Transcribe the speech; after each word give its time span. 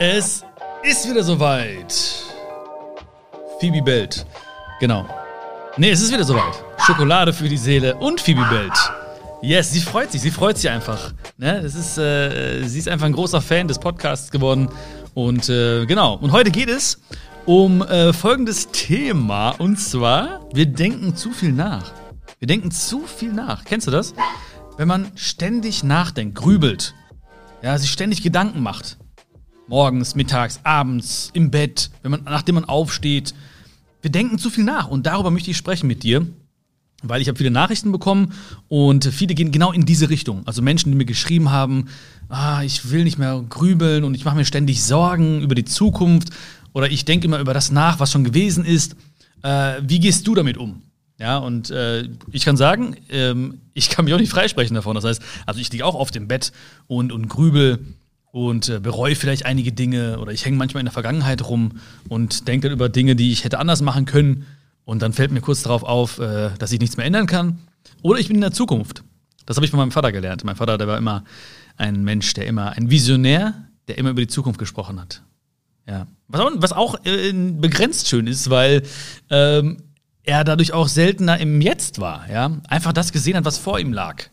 Es 0.00 0.44
ist 0.84 1.10
wieder 1.10 1.24
soweit. 1.24 1.92
Phoebe 3.58 3.82
bellt. 3.82 4.24
Genau. 4.78 5.04
Nee, 5.76 5.90
es 5.90 6.00
ist 6.00 6.12
wieder 6.12 6.22
soweit. 6.22 6.62
Schokolade 6.86 7.32
für 7.32 7.48
die 7.48 7.56
Seele 7.56 7.96
und 7.96 8.20
Phoebe 8.20 8.44
bellt. 8.48 8.92
Yes, 9.42 9.72
sie 9.72 9.80
freut 9.80 10.12
sich, 10.12 10.20
sie 10.20 10.30
freut 10.30 10.56
sich 10.56 10.70
einfach. 10.70 11.12
Ne? 11.36 11.62
Das 11.62 11.74
ist, 11.74 11.98
äh, 11.98 12.62
sie 12.62 12.78
ist 12.78 12.88
einfach 12.88 13.06
ein 13.06 13.12
großer 13.12 13.40
Fan 13.40 13.66
des 13.66 13.80
Podcasts 13.80 14.30
geworden. 14.30 14.68
Und 15.14 15.48
äh, 15.48 15.84
genau, 15.86 16.14
und 16.14 16.30
heute 16.30 16.52
geht 16.52 16.68
es 16.68 17.00
um 17.44 17.82
äh, 17.82 18.12
folgendes 18.12 18.68
Thema. 18.70 19.50
Und 19.50 19.80
zwar, 19.80 20.46
wir 20.52 20.66
denken 20.66 21.16
zu 21.16 21.32
viel 21.32 21.50
nach. 21.50 21.90
Wir 22.38 22.46
denken 22.46 22.70
zu 22.70 23.00
viel 23.00 23.32
nach. 23.32 23.64
Kennst 23.64 23.88
du 23.88 23.90
das? 23.90 24.14
Wenn 24.76 24.86
man 24.86 25.10
ständig 25.16 25.82
nachdenkt, 25.82 26.36
grübelt, 26.36 26.94
ja, 27.62 27.76
sich 27.76 27.90
ständig 27.90 28.22
Gedanken 28.22 28.62
macht. 28.62 28.96
Morgens, 29.68 30.14
mittags, 30.14 30.60
abends, 30.64 31.30
im 31.34 31.50
Bett, 31.50 31.90
wenn 32.02 32.10
man, 32.10 32.22
nachdem 32.24 32.54
man 32.54 32.64
aufsteht. 32.64 33.34
Wir 34.00 34.10
denken 34.10 34.38
zu 34.38 34.48
viel 34.48 34.64
nach 34.64 34.88
und 34.88 35.04
darüber 35.04 35.30
möchte 35.30 35.50
ich 35.50 35.58
sprechen 35.58 35.86
mit 35.86 36.02
dir, 36.02 36.26
weil 37.02 37.20
ich 37.20 37.28
habe 37.28 37.36
viele 37.36 37.50
Nachrichten 37.50 37.92
bekommen 37.92 38.32
und 38.68 39.04
viele 39.04 39.34
gehen 39.34 39.52
genau 39.52 39.72
in 39.72 39.84
diese 39.84 40.08
Richtung. 40.08 40.42
Also 40.46 40.62
Menschen, 40.62 40.90
die 40.90 40.96
mir 40.96 41.04
geschrieben 41.04 41.50
haben, 41.50 41.88
ah, 42.30 42.62
ich 42.62 42.90
will 42.90 43.04
nicht 43.04 43.18
mehr 43.18 43.44
grübeln 43.46 44.04
und 44.04 44.14
ich 44.14 44.24
mache 44.24 44.36
mir 44.36 44.46
ständig 44.46 44.82
Sorgen 44.82 45.42
über 45.42 45.54
die 45.54 45.66
Zukunft 45.66 46.30
oder 46.72 46.90
ich 46.90 47.04
denke 47.04 47.26
immer 47.26 47.38
über 47.38 47.52
das 47.52 47.70
nach, 47.70 48.00
was 48.00 48.10
schon 48.10 48.24
gewesen 48.24 48.64
ist. 48.64 48.96
Äh, 49.42 49.82
wie 49.82 50.00
gehst 50.00 50.26
du 50.26 50.34
damit 50.34 50.56
um? 50.56 50.82
Ja, 51.18 51.36
und 51.36 51.68
äh, 51.70 52.08
ich 52.32 52.44
kann 52.44 52.56
sagen, 52.56 52.96
ähm, 53.10 53.60
ich 53.74 53.90
kann 53.90 54.06
mich 54.06 54.14
auch 54.14 54.18
nicht 54.18 54.30
freisprechen 54.30 54.74
davon. 54.74 54.94
Das 54.94 55.04
heißt, 55.04 55.20
also 55.44 55.60
ich 55.60 55.70
liege 55.72 55.84
auch 55.84 55.94
oft 55.94 56.16
im 56.16 56.26
Bett 56.26 56.52
und, 56.86 57.12
und 57.12 57.28
grübel 57.28 57.80
und 58.46 58.68
äh, 58.68 58.78
bereue 58.78 59.16
vielleicht 59.16 59.46
einige 59.46 59.72
Dinge 59.72 60.20
oder 60.20 60.32
ich 60.32 60.44
hänge 60.44 60.56
manchmal 60.56 60.80
in 60.80 60.86
der 60.86 60.92
Vergangenheit 60.92 61.48
rum 61.48 61.80
und 62.08 62.46
denke 62.46 62.68
dann 62.68 62.72
über 62.76 62.88
Dinge, 62.88 63.16
die 63.16 63.32
ich 63.32 63.42
hätte 63.42 63.58
anders 63.58 63.82
machen 63.82 64.04
können. 64.04 64.46
Und 64.84 65.02
dann 65.02 65.12
fällt 65.12 65.32
mir 65.32 65.40
kurz 65.40 65.62
darauf 65.62 65.82
auf, 65.82 66.18
äh, 66.18 66.50
dass 66.58 66.70
ich 66.70 66.80
nichts 66.80 66.96
mehr 66.96 67.04
ändern 67.04 67.26
kann. 67.26 67.58
Oder 68.02 68.20
ich 68.20 68.28
bin 68.28 68.36
in 68.36 68.40
der 68.40 68.52
Zukunft. 68.52 69.02
Das 69.44 69.56
habe 69.56 69.64
ich 69.64 69.70
von 69.70 69.78
meinem 69.78 69.90
Vater 69.90 70.12
gelernt. 70.12 70.44
Mein 70.44 70.56
Vater, 70.56 70.78
der 70.78 70.86
war 70.86 70.96
immer 70.98 71.24
ein 71.76 72.04
Mensch, 72.04 72.32
der 72.34 72.46
immer, 72.46 72.70
ein 72.70 72.90
Visionär, 72.90 73.54
der 73.88 73.98
immer 73.98 74.10
über 74.10 74.20
die 74.20 74.28
Zukunft 74.28 74.58
gesprochen 74.58 75.00
hat. 75.00 75.22
Ja. 75.86 76.06
Was 76.28 76.40
auch, 76.40 76.50
was 76.56 76.72
auch 76.72 77.04
äh, 77.04 77.32
begrenzt 77.32 78.08
schön 78.08 78.28
ist, 78.28 78.50
weil 78.50 78.82
ähm, 79.30 79.78
er 80.22 80.44
dadurch 80.44 80.72
auch 80.72 80.86
seltener 80.86 81.38
im 81.38 81.60
Jetzt 81.60 82.00
war, 82.00 82.30
ja. 82.30 82.52
Einfach 82.68 82.92
das 82.92 83.10
gesehen 83.12 83.36
hat, 83.36 83.44
was 83.44 83.58
vor 83.58 83.80
ihm 83.80 83.92
lag. 83.92 84.24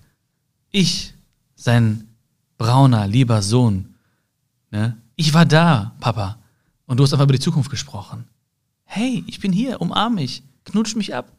Ich, 0.71 1.13
sein 1.55 2.09
brauner, 2.57 3.07
lieber 3.07 3.41
Sohn, 3.41 3.94
ne? 4.75 4.97
Ich 5.15 5.33
war 5.33 5.45
da, 5.45 5.95
Papa. 5.99 6.37
Und 6.85 6.97
du 6.97 7.03
hast 7.03 7.13
einfach 7.13 7.23
über 7.23 7.33
die 7.33 7.39
Zukunft 7.39 7.69
gesprochen. 7.69 8.25
Hey, 8.83 9.23
ich 9.27 9.39
bin 9.39 9.51
hier, 9.51 9.81
umarm 9.81 10.15
mich, 10.15 10.43
knutsch 10.65 10.95
mich 10.95 11.15
ab. 11.15 11.31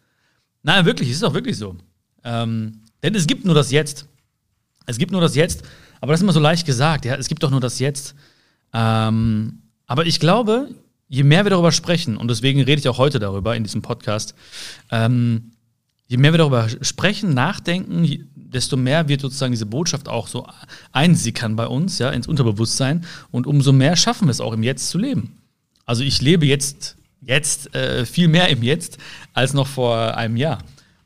Nein, 0.62 0.84
wirklich, 0.84 1.10
es 1.10 1.16
ist 1.16 1.22
auch 1.22 1.34
wirklich 1.34 1.56
so. 1.56 1.76
Ähm, 2.24 2.82
denn 3.02 3.14
es 3.14 3.26
gibt 3.26 3.44
nur 3.44 3.54
das 3.54 3.70
Jetzt. 3.70 4.08
Es 4.86 4.98
gibt 4.98 5.12
nur 5.12 5.20
das 5.20 5.34
Jetzt, 5.34 5.62
aber 6.00 6.12
das 6.12 6.20
ist 6.20 6.22
immer 6.22 6.32
so 6.32 6.40
leicht 6.40 6.66
gesagt, 6.66 7.04
ja. 7.04 7.14
Es 7.14 7.28
gibt 7.28 7.42
doch 7.42 7.50
nur 7.50 7.60
das 7.60 7.78
Jetzt. 7.78 8.14
Ähm, 8.72 9.62
aber 9.86 10.06
ich 10.06 10.18
glaube, 10.18 10.70
je 11.08 11.22
mehr 11.22 11.44
wir 11.44 11.50
darüber 11.50 11.72
sprechen, 11.72 12.16
und 12.16 12.28
deswegen 12.28 12.62
rede 12.62 12.80
ich 12.80 12.88
auch 12.88 12.98
heute 12.98 13.18
darüber 13.18 13.54
in 13.54 13.62
diesem 13.62 13.82
Podcast, 13.82 14.34
ähm, 14.90 15.52
je 16.08 16.16
mehr 16.16 16.32
wir 16.32 16.38
darüber 16.38 16.68
sprechen, 16.82 17.34
nachdenken, 17.34 18.28
desto 18.34 18.76
mehr 18.76 19.08
wird 19.08 19.20
sozusagen 19.20 19.52
diese 19.52 19.66
Botschaft 19.66 20.08
auch 20.08 20.28
so 20.28 20.46
einsickern 20.92 21.56
bei 21.56 21.66
uns, 21.66 21.98
ja, 21.98 22.10
ins 22.10 22.26
Unterbewusstsein. 22.26 23.04
Und 23.30 23.46
umso 23.46 23.72
mehr 23.72 23.96
schaffen 23.96 24.28
wir 24.28 24.30
es 24.30 24.40
auch 24.40 24.52
im 24.52 24.62
Jetzt 24.62 24.88
zu 24.88 24.98
leben. 24.98 25.38
Also 25.84 26.02
ich 26.02 26.20
lebe 26.22 26.46
jetzt, 26.46 26.96
jetzt 27.20 27.74
äh, 27.74 28.06
viel 28.06 28.28
mehr 28.28 28.48
im 28.48 28.62
Jetzt 28.62 28.98
als 29.32 29.52
noch 29.52 29.66
vor 29.66 30.16
einem 30.16 30.36
Jahr. 30.36 30.58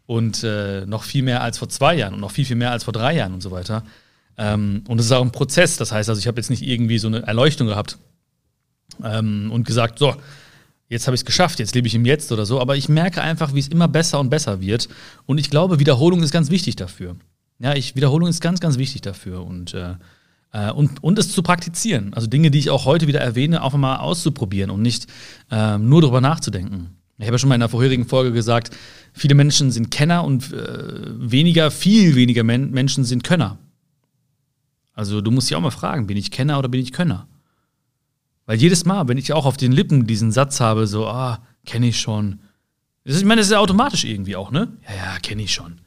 Und 0.07 0.43
äh, 0.43 0.87
noch 0.87 1.05
viel 1.05 1.23
mehr 1.23 1.41
als 1.41 1.59
vor 1.59 1.69
zwei 1.69 1.95
Jahren 1.95 2.15
und 2.15 2.21
noch 2.21 2.33
viel, 2.33 2.45
viel 2.45 2.57
mehr 2.57 2.73
als 2.73 2.85
vor 2.85 2.93
drei 2.93 3.15
Jahren 3.15 3.33
und 3.33 3.43
so 3.43 3.53
weiter. 3.53 3.85
Ähm, 4.37 4.83
und 4.89 4.99
es 4.99 5.07
ist 5.07 5.13
auch 5.13 5.23
ein 5.23 5.33
Prozess. 5.33 5.77
Das 5.77 5.93
heißt 5.93 6.09
also, 6.09 6.19
ich 6.19 6.27
habe 6.27 6.39
jetzt 6.39 6.51
nicht 6.51 6.63
irgendwie 6.63 6.99
so 6.99 7.07
eine 7.07 7.23
Erleuchtung 7.27 7.69
gehabt 7.69 7.97
ähm, 9.05 9.51
und 9.53 9.65
gesagt, 9.65 9.99
so, 9.99 10.17
jetzt 10.91 11.07
habe 11.07 11.15
ich 11.15 11.23
es 11.23 11.25
geschafft, 11.25 11.59
jetzt 11.61 11.75
lebe 11.75 11.87
ich 11.87 11.95
im 11.95 12.05
Jetzt 12.05 12.31
oder 12.33 12.45
so. 12.45 12.61
Aber 12.61 12.77
ich 12.77 12.91
merke 12.91 13.23
einfach, 13.23 13.55
wie 13.55 13.61
es 13.61 13.69
immer 13.69 13.89
besser 13.89 14.21
und 14.21 14.29
besser 14.29 14.61
wird. 14.61 14.89
Und 15.25 15.39
ich 15.39 15.49
glaube, 15.49 15.79
Wiederholung 15.79 16.23
ist 16.23 16.33
ganz 16.33 16.51
wichtig 16.51 16.77
dafür. 16.77 17.17
Ja, 17.59 17.75
ich, 17.75 17.97
Wiederholung 17.97 18.29
ist 18.29 18.43
ganz, 18.43 18.61
ganz 18.61 18.77
wichtig 18.77 19.01
dafür. 19.01 19.47
Und, 19.47 19.73
äh, 19.73 19.95
äh, 20.53 20.71
und, 20.73 21.03
und 21.03 21.19
es 21.19 21.33
zu 21.33 21.43
praktizieren. 21.43 22.13
Also 22.13 22.27
Dinge, 22.27 22.51
die 22.51 22.59
ich 22.59 22.71
auch 22.71 22.85
heute 22.85 23.07
wieder 23.07 23.21
erwähne, 23.21 23.63
auch 23.63 23.73
mal 23.75 23.97
auszuprobieren 23.97 24.71
und 24.71 24.83
nicht 24.83 25.07
äh, 25.51 25.79
nur 25.79 26.03
darüber 26.03 26.21
nachzudenken. 26.21 26.97
Ich 27.19 27.27
habe 27.27 27.35
ja 27.35 27.39
schon 27.39 27.51
mal 27.51 27.55
in 27.55 27.61
der 27.61 27.69
vorherigen 27.69 28.07
Folge 28.07 28.33
gesagt, 28.33 28.71
viele 29.13 29.35
Menschen 29.35 29.71
sind 29.71 29.91
Kenner 29.91 30.25
und 30.25 30.53
äh, 30.53 31.05
weniger, 31.31 31.71
viel 31.71 32.17
weniger 32.17 32.45
Men 32.45 32.71
Menschen 32.71 33.05
sind 33.05 33.25
Könner. 33.25 33.59
Also 34.95 35.21
du 35.21 35.31
musst 35.31 35.51
dich 35.51 35.57
auch 35.57 35.61
mal 35.61 35.71
fragen, 35.71 36.07
bin 36.07 36.17
ich 36.17 36.31
Kenner 36.31 36.59
oder 36.59 36.69
bin 36.69 36.81
ich 36.81 36.93
Könner? 36.93 37.29
Weil 38.51 38.61
jedes 38.61 38.85
Mal, 38.85 39.07
wenn 39.07 39.17
ich 39.17 39.33
auch 39.33 39.47
auf 39.47 39.57
den 39.57 39.71
Lippen 39.71 40.09
diesen 40.09 40.33
Satz 40.33 40.59
habe, 40.59 40.89
so, 40.89 41.07
ah, 41.07 41.41
kenne 41.65 41.87
ich 41.87 42.01
schon. 42.01 42.41
Ist, 43.05 43.19
ich 43.19 43.25
meine, 43.25 43.39
das 43.41 43.47
ist 43.47 43.53
ja 43.53 43.61
automatisch 43.61 44.03
irgendwie 44.03 44.35
auch, 44.35 44.51
ne? 44.51 44.77
Ja, 44.89 44.97
ja, 44.97 45.19
kenne 45.21 45.43
ich 45.43 45.55
schon. 45.55 45.81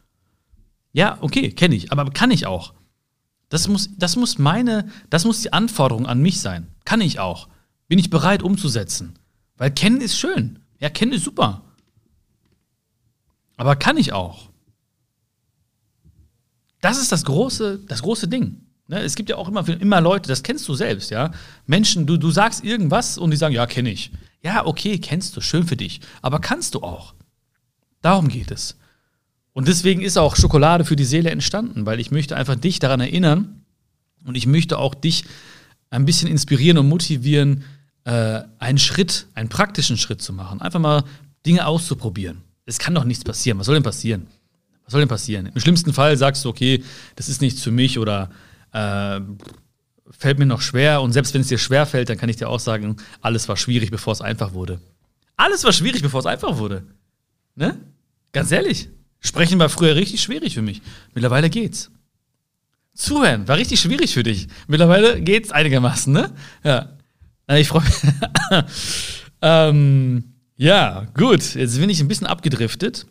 Ja, 0.94 1.18
okay, 1.20 1.52
kenne 1.52 1.76
ich, 1.76 1.92
aber 1.92 2.10
kann 2.12 2.32
ich 2.32 2.46
auch. 2.46 2.74
Das 3.50 3.68
muss, 3.68 3.90
das 3.98 4.16
muss 4.16 4.38
meine, 4.38 4.88
das 5.10 5.26
muss 5.26 5.42
die 5.42 5.52
Anforderung 5.52 6.08
an 6.08 6.22
mich 6.22 6.40
sein. 6.40 6.68
Kann 6.86 7.02
ich 7.02 7.20
auch. 7.20 7.50
Bin 7.90 8.00
ich 8.00 8.10
bereit 8.10 8.44
umzusetzen? 8.44 9.20
Weil 9.58 9.72
kennen 9.72 10.00
ist 10.00 10.18
schön. 10.18 10.60
Ja, 10.80 10.90
kennen 10.90 11.12
ist 11.12 11.26
super. 11.26 11.66
Aber 13.58 13.76
kann 13.76 13.98
ich 13.98 14.14
auch? 14.14 14.52
Das 16.80 16.98
ist 16.98 17.12
das 17.12 17.26
große, 17.26 17.80
das 17.90 18.04
große 18.04 18.30
Ding. 18.30 18.63
Ne, 18.88 19.00
es 19.00 19.16
gibt 19.16 19.30
ja 19.30 19.38
auch 19.38 19.48
immer, 19.48 19.68
immer 19.80 20.02
Leute, 20.02 20.28
das 20.28 20.44
kennst 20.44 20.68
du 20.68 20.74
selbst, 20.74 21.10
ja. 21.10 21.32
Menschen, 21.66 22.06
du, 22.06 22.18
du 22.18 22.32
sagst 22.32 22.64
irgendwas 22.64 23.18
und 23.18 23.32
die 23.32 23.38
sagen, 23.38 23.56
ja, 23.56 23.66
kenne 23.66 23.92
ich. 23.92 24.12
Ja, 24.42 24.66
okay, 24.66 24.98
kennst 25.00 25.38
du, 25.38 25.42
schön 25.42 25.66
für 25.66 25.78
dich. 25.78 26.02
Aber 26.22 26.40
kannst 26.40 26.76
du 26.76 26.82
auch. 26.82 27.14
Darum 28.02 28.28
geht 28.28 28.52
es. 28.52 28.78
Und 29.54 29.68
deswegen 29.68 30.02
ist 30.02 30.18
auch 30.18 30.36
Schokolade 30.36 30.84
für 30.84 30.98
die 30.98 31.06
Seele 31.06 31.30
entstanden, 31.30 31.86
weil 31.86 32.00
ich 32.00 32.12
möchte 32.12 32.36
einfach 32.36 32.56
dich 32.56 32.80
daran 32.80 33.00
erinnern 33.00 33.64
und 34.26 34.36
ich 34.36 34.48
möchte 34.48 34.78
auch 34.78 34.96
dich 34.96 35.24
ein 35.90 36.06
bisschen 36.06 36.28
inspirieren 36.28 36.78
und 36.80 36.90
motivieren, 36.90 37.64
äh, 38.04 38.42
einen 38.60 38.80
Schritt, 38.80 39.28
einen 39.36 39.48
praktischen 39.48 39.98
Schritt 39.98 40.22
zu 40.22 40.34
machen. 40.34 40.60
Einfach 40.60 40.80
mal 40.80 41.04
Dinge 41.46 41.66
auszuprobieren. 41.66 42.42
Es 42.66 42.80
kann 42.80 42.96
doch 42.96 43.04
nichts 43.04 43.24
passieren. 43.24 43.60
Was 43.60 43.68
soll 43.68 43.76
denn 43.76 43.84
passieren? 43.84 44.28
Was 44.84 44.92
soll 44.92 45.02
denn 45.02 45.10
passieren? 45.10 45.46
Im 45.54 45.62
schlimmsten 45.62 45.94
Fall 45.94 46.18
sagst 46.18 46.44
du, 46.44 46.50
okay, 46.50 46.84
das 47.16 47.30
ist 47.30 47.42
nichts 47.42 47.62
für 47.62 47.72
mich 47.72 48.00
oder 48.00 48.30
äh, 48.74 49.22
fällt 50.10 50.40
mir 50.40 50.46
noch 50.46 50.62
schwer. 50.62 51.02
Und 51.02 51.14
selbst 51.14 51.34
wenn 51.34 51.42
es 51.42 51.48
dir 51.48 51.58
schwer 51.58 51.86
fällt, 51.86 52.10
dann 52.10 52.18
kann 52.18 52.30
ich 52.30 52.38
dir 52.38 52.50
auch 52.50 52.60
sagen, 52.60 52.98
alles 53.22 53.48
war 53.48 53.58
schwierig, 53.58 53.92
bevor 53.92 54.14
es 54.14 54.22
einfach 54.22 54.54
wurde. 54.54 54.82
Alles 55.38 55.64
war 55.64 55.74
schwierig, 55.74 56.02
bevor 56.02 56.20
es 56.20 56.26
einfach 56.26 56.58
wurde. 56.58 56.84
Ne? 57.56 57.80
Ganz 58.32 58.52
ehrlich. 58.52 58.90
Sprechen 59.20 59.60
war 59.60 59.70
früher 59.70 59.96
richtig 59.96 60.22
schwierig 60.22 60.54
für 60.54 60.62
mich. 60.62 60.82
Mittlerweile 61.14 61.50
geht's. 61.50 61.92
Zuhören 62.94 63.48
war 63.48 63.58
richtig 63.58 63.80
schwierig 63.80 64.14
für 64.14 64.24
dich. 64.24 64.48
Mittlerweile 64.68 65.22
geht's 65.22 65.52
einigermaßen, 65.52 66.14
ne? 66.14 66.32
Ja. 66.64 66.90
Ich 67.50 67.68
freue 67.68 67.84
mich. 67.84 67.96
ähm, 69.42 70.36
ja, 70.56 71.08
gut. 71.16 71.56
Jetzt 71.56 71.80
bin 71.80 71.90
ich 71.90 72.00
ein 72.02 72.08
bisschen 72.08 72.28
abgedriftet. 72.28 73.06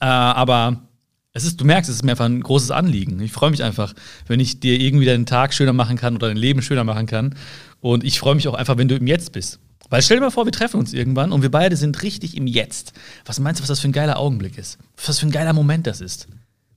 Äh, 0.00 0.06
aber 0.06 0.87
es 1.32 1.44
ist, 1.44 1.60
du 1.60 1.64
merkst, 1.64 1.88
es 1.88 1.96
ist 1.96 2.02
mir 2.04 2.12
einfach 2.12 2.24
ein 2.24 2.40
großes 2.40 2.70
Anliegen. 2.70 3.20
Ich 3.20 3.32
freue 3.32 3.50
mich 3.50 3.62
einfach, 3.62 3.94
wenn 4.26 4.40
ich 4.40 4.60
dir 4.60 4.80
irgendwie 4.80 5.06
deinen 5.06 5.26
Tag 5.26 5.54
schöner 5.54 5.72
machen 5.72 5.96
kann 5.96 6.16
oder 6.16 6.28
dein 6.28 6.36
Leben 6.36 6.62
schöner 6.62 6.84
machen 6.84 7.06
kann. 7.06 7.34
Und 7.80 8.02
ich 8.02 8.18
freue 8.18 8.34
mich 8.34 8.48
auch 8.48 8.54
einfach, 8.54 8.76
wenn 8.76 8.88
du 8.88 8.96
im 8.96 9.06
Jetzt 9.06 9.32
bist. 9.32 9.60
Weil 9.90 10.02
stell 10.02 10.18
dir 10.18 10.22
mal 10.22 10.30
vor, 10.30 10.44
wir 10.44 10.52
treffen 10.52 10.78
uns 10.78 10.92
irgendwann 10.92 11.32
und 11.32 11.42
wir 11.42 11.50
beide 11.50 11.76
sind 11.76 12.02
richtig 12.02 12.36
im 12.36 12.46
Jetzt. 12.46 12.92
Was 13.24 13.40
meinst 13.40 13.60
du, 13.60 13.62
was 13.62 13.68
das 13.68 13.80
für 13.80 13.88
ein 13.88 13.92
geiler 13.92 14.18
Augenblick 14.18 14.58
ist? 14.58 14.78
Was 15.04 15.18
für 15.18 15.26
ein 15.26 15.32
geiler 15.32 15.52
Moment 15.52 15.86
das 15.86 16.00
ist? 16.00 16.28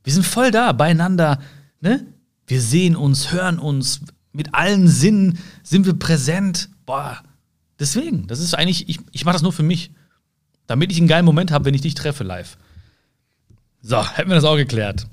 Wir 0.03 0.13
sind 0.13 0.25
voll 0.25 0.51
da, 0.51 0.71
beieinander, 0.71 1.39
ne? 1.81 2.05
Wir 2.47 2.61
sehen 2.61 2.95
uns, 2.95 3.31
hören 3.31 3.59
uns, 3.59 4.01
mit 4.33 4.53
allen 4.53 4.87
Sinnen 4.87 5.39
sind 5.63 5.85
wir 5.85 5.93
präsent. 5.93 6.69
Boah, 6.85 7.21
deswegen, 7.79 8.27
das 8.27 8.39
ist 8.39 8.53
eigentlich, 8.53 8.89
ich, 8.89 8.99
ich 9.11 9.25
mache 9.25 9.33
das 9.33 9.41
nur 9.41 9.53
für 9.53 9.63
mich. 9.63 9.91
Damit 10.67 10.91
ich 10.91 10.97
einen 10.97 11.07
geilen 11.07 11.25
Moment 11.25 11.51
habe, 11.51 11.65
wenn 11.65 11.73
ich 11.73 11.81
dich 11.81 11.95
treffe 11.95 12.23
live. 12.23 12.57
So, 13.81 14.05
hätten 14.15 14.29
wir 14.29 14.35
das 14.35 14.43
auch 14.43 14.57
geklärt. 14.57 15.07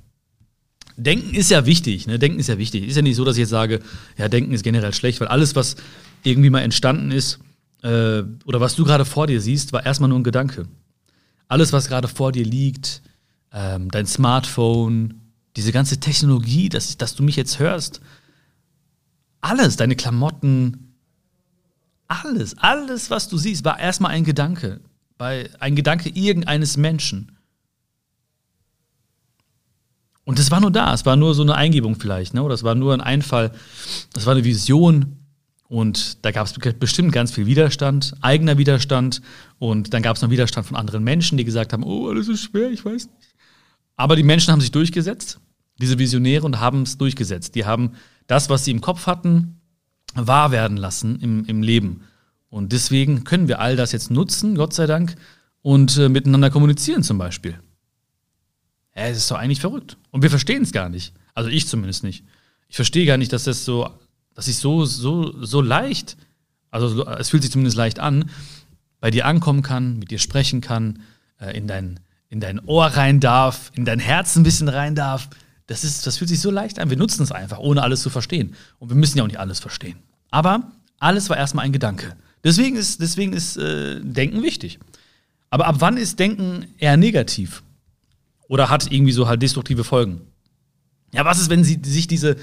Denken 0.96 1.34
ist 1.34 1.50
ja 1.50 1.64
wichtig, 1.64 2.06
ne? 2.06 2.18
Denken 2.18 2.38
ist 2.38 2.48
ja 2.48 2.58
wichtig. 2.58 2.86
Ist 2.86 2.96
ja 2.96 3.02
nicht 3.02 3.16
so, 3.16 3.24
dass 3.24 3.36
ich 3.36 3.40
jetzt 3.42 3.50
sage, 3.50 3.80
ja, 4.16 4.28
Denken 4.28 4.52
ist 4.52 4.64
generell 4.64 4.92
schlecht, 4.92 5.20
weil 5.20 5.28
alles, 5.28 5.54
was 5.54 5.76
irgendwie 6.24 6.50
mal 6.50 6.60
entstanden 6.60 7.10
ist, 7.10 7.38
äh, 7.82 8.22
oder 8.44 8.60
was 8.60 8.74
du 8.74 8.84
gerade 8.84 9.04
vor 9.04 9.26
dir 9.26 9.40
siehst, 9.40 9.72
war 9.72 9.86
erstmal 9.86 10.08
nur 10.08 10.18
ein 10.18 10.24
Gedanke. 10.24 10.66
Alles, 11.46 11.72
was 11.72 11.88
gerade 11.88 12.08
vor 12.08 12.32
dir 12.32 12.44
liegt, 12.44 13.02
ähm, 13.52 13.90
dein 13.90 14.06
Smartphone, 14.06 15.20
diese 15.56 15.72
ganze 15.72 15.98
Technologie, 15.98 16.68
dass, 16.68 16.96
dass 16.96 17.14
du 17.14 17.22
mich 17.22 17.36
jetzt 17.36 17.58
hörst, 17.58 18.00
alles, 19.40 19.76
deine 19.76 19.94
Klamotten, 19.96 20.94
Alles, 22.08 22.56
alles, 22.58 23.10
was 23.10 23.28
du 23.28 23.36
siehst, 23.36 23.64
war 23.64 23.78
erstmal 23.78 24.12
ein 24.12 24.24
Gedanke. 24.24 24.80
Bei, 25.18 25.50
ein 25.60 25.76
Gedanke 25.76 26.08
irgendeines 26.08 26.76
Menschen. 26.76 27.37
Und 30.28 30.38
das 30.38 30.50
war 30.50 30.60
nur 30.60 30.70
da. 30.70 30.92
Es 30.92 31.06
war 31.06 31.16
nur 31.16 31.34
so 31.34 31.40
eine 31.40 31.54
Eingebung 31.54 31.96
vielleicht, 31.98 32.34
ne? 32.34 32.42
oder 32.42 32.52
es 32.52 32.62
war 32.62 32.74
nur 32.74 32.92
ein 32.92 33.00
Einfall. 33.00 33.50
Das 34.12 34.26
war 34.26 34.34
eine 34.34 34.44
Vision. 34.44 35.16
Und 35.68 36.22
da 36.22 36.32
gab 36.32 36.46
es 36.46 36.52
bestimmt 36.78 37.12
ganz 37.12 37.32
viel 37.32 37.46
Widerstand, 37.46 38.12
eigener 38.20 38.58
Widerstand. 38.58 39.22
Und 39.58 39.94
dann 39.94 40.02
gab 40.02 40.16
es 40.16 40.22
noch 40.22 40.28
Widerstand 40.28 40.66
von 40.66 40.76
anderen 40.76 41.02
Menschen, 41.02 41.38
die 41.38 41.46
gesagt 41.46 41.72
haben: 41.72 41.82
Oh, 41.82 42.10
alles 42.10 42.28
ist 42.28 42.42
schwer, 42.42 42.70
ich 42.70 42.84
weiß 42.84 43.06
nicht. 43.06 43.34
Aber 43.96 44.16
die 44.16 44.22
Menschen 44.22 44.52
haben 44.52 44.60
sich 44.60 44.70
durchgesetzt, 44.70 45.40
diese 45.80 45.98
Visionäre, 45.98 46.44
und 46.44 46.60
haben 46.60 46.82
es 46.82 46.98
durchgesetzt. 46.98 47.54
Die 47.54 47.64
haben 47.64 47.92
das, 48.26 48.50
was 48.50 48.66
sie 48.66 48.70
im 48.70 48.82
Kopf 48.82 49.06
hatten, 49.06 49.62
wahr 50.14 50.50
werden 50.50 50.76
lassen 50.76 51.18
im, 51.20 51.46
im 51.46 51.62
Leben. 51.62 52.02
Und 52.50 52.72
deswegen 52.72 53.24
können 53.24 53.48
wir 53.48 53.60
all 53.60 53.76
das 53.76 53.92
jetzt 53.92 54.10
nutzen, 54.10 54.56
Gott 54.56 54.74
sei 54.74 54.84
Dank, 54.84 55.14
und 55.62 55.96
äh, 55.96 56.10
miteinander 56.10 56.50
kommunizieren 56.50 57.02
zum 57.02 57.16
Beispiel. 57.16 57.58
Ja, 58.98 59.04
es 59.06 59.18
ist 59.18 59.30
doch 59.30 59.38
eigentlich 59.38 59.60
verrückt. 59.60 59.96
Und 60.10 60.22
wir 60.22 60.30
verstehen 60.30 60.64
es 60.64 60.72
gar 60.72 60.88
nicht. 60.88 61.12
Also 61.32 61.50
ich 61.50 61.68
zumindest 61.68 62.02
nicht. 62.02 62.24
Ich 62.68 62.74
verstehe 62.74 63.06
gar 63.06 63.16
nicht, 63.16 63.32
dass 63.32 63.44
das 63.44 63.64
so, 63.64 63.88
dass 64.34 64.48
ich 64.48 64.56
so, 64.56 64.84
so, 64.84 65.44
so 65.44 65.60
leicht, 65.60 66.16
also 66.72 67.06
es 67.06 67.28
fühlt 67.28 67.44
sich 67.44 67.52
zumindest 67.52 67.76
leicht 67.76 68.00
an, 68.00 68.28
bei 68.98 69.12
dir 69.12 69.24
ankommen 69.26 69.62
kann, 69.62 70.00
mit 70.00 70.10
dir 70.10 70.18
sprechen 70.18 70.60
kann, 70.60 71.00
äh, 71.40 71.56
in 71.56 71.68
dein, 71.68 72.00
in 72.28 72.40
dein 72.40 72.58
Ohr 72.58 72.86
rein 72.86 73.20
darf, 73.20 73.70
in 73.76 73.84
dein 73.84 74.00
Herz 74.00 74.34
ein 74.34 74.42
bisschen 74.42 74.68
rein 74.68 74.96
darf. 74.96 75.28
Das, 75.68 75.84
ist, 75.84 76.04
das 76.04 76.18
fühlt 76.18 76.28
sich 76.28 76.40
so 76.40 76.50
leicht 76.50 76.80
an. 76.80 76.90
Wir 76.90 76.96
nutzen 76.96 77.22
es 77.22 77.30
einfach, 77.30 77.60
ohne 77.60 77.84
alles 77.84 78.02
zu 78.02 78.10
verstehen. 78.10 78.56
Und 78.80 78.88
wir 78.88 78.96
müssen 78.96 79.16
ja 79.16 79.22
auch 79.22 79.28
nicht 79.28 79.38
alles 79.38 79.60
verstehen. 79.60 79.98
Aber 80.32 80.72
alles 80.98 81.30
war 81.30 81.36
erstmal 81.36 81.64
ein 81.64 81.72
Gedanke. 81.72 82.16
Deswegen 82.42 82.74
ist, 82.74 83.00
deswegen 83.00 83.32
ist 83.32 83.58
äh, 83.58 84.00
Denken 84.00 84.42
wichtig. 84.42 84.80
Aber 85.50 85.66
ab 85.66 85.76
wann 85.78 85.96
ist 85.96 86.18
Denken 86.18 86.66
eher 86.78 86.96
negativ? 86.96 87.62
Oder 88.48 88.70
hat 88.70 88.90
irgendwie 88.90 89.12
so 89.12 89.28
halt 89.28 89.42
destruktive 89.42 89.84
Folgen? 89.84 90.22
Ja, 91.12 91.24
was 91.24 91.38
ist, 91.38 91.50
wenn 91.50 91.64
sie, 91.64 91.80
sich 91.82 92.06
diese 92.06 92.36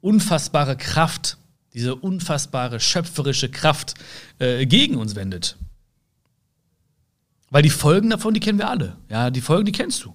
unfassbare 0.00 0.76
Kraft, 0.76 1.38
diese 1.74 1.94
unfassbare 1.94 2.80
schöpferische 2.80 3.50
Kraft 3.50 3.94
äh, 4.38 4.66
gegen 4.66 4.96
uns 4.96 5.14
wendet? 5.14 5.56
Weil 7.50 7.62
die 7.62 7.70
Folgen 7.70 8.10
davon, 8.10 8.34
die 8.34 8.40
kennen 8.40 8.58
wir 8.58 8.68
alle. 8.68 8.96
Ja, 9.08 9.30
die 9.30 9.40
Folgen, 9.40 9.66
die 9.66 9.72
kennst 9.72 10.04
du. 10.04 10.14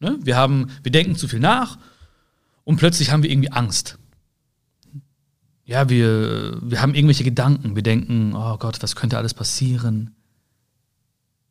Ne? 0.00 0.18
Wir, 0.22 0.36
haben, 0.36 0.70
wir 0.82 0.92
denken 0.92 1.14
zu 1.14 1.28
viel 1.28 1.40
nach 1.40 1.78
und 2.64 2.76
plötzlich 2.76 3.10
haben 3.10 3.22
wir 3.22 3.30
irgendwie 3.30 3.52
Angst. 3.52 3.98
Ja, 5.64 5.88
wir, 5.88 6.58
wir 6.62 6.80
haben 6.82 6.94
irgendwelche 6.94 7.22
Gedanken. 7.22 7.76
Wir 7.76 7.82
denken, 7.82 8.34
oh 8.34 8.56
Gott, 8.58 8.82
was 8.82 8.96
könnte 8.96 9.18
alles 9.18 9.34
passieren? 9.34 10.16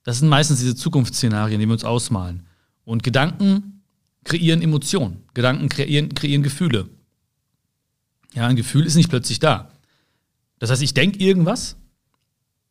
Das 0.03 0.19
sind 0.19 0.27
meistens 0.27 0.59
diese 0.59 0.75
Zukunftsszenarien, 0.75 1.59
die 1.59 1.67
wir 1.67 1.73
uns 1.73 1.85
ausmalen. 1.85 2.48
Und 2.89 3.03
Gedanken 3.03 3.83
kreieren 4.23 4.63
Emotionen. 4.63 5.21
Gedanken 5.35 5.69
kreieren, 5.69 6.15
kreieren 6.15 6.41
Gefühle. 6.41 6.89
Ja, 8.33 8.47
ein 8.47 8.55
Gefühl 8.55 8.83
ist 8.83 8.95
nicht 8.95 9.09
plötzlich 9.09 9.37
da. 9.37 9.71
Das 10.57 10.71
heißt, 10.71 10.81
ich 10.81 10.95
denke 10.95 11.19
irgendwas. 11.19 11.75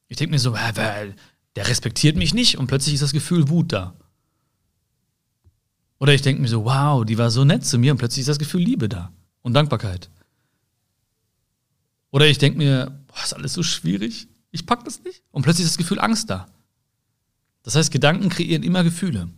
Ich 0.09 0.17
denke 0.17 0.33
mir 0.33 0.41
so, 0.41 0.55
der 0.55 1.69
respektiert 1.69 2.17
mich 2.17 2.35
nicht 2.35 2.59
und 2.59 2.67
plötzlich 2.67 2.95
ist 2.95 3.03
das 3.05 3.13
Gefühl 3.13 3.49
Wut 3.49 3.73
da. 3.73 3.95
Oder 6.01 6.15
ich 6.15 6.23
denke 6.23 6.43
mir 6.43 6.49
so, 6.49 6.65
wow, 6.65 7.05
die 7.05 7.17
war 7.17 7.31
so 7.31 7.45
nett 7.45 7.65
zu 7.65 7.79
mir 7.79 7.93
und 7.93 7.99
plötzlich 7.99 8.23
ist 8.23 8.29
das 8.29 8.41
Gefühl 8.41 8.63
Liebe 8.63 8.89
da 8.89 9.13
und 9.43 9.55
Dankbarkeit. 9.55 10.11
Oder 12.11 12.27
ich 12.27 12.39
denke 12.39 12.59
mir, 12.59 13.05
boah, 13.07 13.23
ist 13.23 13.35
alles 13.35 13.53
so 13.53 13.63
schwierig, 13.63 14.27
ich 14.51 14.67
pack 14.67 14.85
das 14.85 15.05
nicht 15.05 15.23
und 15.31 15.43
plötzlich 15.43 15.67
ist 15.67 15.75
das 15.75 15.79
Gefühl 15.79 16.01
Angst 16.01 16.29
da. 16.29 16.49
Das 17.63 17.77
heißt, 17.77 17.93
Gedanken 17.93 18.31
kreieren 18.31 18.65
immer 18.65 18.83
Gefühle. 18.83 19.29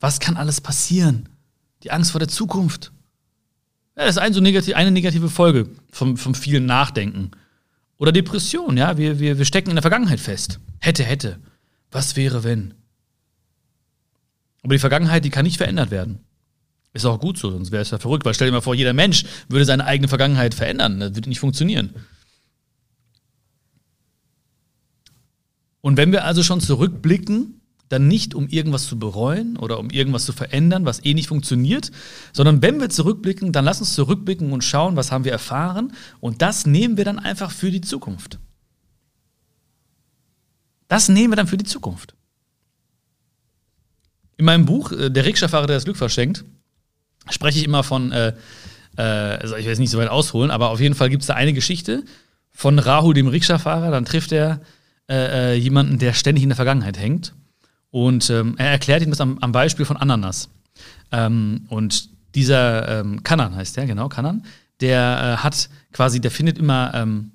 Was 0.00 0.20
kann 0.20 0.36
alles 0.36 0.60
passieren? 0.60 1.28
Die 1.82 1.90
Angst 1.90 2.12
vor 2.12 2.18
der 2.20 2.28
Zukunft. 2.28 2.92
Ja, 3.96 4.04
das 4.04 4.16
ist 4.16 4.22
ein 4.22 4.32
so 4.32 4.40
negativ, 4.40 4.74
eine 4.74 4.90
negative 4.90 5.28
Folge 5.28 5.68
vom, 5.90 6.16
vom 6.16 6.34
vielen 6.34 6.66
Nachdenken. 6.66 7.32
Oder 7.96 8.12
Depression, 8.12 8.76
ja, 8.76 8.96
wir, 8.96 9.18
wir, 9.18 9.38
wir 9.38 9.44
stecken 9.44 9.70
in 9.70 9.76
der 9.76 9.82
Vergangenheit 9.82 10.20
fest. 10.20 10.60
Hätte, 10.78 11.02
hätte. 11.02 11.40
Was 11.90 12.14
wäre, 12.14 12.44
wenn? 12.44 12.74
Aber 14.62 14.74
die 14.74 14.78
Vergangenheit, 14.78 15.24
die 15.24 15.30
kann 15.30 15.44
nicht 15.44 15.56
verändert 15.56 15.90
werden. 15.90 16.20
Ist 16.92 17.04
auch 17.04 17.20
gut 17.20 17.38
so, 17.38 17.50
sonst 17.50 17.70
wäre 17.70 17.82
es 17.82 17.90
ja 17.90 17.98
verrückt, 17.98 18.24
weil 18.24 18.34
stell 18.34 18.48
dir 18.48 18.52
mal 18.52 18.60
vor, 18.60 18.74
jeder 18.74 18.92
Mensch 18.92 19.24
würde 19.48 19.64
seine 19.64 19.84
eigene 19.84 20.08
Vergangenheit 20.08 20.54
verändern. 20.54 21.00
Das 21.00 21.14
würde 21.14 21.28
nicht 21.28 21.40
funktionieren. 21.40 21.94
Und 25.80 25.96
wenn 25.96 26.12
wir 26.12 26.24
also 26.24 26.42
schon 26.42 26.60
zurückblicken, 26.60 27.57
dann 27.88 28.08
nicht 28.08 28.34
um 28.34 28.48
irgendwas 28.48 28.86
zu 28.86 28.98
bereuen 28.98 29.56
oder 29.56 29.78
um 29.78 29.90
irgendwas 29.90 30.24
zu 30.24 30.32
verändern, 30.32 30.84
was 30.84 31.04
eh 31.04 31.14
nicht 31.14 31.28
funktioniert, 31.28 31.90
sondern 32.32 32.62
wenn 32.62 32.80
wir 32.80 32.90
zurückblicken, 32.90 33.52
dann 33.52 33.64
lass 33.64 33.80
uns 33.80 33.94
zurückblicken 33.94 34.52
und 34.52 34.62
schauen, 34.62 34.96
was 34.96 35.10
haben 35.10 35.24
wir 35.24 35.32
erfahren 35.32 35.92
und 36.20 36.42
das 36.42 36.66
nehmen 36.66 36.96
wir 36.96 37.04
dann 37.04 37.18
einfach 37.18 37.50
für 37.50 37.70
die 37.70 37.80
Zukunft. 37.80 38.38
Das 40.88 41.08
nehmen 41.08 41.32
wir 41.32 41.36
dann 41.36 41.46
für 41.46 41.56
die 41.58 41.64
Zukunft. 41.64 42.14
In 44.36 44.44
meinem 44.44 44.64
Buch, 44.64 44.92
äh, 44.92 45.10
Der 45.10 45.24
Rikscha-Fahrer, 45.24 45.66
der 45.66 45.76
das 45.76 45.84
Glück 45.84 45.96
verschenkt, 45.96 46.44
spreche 47.30 47.58
ich 47.58 47.64
immer 47.64 47.82
von, 47.82 48.12
äh, 48.12 48.34
äh, 48.96 49.02
also 49.02 49.56
ich 49.56 49.64
will 49.64 49.70
jetzt 49.70 49.78
nicht 49.78 49.90
so 49.90 49.98
weit 49.98 50.08
ausholen, 50.08 50.50
aber 50.50 50.70
auf 50.70 50.80
jeden 50.80 50.94
Fall 50.94 51.10
gibt 51.10 51.22
es 51.22 51.26
da 51.26 51.34
eine 51.34 51.52
Geschichte 51.52 52.04
von 52.50 52.78
Rahul, 52.78 53.14
dem 53.14 53.28
Rikscha-Fahrer. 53.28 53.90
Dann 53.90 54.04
trifft 54.04 54.32
er 54.32 54.60
äh, 55.08 55.52
äh, 55.52 55.54
jemanden, 55.54 55.98
der 55.98 56.12
ständig 56.12 56.42
in 56.42 56.50
der 56.50 56.56
Vergangenheit 56.56 56.98
hängt. 56.98 57.34
Und 57.90 58.28
ähm, 58.30 58.54
er 58.58 58.70
erklärt 58.70 59.02
ihm 59.02 59.10
das 59.10 59.20
am, 59.20 59.38
am 59.38 59.52
Beispiel 59.52 59.84
von 59.84 59.96
Ananas. 59.96 60.50
Ähm, 61.10 61.66
und 61.68 62.10
dieser 62.34 63.00
ähm, 63.00 63.22
Kanan 63.22 63.54
heißt 63.56 63.76
der, 63.76 63.86
genau, 63.86 64.08
Kanan, 64.08 64.44
der 64.80 65.38
äh, 65.38 65.42
hat 65.42 65.68
quasi, 65.92 66.20
der 66.20 66.30
findet 66.30 66.58
immer 66.58 66.92
ähm, 66.94 67.32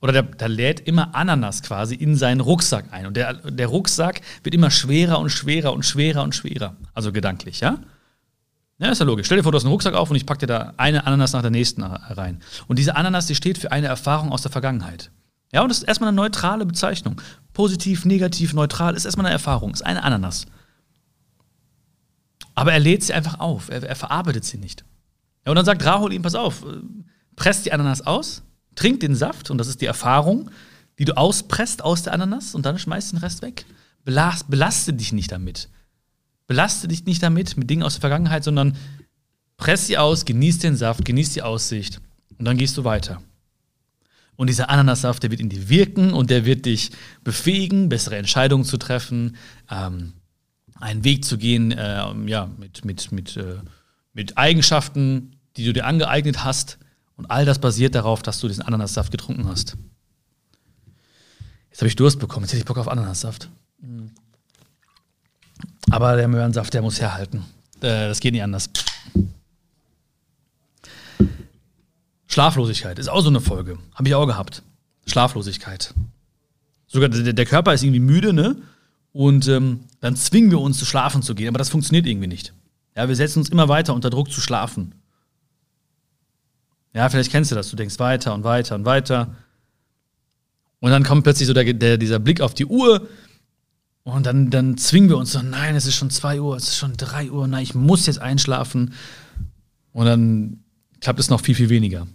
oder 0.00 0.12
der, 0.12 0.22
der, 0.22 0.48
lädt 0.50 0.80
immer 0.80 1.14
Ananas 1.14 1.62
quasi 1.62 1.94
in 1.94 2.14
seinen 2.14 2.40
Rucksack 2.40 2.92
ein. 2.92 3.06
Und 3.06 3.16
der, 3.16 3.32
der 3.32 3.66
Rucksack 3.68 4.20
wird 4.42 4.54
immer 4.54 4.70
schwerer 4.70 5.18
und 5.18 5.30
schwerer 5.30 5.72
und 5.72 5.82
schwerer 5.84 6.22
und 6.22 6.34
schwerer. 6.34 6.76
Also 6.92 7.10
gedanklich, 7.10 7.60
ja? 7.60 7.78
Ja, 8.78 8.90
ist 8.90 8.98
ja 8.98 9.06
logisch. 9.06 9.26
Stell 9.26 9.38
dir 9.38 9.44
vor, 9.44 9.52
du 9.52 9.56
hast 9.56 9.64
einen 9.64 9.72
Rucksack 9.72 9.94
auf 9.94 10.10
und 10.10 10.16
ich 10.16 10.26
packe 10.26 10.40
dir 10.40 10.46
da 10.46 10.74
eine 10.76 11.06
Ananas 11.06 11.32
nach 11.32 11.40
der 11.40 11.50
nächsten 11.50 11.82
rein. 11.82 12.40
Und 12.66 12.78
diese 12.78 12.96
Ananas, 12.96 13.26
die 13.26 13.34
steht 13.34 13.56
für 13.56 13.72
eine 13.72 13.86
Erfahrung 13.86 14.30
aus 14.30 14.42
der 14.42 14.50
Vergangenheit. 14.50 15.10
Ja, 15.54 15.62
und 15.62 15.68
das 15.68 15.78
ist 15.78 15.84
erstmal 15.84 16.08
eine 16.08 16.16
neutrale 16.16 16.66
Bezeichnung. 16.66 17.20
Positiv, 17.52 18.04
negativ, 18.04 18.54
neutral 18.54 18.96
ist 18.96 19.04
erstmal 19.04 19.26
eine 19.26 19.34
Erfahrung, 19.34 19.72
ist 19.72 19.86
eine 19.86 20.02
Ananas. 20.02 20.46
Aber 22.56 22.72
er 22.72 22.80
lädt 22.80 23.04
sie 23.04 23.14
einfach 23.14 23.38
auf, 23.38 23.68
er, 23.68 23.84
er 23.84 23.94
verarbeitet 23.94 24.44
sie 24.44 24.58
nicht. 24.58 24.84
Ja, 25.46 25.52
und 25.52 25.56
dann 25.56 25.64
sagt 25.64 25.84
Rahul 25.84 26.12
ihm, 26.12 26.22
pass 26.22 26.34
auf, 26.34 26.64
äh, 26.64 26.80
presst 27.36 27.66
die 27.66 27.72
Ananas 27.72 28.02
aus, 28.02 28.42
Trink 28.74 28.98
den 28.98 29.14
Saft, 29.14 29.48
und 29.48 29.58
das 29.58 29.68
ist 29.68 29.80
die 29.80 29.86
Erfahrung, 29.86 30.50
die 30.98 31.04
du 31.04 31.16
auspresst 31.16 31.82
aus 31.82 32.02
der 32.02 32.14
Ananas 32.14 32.56
und 32.56 32.66
dann 32.66 32.76
schmeißt 32.76 33.12
den 33.12 33.20
Rest 33.20 33.40
weg. 33.42 33.64
Belast, 34.04 34.50
belaste 34.50 34.92
dich 34.92 35.12
nicht 35.12 35.30
damit. 35.30 35.68
Belaste 36.48 36.88
dich 36.88 37.04
nicht 37.04 37.22
damit, 37.22 37.56
mit 37.56 37.70
Dingen 37.70 37.84
aus 37.84 37.94
der 37.94 38.00
Vergangenheit, 38.00 38.42
sondern 38.42 38.76
press 39.56 39.86
sie 39.86 39.98
aus, 39.98 40.24
genieß 40.24 40.58
den 40.58 40.74
Saft, 40.76 41.04
genieß 41.04 41.32
die 41.32 41.42
Aussicht 41.42 42.00
und 42.40 42.44
dann 42.44 42.56
gehst 42.56 42.76
du 42.76 42.82
weiter. 42.82 43.22
Und 44.36 44.48
dieser 44.48 44.70
Ananassaft, 44.70 45.22
der 45.22 45.30
wird 45.30 45.40
in 45.40 45.48
dir 45.48 45.68
wirken 45.68 46.12
und 46.12 46.30
der 46.30 46.44
wird 46.44 46.66
dich 46.66 46.90
befähigen, 47.22 47.88
bessere 47.88 48.16
Entscheidungen 48.16 48.64
zu 48.64 48.76
treffen, 48.76 49.36
ähm, 49.70 50.14
einen 50.80 51.04
Weg 51.04 51.24
zu 51.24 51.38
gehen, 51.38 51.70
äh, 51.72 52.04
ja, 52.26 52.50
mit, 52.58 52.84
mit, 52.84 53.12
mit, 53.12 53.36
äh, 53.36 53.58
mit 54.12 54.36
Eigenschaften, 54.36 55.36
die 55.56 55.64
du 55.64 55.72
dir 55.72 55.86
angeeignet 55.86 56.44
hast, 56.44 56.78
und 57.16 57.30
all 57.30 57.44
das 57.44 57.60
basiert 57.60 57.94
darauf, 57.94 58.22
dass 58.22 58.40
du 58.40 58.48
diesen 58.48 58.62
Ananassaft 58.62 59.12
getrunken 59.12 59.46
hast. 59.46 59.76
Jetzt 61.70 61.80
habe 61.80 61.88
ich 61.88 61.96
Durst 61.96 62.18
bekommen, 62.18 62.44
jetzt 62.44 62.52
hätte 62.52 62.60
ich 62.60 62.66
Bock 62.66 62.78
auf 62.78 62.88
Ananassaft. 62.88 63.48
Aber 65.90 66.16
der 66.16 66.28
Möhrensaft, 66.28 66.74
der 66.74 66.82
muss 66.82 67.00
herhalten. 67.00 67.44
Äh, 67.80 68.08
das 68.08 68.20
geht 68.20 68.32
nicht 68.32 68.42
anders. 68.42 68.70
Schlaflosigkeit 72.34 72.98
ist 72.98 73.08
auch 73.08 73.20
so 73.20 73.28
eine 73.28 73.40
Folge. 73.40 73.78
Habe 73.94 74.08
ich 74.08 74.14
auch 74.16 74.26
gehabt. 74.26 74.64
Schlaflosigkeit. 75.06 75.94
Sogar 76.88 77.08
der, 77.08 77.46
Körper 77.46 77.72
ist 77.72 77.84
irgendwie 77.84 78.00
müde, 78.00 78.32
ne? 78.32 78.56
Und 79.12 79.46
ähm, 79.46 79.84
dann 80.00 80.16
zwingen 80.16 80.50
wir 80.50 80.58
uns, 80.58 80.76
zu 80.76 80.84
schlafen 80.84 81.22
zu 81.22 81.36
gehen. 81.36 81.46
Aber 81.46 81.58
das 81.58 81.68
funktioniert 81.68 82.06
irgendwie 82.06 82.26
nicht. 82.26 82.52
Ja, 82.96 83.06
wir 83.06 83.14
setzen 83.14 83.38
uns 83.38 83.50
immer 83.50 83.68
weiter 83.68 83.94
unter 83.94 84.10
Druck 84.10 84.32
zu 84.32 84.40
schlafen. 84.40 84.96
Ja, 86.92 87.08
vielleicht 87.08 87.30
kennst 87.30 87.52
du 87.52 87.54
das. 87.54 87.70
Du 87.70 87.76
denkst 87.76 88.00
weiter 88.00 88.34
und 88.34 88.42
weiter 88.42 88.74
und 88.74 88.84
weiter. 88.84 89.36
Und 90.80 90.90
dann 90.90 91.04
kommt 91.04 91.22
plötzlich 91.22 91.46
so 91.46 91.54
der, 91.54 91.72
der, 91.72 91.98
dieser 91.98 92.18
Blick 92.18 92.40
auf 92.40 92.52
die 92.52 92.66
Uhr. 92.66 93.06
Und 94.02 94.26
dann, 94.26 94.50
dann 94.50 94.76
zwingen 94.76 95.08
wir 95.08 95.18
uns 95.18 95.30
so, 95.30 95.40
nein, 95.40 95.76
es 95.76 95.86
ist 95.86 95.94
schon 95.94 96.10
2 96.10 96.40
Uhr, 96.40 96.56
es 96.56 96.64
ist 96.64 96.78
schon 96.78 96.96
3 96.96 97.30
Uhr, 97.30 97.46
nein, 97.46 97.62
ich 97.62 97.76
muss 97.76 98.06
jetzt 98.06 98.20
einschlafen. 98.20 98.92
Und 99.92 100.06
dann 100.06 100.64
klappt 101.00 101.20
es 101.20 101.30
noch 101.30 101.40
viel, 101.40 101.54
viel 101.54 101.68
weniger. 101.68 102.08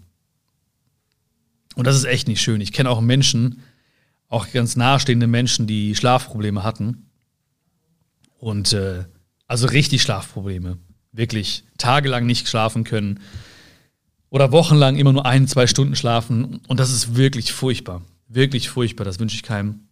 Und 1.80 1.86
das 1.86 1.96
ist 1.96 2.04
echt 2.04 2.28
nicht 2.28 2.42
schön. 2.42 2.60
Ich 2.60 2.74
kenne 2.74 2.90
auch 2.90 3.00
Menschen, 3.00 3.64
auch 4.28 4.52
ganz 4.52 4.76
nahestehende 4.76 5.28
Menschen, 5.28 5.66
die 5.66 5.96
Schlafprobleme 5.96 6.62
hatten. 6.62 7.10
Und 8.38 8.74
äh, 8.74 9.06
also 9.48 9.66
richtig 9.68 10.02
Schlafprobleme. 10.02 10.78
Wirklich 11.14 11.64
tagelang 11.78 12.26
nicht 12.26 12.50
schlafen 12.50 12.84
können. 12.84 13.22
Oder 14.30 14.52
wochenlang 14.52 14.98
immer 14.98 15.14
nur 15.14 15.26
ein, 15.26 15.48
zwei 15.48 15.68
Stunden 15.68 15.96
schlafen. 15.96 16.60
Und 16.68 16.82
das 16.82 16.92
ist 16.92 17.16
wirklich 17.16 17.54
furchtbar. 17.54 18.02
Wirklich 18.28 18.68
furchtbar. 18.68 19.06
Das 19.06 19.22
wünsche 19.22 19.38
ich 19.38 19.44
keinem. 19.44 19.88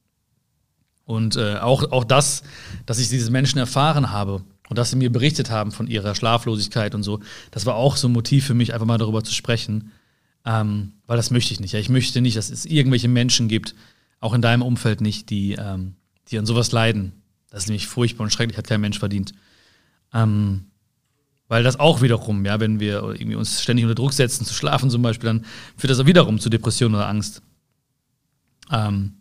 Und 1.06 1.38
äh, 1.38 1.56
auch, 1.56 1.90
auch 1.94 2.04
das, 2.04 2.44
dass 2.86 3.00
ich 3.00 3.08
diese 3.08 3.32
Menschen 3.32 3.60
erfahren 3.60 4.12
habe 4.12 4.44
und 4.68 4.78
dass 4.78 4.90
sie 4.90 4.98
mir 4.98 5.10
berichtet 5.10 5.52
haben 5.52 5.72
von 5.72 5.88
ihrer 5.88 6.16
Schlaflosigkeit 6.16 6.96
und 6.96 7.04
so, 7.04 7.22
das 7.52 7.66
war 7.66 7.76
auch 7.76 7.96
so 7.96 8.10
ein 8.10 8.12
Motiv 8.12 8.46
für 8.46 8.56
mich, 8.56 8.74
einfach 8.74 8.86
mal 8.86 8.98
darüber 8.98 9.24
zu 9.24 9.34
sprechen. 9.34 9.94
Ähm, 10.48 10.94
weil 11.08 11.18
das 11.18 11.30
möchte 11.30 11.54
ich 11.54 11.60
nicht. 11.60 11.74
Ja, 11.74 11.80
ich 11.80 11.90
möchte 11.90 12.22
nicht, 12.22 12.38
dass 12.38 12.50
es 12.50 12.66
irgendwelche 12.66 13.10
Menschen 13.10 13.50
gibt, 13.50 13.76
auch 14.22 14.34
in 14.34 14.42
deinem 14.42 14.62
Umfeld 14.62 15.02
nicht, 15.02 15.30
die, 15.30 15.58
ähm, 15.60 15.96
die 16.30 16.40
an 16.40 16.46
sowas 16.46 16.72
leiden. 16.72 17.12
Das 17.50 17.64
ist 17.64 17.68
nämlich 17.68 17.88
furchtbar 17.88 18.24
und 18.24 18.32
schrecklich, 18.32 18.58
hat 18.58 18.66
kein 18.66 18.80
Mensch 18.80 18.98
verdient. 18.98 19.34
Ähm, 20.14 20.68
weil 21.50 21.64
das 21.64 21.82
auch 21.82 22.02
wiederum, 22.02 22.46
ja, 22.46 22.62
wenn 22.62 22.80
wir 22.80 23.04
irgendwie 23.04 23.36
uns 23.36 23.62
ständig 23.62 23.84
unter 23.84 23.96
Druck 23.96 24.14
setzen, 24.14 24.46
zu 24.46 24.54
schlafen 24.54 24.90
zum 24.90 25.02
Beispiel, 25.02 25.28
dann 25.28 25.46
führt 25.76 25.92
das 25.92 26.00
auch 26.00 26.06
wiederum 26.06 26.40
zu 26.40 26.50
Depressionen 26.50 26.96
oder 26.96 27.10
Angst. 27.10 27.42
Ähm, 28.72 29.18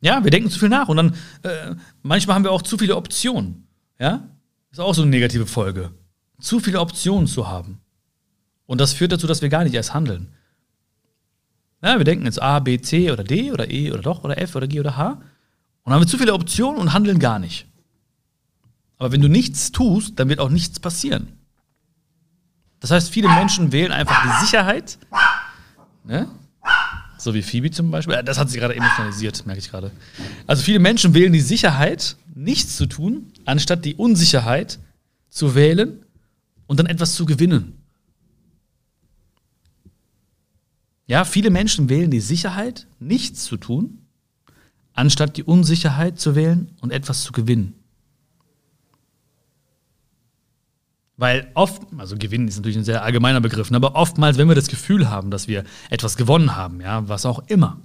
ja, 0.00 0.22
wir 0.22 0.30
denken 0.30 0.48
zu 0.48 0.60
viel 0.60 0.68
nach 0.68 0.88
und 0.88 0.96
dann 0.96 1.14
äh, 1.42 1.74
manchmal 2.02 2.36
haben 2.36 2.44
wir 2.44 2.52
auch 2.52 2.62
zu 2.62 2.78
viele 2.78 2.94
Optionen. 2.94 3.66
Ja, 3.98 4.28
ist 4.70 4.78
auch 4.78 4.94
so 4.94 5.02
eine 5.02 5.10
negative 5.10 5.46
Folge. 5.46 5.90
Zu 6.40 6.60
viele 6.60 6.78
Optionen 6.78 7.26
zu 7.26 7.48
haben. 7.48 7.80
Und 8.66 8.80
das 8.80 8.92
führt 8.92 9.12
dazu, 9.12 9.26
dass 9.26 9.42
wir 9.42 9.48
gar 9.48 9.64
nicht 9.64 9.74
erst 9.74 9.94
handeln. 9.94 10.28
Ja, 11.82 11.98
wir 11.98 12.04
denken 12.04 12.24
jetzt 12.24 12.42
A, 12.42 12.58
B, 12.58 12.80
C 12.80 13.10
oder 13.10 13.22
D 13.22 13.52
oder 13.52 13.70
E 13.70 13.92
oder 13.92 14.02
doch 14.02 14.24
oder 14.24 14.38
F 14.38 14.56
oder 14.56 14.66
G 14.66 14.80
oder 14.80 14.96
H. 14.96 15.10
Und 15.12 15.20
dann 15.84 15.94
haben 15.94 16.02
wir 16.02 16.08
zu 16.08 16.18
viele 16.18 16.34
Optionen 16.34 16.80
und 16.80 16.92
handeln 16.92 17.18
gar 17.18 17.38
nicht. 17.38 17.66
Aber 18.98 19.12
wenn 19.12 19.20
du 19.20 19.28
nichts 19.28 19.72
tust, 19.72 20.18
dann 20.18 20.28
wird 20.28 20.40
auch 20.40 20.48
nichts 20.48 20.80
passieren. 20.80 21.28
Das 22.80 22.90
heißt, 22.90 23.10
viele 23.10 23.28
Menschen 23.28 23.72
wählen 23.72 23.92
einfach 23.92 24.22
die 24.22 24.44
Sicherheit. 24.44 24.98
Ne? 26.04 26.28
So 27.18 27.34
wie 27.34 27.42
Phoebe 27.42 27.70
zum 27.70 27.90
Beispiel. 27.90 28.22
Das 28.24 28.38
hat 28.38 28.50
sie 28.50 28.58
gerade 28.58 28.74
emotionalisiert, 28.74 29.46
merke 29.46 29.60
ich 29.60 29.70
gerade. 29.70 29.90
Also 30.46 30.62
viele 30.62 30.78
Menschen 30.78 31.14
wählen 31.14 31.32
die 31.32 31.40
Sicherheit, 31.40 32.16
nichts 32.34 32.76
zu 32.76 32.86
tun, 32.86 33.32
anstatt 33.44 33.84
die 33.84 33.94
Unsicherheit 33.94 34.78
zu 35.28 35.54
wählen 35.54 36.04
und 36.66 36.78
dann 36.78 36.86
etwas 36.86 37.14
zu 37.14 37.26
gewinnen. 37.26 37.75
Ja, 41.06 41.24
viele 41.24 41.50
Menschen 41.50 41.88
wählen 41.88 42.10
die 42.10 42.20
Sicherheit, 42.20 42.86
nichts 42.98 43.44
zu 43.44 43.56
tun, 43.56 43.98
anstatt 44.92 45.36
die 45.36 45.44
Unsicherheit 45.44 46.18
zu 46.18 46.34
wählen 46.34 46.72
und 46.80 46.92
etwas 46.92 47.22
zu 47.22 47.32
gewinnen. 47.32 47.74
Weil 51.16 51.50
oft, 51.54 51.82
also 51.96 52.16
gewinnen 52.16 52.48
ist 52.48 52.56
natürlich 52.56 52.76
ein 52.76 52.84
sehr 52.84 53.02
allgemeiner 53.02 53.40
Begriff, 53.40 53.70
ne, 53.70 53.76
aber 53.76 53.94
oftmals, 53.94 54.36
wenn 54.36 54.48
wir 54.48 54.54
das 54.54 54.68
Gefühl 54.68 55.08
haben, 55.08 55.30
dass 55.30 55.48
wir 55.48 55.64
etwas 55.88 56.16
gewonnen 56.16 56.56
haben, 56.56 56.80
ja, 56.80 57.08
was 57.08 57.24
auch 57.24 57.44
immer, 57.46 57.80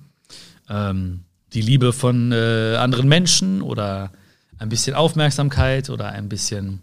ähm, 0.68 1.22
die 1.54 1.62
Liebe 1.62 1.94
von 1.94 2.32
äh, 2.32 2.76
anderen 2.78 3.08
Menschen 3.08 3.62
oder 3.62 4.12
ein 4.58 4.70
bisschen 4.70 4.96
Aufmerksamkeit 4.96 5.90
oder 5.90 6.10
ein 6.10 6.28
bisschen 6.28 6.82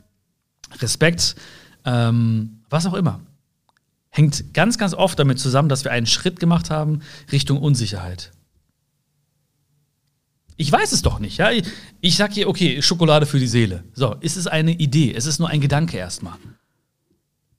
Respekt, 0.80 1.36
ähm, 1.84 2.60
was 2.70 2.86
auch 2.86 2.94
immer, 2.94 3.20
hängt 4.18 4.52
ganz, 4.52 4.78
ganz 4.78 4.94
oft 4.94 5.16
damit 5.18 5.38
zusammen, 5.38 5.68
dass 5.68 5.84
wir 5.84 5.92
einen 5.92 6.06
Schritt 6.06 6.40
gemacht 6.40 6.70
haben 6.70 7.02
Richtung 7.30 7.58
Unsicherheit. 7.58 8.32
Ich 10.56 10.72
weiß 10.72 10.90
es 10.90 11.02
doch 11.02 11.20
nicht. 11.20 11.38
Ja? 11.38 11.52
Ich, 11.52 11.62
ich 12.00 12.16
sag 12.16 12.32
hier, 12.32 12.48
okay, 12.48 12.82
Schokolade 12.82 13.26
für 13.26 13.38
die 13.38 13.46
Seele. 13.46 13.84
So, 13.94 14.16
ist 14.18 14.36
es 14.36 14.48
eine 14.48 14.72
Idee? 14.72 15.14
Es 15.14 15.24
ist 15.24 15.38
nur 15.38 15.48
ein 15.48 15.60
Gedanke 15.60 15.96
erstmal. 15.96 16.34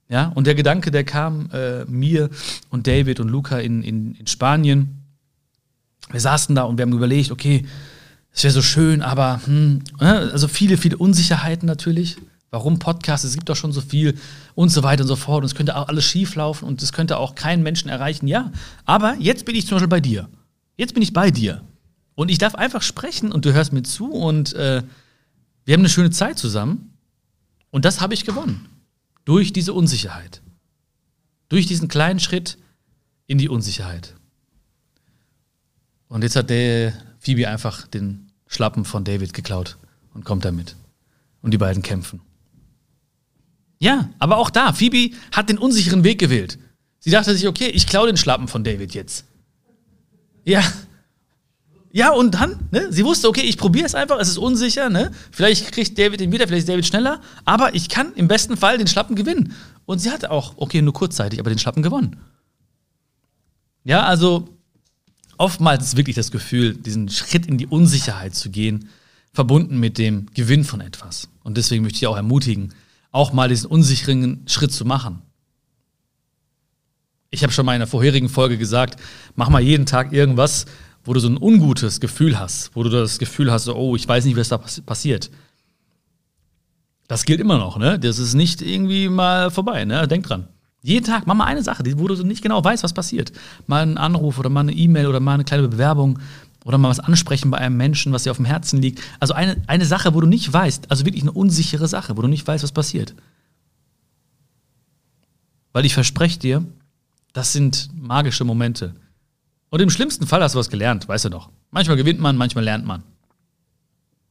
Ja, 0.09 0.33
und 0.35 0.47
der 0.47 0.55
Gedanke, 0.55 0.91
der 0.91 1.05
kam 1.05 1.49
äh, 1.53 1.85
mir 1.85 2.29
und 2.69 2.87
David 2.87 3.21
und 3.21 3.29
Luca 3.29 3.59
in, 3.59 3.81
in, 3.81 4.15
in 4.15 4.27
Spanien. 4.27 5.05
Wir 6.11 6.19
saßen 6.19 6.55
da 6.55 6.63
und 6.63 6.77
wir 6.77 6.83
haben 6.83 6.93
überlegt, 6.93 7.31
okay, 7.31 7.65
es 8.33 8.43
wäre 8.43 8.53
so 8.53 8.61
schön, 8.61 9.01
aber 9.01 9.39
hm, 9.45 9.81
also 9.97 10.49
viele, 10.49 10.77
viele 10.77 10.97
Unsicherheiten 10.97 11.67
natürlich. 11.67 12.17
Warum 12.51 12.79
Podcast? 12.79 13.25
Es 13.25 13.35
gibt 13.35 13.49
doch 13.49 13.55
schon 13.55 13.71
so 13.71 13.81
viel 13.81 14.17
und 14.55 14.69
so 14.69 14.81
weiter 14.81 15.03
und 15.03 15.07
so 15.07 15.15
fort. 15.15 15.43
Und 15.43 15.45
es 15.45 15.55
könnte 15.55 15.75
auch 15.75 15.87
alles 15.87 16.05
schief 16.05 16.35
laufen 16.35 16.65
und 16.65 16.81
es 16.81 16.93
könnte 16.93 17.17
auch 17.17 17.35
keinen 17.35 17.61
Menschen 17.61 17.89
erreichen. 17.89 18.27
Ja, 18.27 18.51
aber 18.85 19.15
jetzt 19.19 19.45
bin 19.45 19.55
ich 19.55 19.67
zum 19.67 19.75
Beispiel 19.75 19.87
bei 19.87 20.01
dir. 20.01 20.29
Jetzt 20.77 20.93
bin 20.93 21.03
ich 21.03 21.13
bei 21.13 21.29
dir. 21.29 21.61
Und 22.15 22.29
ich 22.29 22.37
darf 22.37 22.55
einfach 22.55 22.81
sprechen 22.81 23.31
und 23.31 23.45
du 23.45 23.53
hörst 23.53 23.71
mir 23.71 23.83
zu 23.83 24.11
und 24.11 24.53
äh, 24.53 24.83
wir 25.65 25.73
haben 25.73 25.81
eine 25.81 25.89
schöne 25.89 26.09
Zeit 26.09 26.37
zusammen. 26.37 26.93
Und 27.69 27.85
das 27.85 28.01
habe 28.01 28.13
ich 28.13 28.25
gewonnen. 28.25 28.67
Durch 29.25 29.53
diese 29.53 29.73
Unsicherheit. 29.73 30.41
Durch 31.49 31.67
diesen 31.67 31.87
kleinen 31.87 32.19
Schritt 32.19 32.57
in 33.27 33.37
die 33.37 33.47
Unsicherheit. 33.47 34.15
Und 36.07 36.23
jetzt 36.23 36.35
hat 36.35 36.49
der 36.49 36.93
Phoebe 37.19 37.47
einfach 37.47 37.85
den 37.85 38.31
Schlappen 38.47 38.85
von 38.85 39.03
David 39.03 39.33
geklaut 39.33 39.77
und 40.15 40.25
kommt 40.25 40.43
damit. 40.43 40.75
Und 41.41 41.51
die 41.51 41.59
beiden 41.59 41.83
kämpfen. 41.83 42.21
Ja, 43.79 44.09
aber 44.19 44.37
auch 44.37 44.49
da, 44.49 44.73
Phoebe 44.73 45.15
hat 45.31 45.49
den 45.49 45.57
unsicheren 45.57 46.03
Weg 46.03 46.19
gewählt. 46.19 46.59
Sie 46.99 47.09
dachte 47.09 47.33
sich, 47.33 47.47
okay, 47.47 47.67
ich 47.67 47.87
klaue 47.87 48.07
den 48.07 48.17
Schlappen 48.17 48.47
von 48.47 48.63
David 48.63 48.93
jetzt. 48.93 49.25
Ja, 50.43 50.63
ja, 51.91 52.11
und 52.11 52.35
dann, 52.35 52.67
ne? 52.71 52.91
Sie 52.91 53.03
wusste, 53.03 53.27
okay, 53.27 53.41
ich 53.41 53.57
probiere 53.57 53.85
es 53.85 53.95
einfach, 53.95 54.19
es 54.19 54.29
ist 54.29 54.37
unsicher, 54.37 54.89
ne? 54.89 55.11
Vielleicht 55.31 55.71
kriegt 55.71 55.97
David 55.97 56.19
den 56.19 56.31
wieder, 56.31 56.47
vielleicht 56.47 56.61
ist 56.61 56.69
David 56.69 56.85
schneller, 56.85 57.19
aber 57.45 57.73
ich 57.73 57.89
kann 57.89 58.13
im 58.13 58.27
besten 58.27 58.57
Fall 58.57 58.77
den 58.77 58.87
Schlappen 58.87 59.15
gewinnen. 59.15 59.53
Und 59.85 59.97
sie 59.99 60.11
hat 60.11 60.25
auch, 60.25 60.53
okay, 60.57 60.83
nur 60.83 60.93
kurzzeitig, 60.93 61.39
aber 61.39 61.49
den 61.49 61.57
Schlappen 61.57 61.81
gewonnen. 61.81 62.17
Ja, 63.83 64.03
also 64.03 64.49
oftmals 65.37 65.83
ist 65.83 65.97
wirklich 65.97 66.15
das 66.15 66.29
Gefühl, 66.29 66.75
diesen 66.75 67.09
Schritt 67.09 67.47
in 67.47 67.57
die 67.57 67.65
Unsicherheit 67.65 68.35
zu 68.35 68.51
gehen, 68.51 68.89
verbunden 69.33 69.79
mit 69.79 69.97
dem 69.97 70.27
Gewinn 70.35 70.65
von 70.65 70.81
etwas. 70.81 71.29
Und 71.43 71.57
deswegen 71.57 71.81
möchte 71.81 71.97
ich 71.97 72.07
auch 72.07 72.17
ermutigen, 72.17 72.73
auch 73.11 73.33
mal 73.33 73.49
diesen 73.49 73.67
unsicheren 73.67 74.43
Schritt 74.47 74.71
zu 74.71 74.85
machen. 74.85 75.21
Ich 77.31 77.43
habe 77.43 77.53
schon 77.53 77.65
mal 77.65 77.73
in 77.73 77.81
einer 77.81 77.87
vorherigen 77.87 78.29
Folge 78.29 78.57
gesagt, 78.57 78.99
mach 79.35 79.49
mal 79.49 79.61
jeden 79.61 79.85
Tag 79.85 80.13
irgendwas, 80.13 80.65
wo 81.03 81.13
du 81.13 81.19
so 81.19 81.29
ein 81.29 81.37
ungutes 81.37 81.99
Gefühl 81.99 82.39
hast, 82.39 82.75
wo 82.75 82.83
du 82.83 82.89
das 82.89 83.19
Gefühl 83.19 83.51
hast, 83.51 83.67
oh, 83.67 83.95
ich 83.95 84.07
weiß 84.07 84.25
nicht, 84.25 84.37
was 84.37 84.49
da 84.49 84.57
passiert. 84.57 85.29
Das 87.07 87.25
gilt 87.25 87.39
immer 87.39 87.57
noch, 87.57 87.77
ne? 87.77 87.97
Das 87.97 88.19
ist 88.19 88.35
nicht 88.35 88.61
irgendwie 88.61 89.09
mal 89.09 89.49
vorbei, 89.49 89.85
ne? 89.85 90.07
Denk 90.07 90.25
dran. 90.25 90.47
Jeden 90.81 91.05
Tag 91.05 91.27
mach 91.27 91.35
mal 91.35 91.45
eine 91.45 91.63
Sache, 91.63 91.83
wo 91.97 92.07
du 92.07 92.23
nicht 92.23 92.41
genau 92.41 92.63
weißt, 92.63 92.83
was 92.83 92.93
passiert. 92.93 93.31
Mal 93.67 93.81
einen 93.81 93.97
Anruf 93.97 94.39
oder 94.39 94.49
mal 94.49 94.61
eine 94.61 94.71
E-Mail 94.71 95.07
oder 95.07 95.19
mal 95.19 95.33
eine 95.33 95.43
kleine 95.43 95.67
Bewerbung 95.67 96.19
oder 96.65 96.77
mal 96.77 96.89
was 96.89 96.99
ansprechen 96.99 97.51
bei 97.51 97.57
einem 97.57 97.77
Menschen, 97.77 98.11
was 98.11 98.23
dir 98.23 98.31
auf 98.31 98.37
dem 98.37 98.45
Herzen 98.45 98.81
liegt. 98.81 99.01
Also 99.19 99.33
eine, 99.33 99.61
eine 99.67 99.85
Sache, 99.85 100.13
wo 100.13 100.21
du 100.21 100.27
nicht 100.27 100.51
weißt, 100.51 100.91
also 100.91 101.05
wirklich 101.05 101.23
eine 101.23 101.31
unsichere 101.31 101.87
Sache, 101.87 102.17
wo 102.17 102.21
du 102.21 102.27
nicht 102.27 102.47
weißt, 102.47 102.63
was 102.63 102.71
passiert. 102.71 103.15
Weil 105.71 105.85
ich 105.85 105.93
verspreche 105.93 106.39
dir, 106.39 106.65
das 107.33 107.53
sind 107.53 107.89
magische 107.93 108.43
Momente. 108.43 108.95
Und 109.69 109.81
im 109.81 109.89
schlimmsten 109.89 110.27
Fall 110.27 110.41
hast 110.41 110.55
du 110.55 110.59
was 110.59 110.69
gelernt, 110.69 111.07
weißt 111.07 111.25
du 111.25 111.29
doch. 111.29 111.49
Manchmal 111.71 111.97
gewinnt 111.97 112.19
man, 112.19 112.35
manchmal 112.35 112.63
lernt 112.63 112.85
man. 112.85 113.03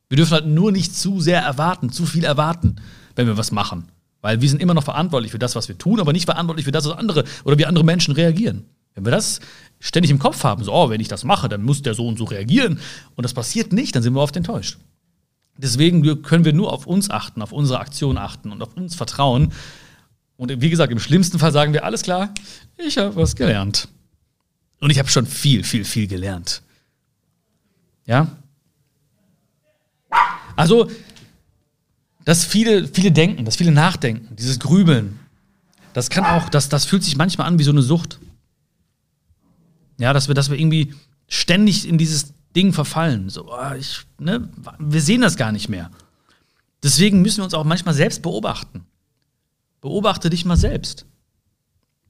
Wir 0.08 0.16
dürfen 0.16 0.32
halt 0.32 0.46
nur 0.46 0.72
nicht 0.72 0.94
zu 0.94 1.20
sehr 1.20 1.40
erwarten, 1.40 1.90
zu 1.90 2.06
viel 2.06 2.24
erwarten, 2.24 2.76
wenn 3.14 3.26
wir 3.26 3.36
was 3.36 3.52
machen. 3.52 3.88
Weil 4.20 4.40
wir 4.40 4.48
sind 4.48 4.60
immer 4.60 4.74
noch 4.74 4.84
verantwortlich 4.84 5.30
für 5.30 5.38
das, 5.38 5.54
was 5.54 5.68
wir 5.68 5.78
tun, 5.78 6.00
aber 6.00 6.12
nicht 6.12 6.24
verantwortlich 6.24 6.64
für 6.64 6.72
das, 6.72 6.86
was 6.86 6.96
andere 6.96 7.24
oder 7.44 7.58
wie 7.58 7.66
andere 7.66 7.84
Menschen 7.84 8.14
reagieren. 8.14 8.64
Wenn 8.98 9.04
wir 9.04 9.12
das 9.12 9.38
ständig 9.78 10.10
im 10.10 10.18
Kopf 10.18 10.42
haben, 10.42 10.64
so, 10.64 10.72
oh, 10.72 10.90
wenn 10.90 11.00
ich 11.00 11.06
das 11.06 11.22
mache, 11.22 11.48
dann 11.48 11.62
muss 11.62 11.82
der 11.82 11.94
so 11.94 12.06
und 12.08 12.18
so 12.18 12.24
reagieren 12.24 12.80
und 13.14 13.22
das 13.22 13.32
passiert 13.32 13.72
nicht, 13.72 13.94
dann 13.94 14.02
sind 14.02 14.12
wir 14.14 14.20
oft 14.20 14.36
enttäuscht. 14.36 14.76
Deswegen 15.56 16.22
können 16.22 16.44
wir 16.44 16.52
nur 16.52 16.72
auf 16.72 16.86
uns 16.86 17.10
achten, 17.10 17.42
auf 17.42 17.52
unsere 17.52 17.78
Aktion 17.78 18.18
achten 18.18 18.50
und 18.50 18.60
auf 18.60 18.76
uns 18.76 18.96
vertrauen. 18.96 19.52
Und 20.36 20.60
wie 20.60 20.70
gesagt, 20.70 20.92
im 20.92 20.98
schlimmsten 20.98 21.38
Fall 21.38 21.52
sagen 21.52 21.72
wir, 21.72 21.84
alles 21.84 22.02
klar, 22.02 22.32
ich 22.76 22.98
habe 22.98 23.14
was 23.14 23.36
gelernt. 23.36 23.88
Und 24.80 24.90
ich 24.90 24.98
habe 24.98 25.08
schon 25.08 25.26
viel, 25.26 25.64
viel, 25.64 25.84
viel 25.84 26.06
gelernt. 26.06 26.62
Ja? 28.06 28.28
Also, 30.56 30.90
dass 32.24 32.44
viele, 32.44 32.88
viele 32.88 33.12
denken, 33.12 33.44
dass 33.44 33.56
viele 33.56 33.70
nachdenken, 33.70 34.36
dieses 34.36 34.58
Grübeln, 34.58 35.18
das 35.92 36.10
kann 36.10 36.24
auch, 36.24 36.48
das, 36.48 36.68
das 36.68 36.84
fühlt 36.84 37.02
sich 37.02 37.16
manchmal 37.16 37.46
an 37.46 37.58
wie 37.58 37.64
so 37.64 37.70
eine 37.70 37.82
Sucht. 37.82 38.20
Ja, 39.98 40.12
dass 40.12 40.28
wir, 40.28 40.34
dass 40.34 40.50
wir 40.50 40.58
irgendwie 40.58 40.94
ständig 41.28 41.86
in 41.86 41.98
dieses 41.98 42.32
Ding 42.56 42.72
verfallen. 42.72 43.28
So, 43.28 43.52
oh, 43.52 43.74
ich, 43.78 44.06
ne, 44.18 44.48
wir 44.78 45.02
sehen 45.02 45.20
das 45.20 45.36
gar 45.36 45.52
nicht 45.52 45.68
mehr. 45.68 45.90
Deswegen 46.82 47.22
müssen 47.22 47.38
wir 47.38 47.44
uns 47.44 47.54
auch 47.54 47.64
manchmal 47.64 47.94
selbst 47.94 48.22
beobachten. 48.22 48.86
Beobachte 49.80 50.30
dich 50.30 50.44
mal 50.44 50.56
selbst. 50.56 51.06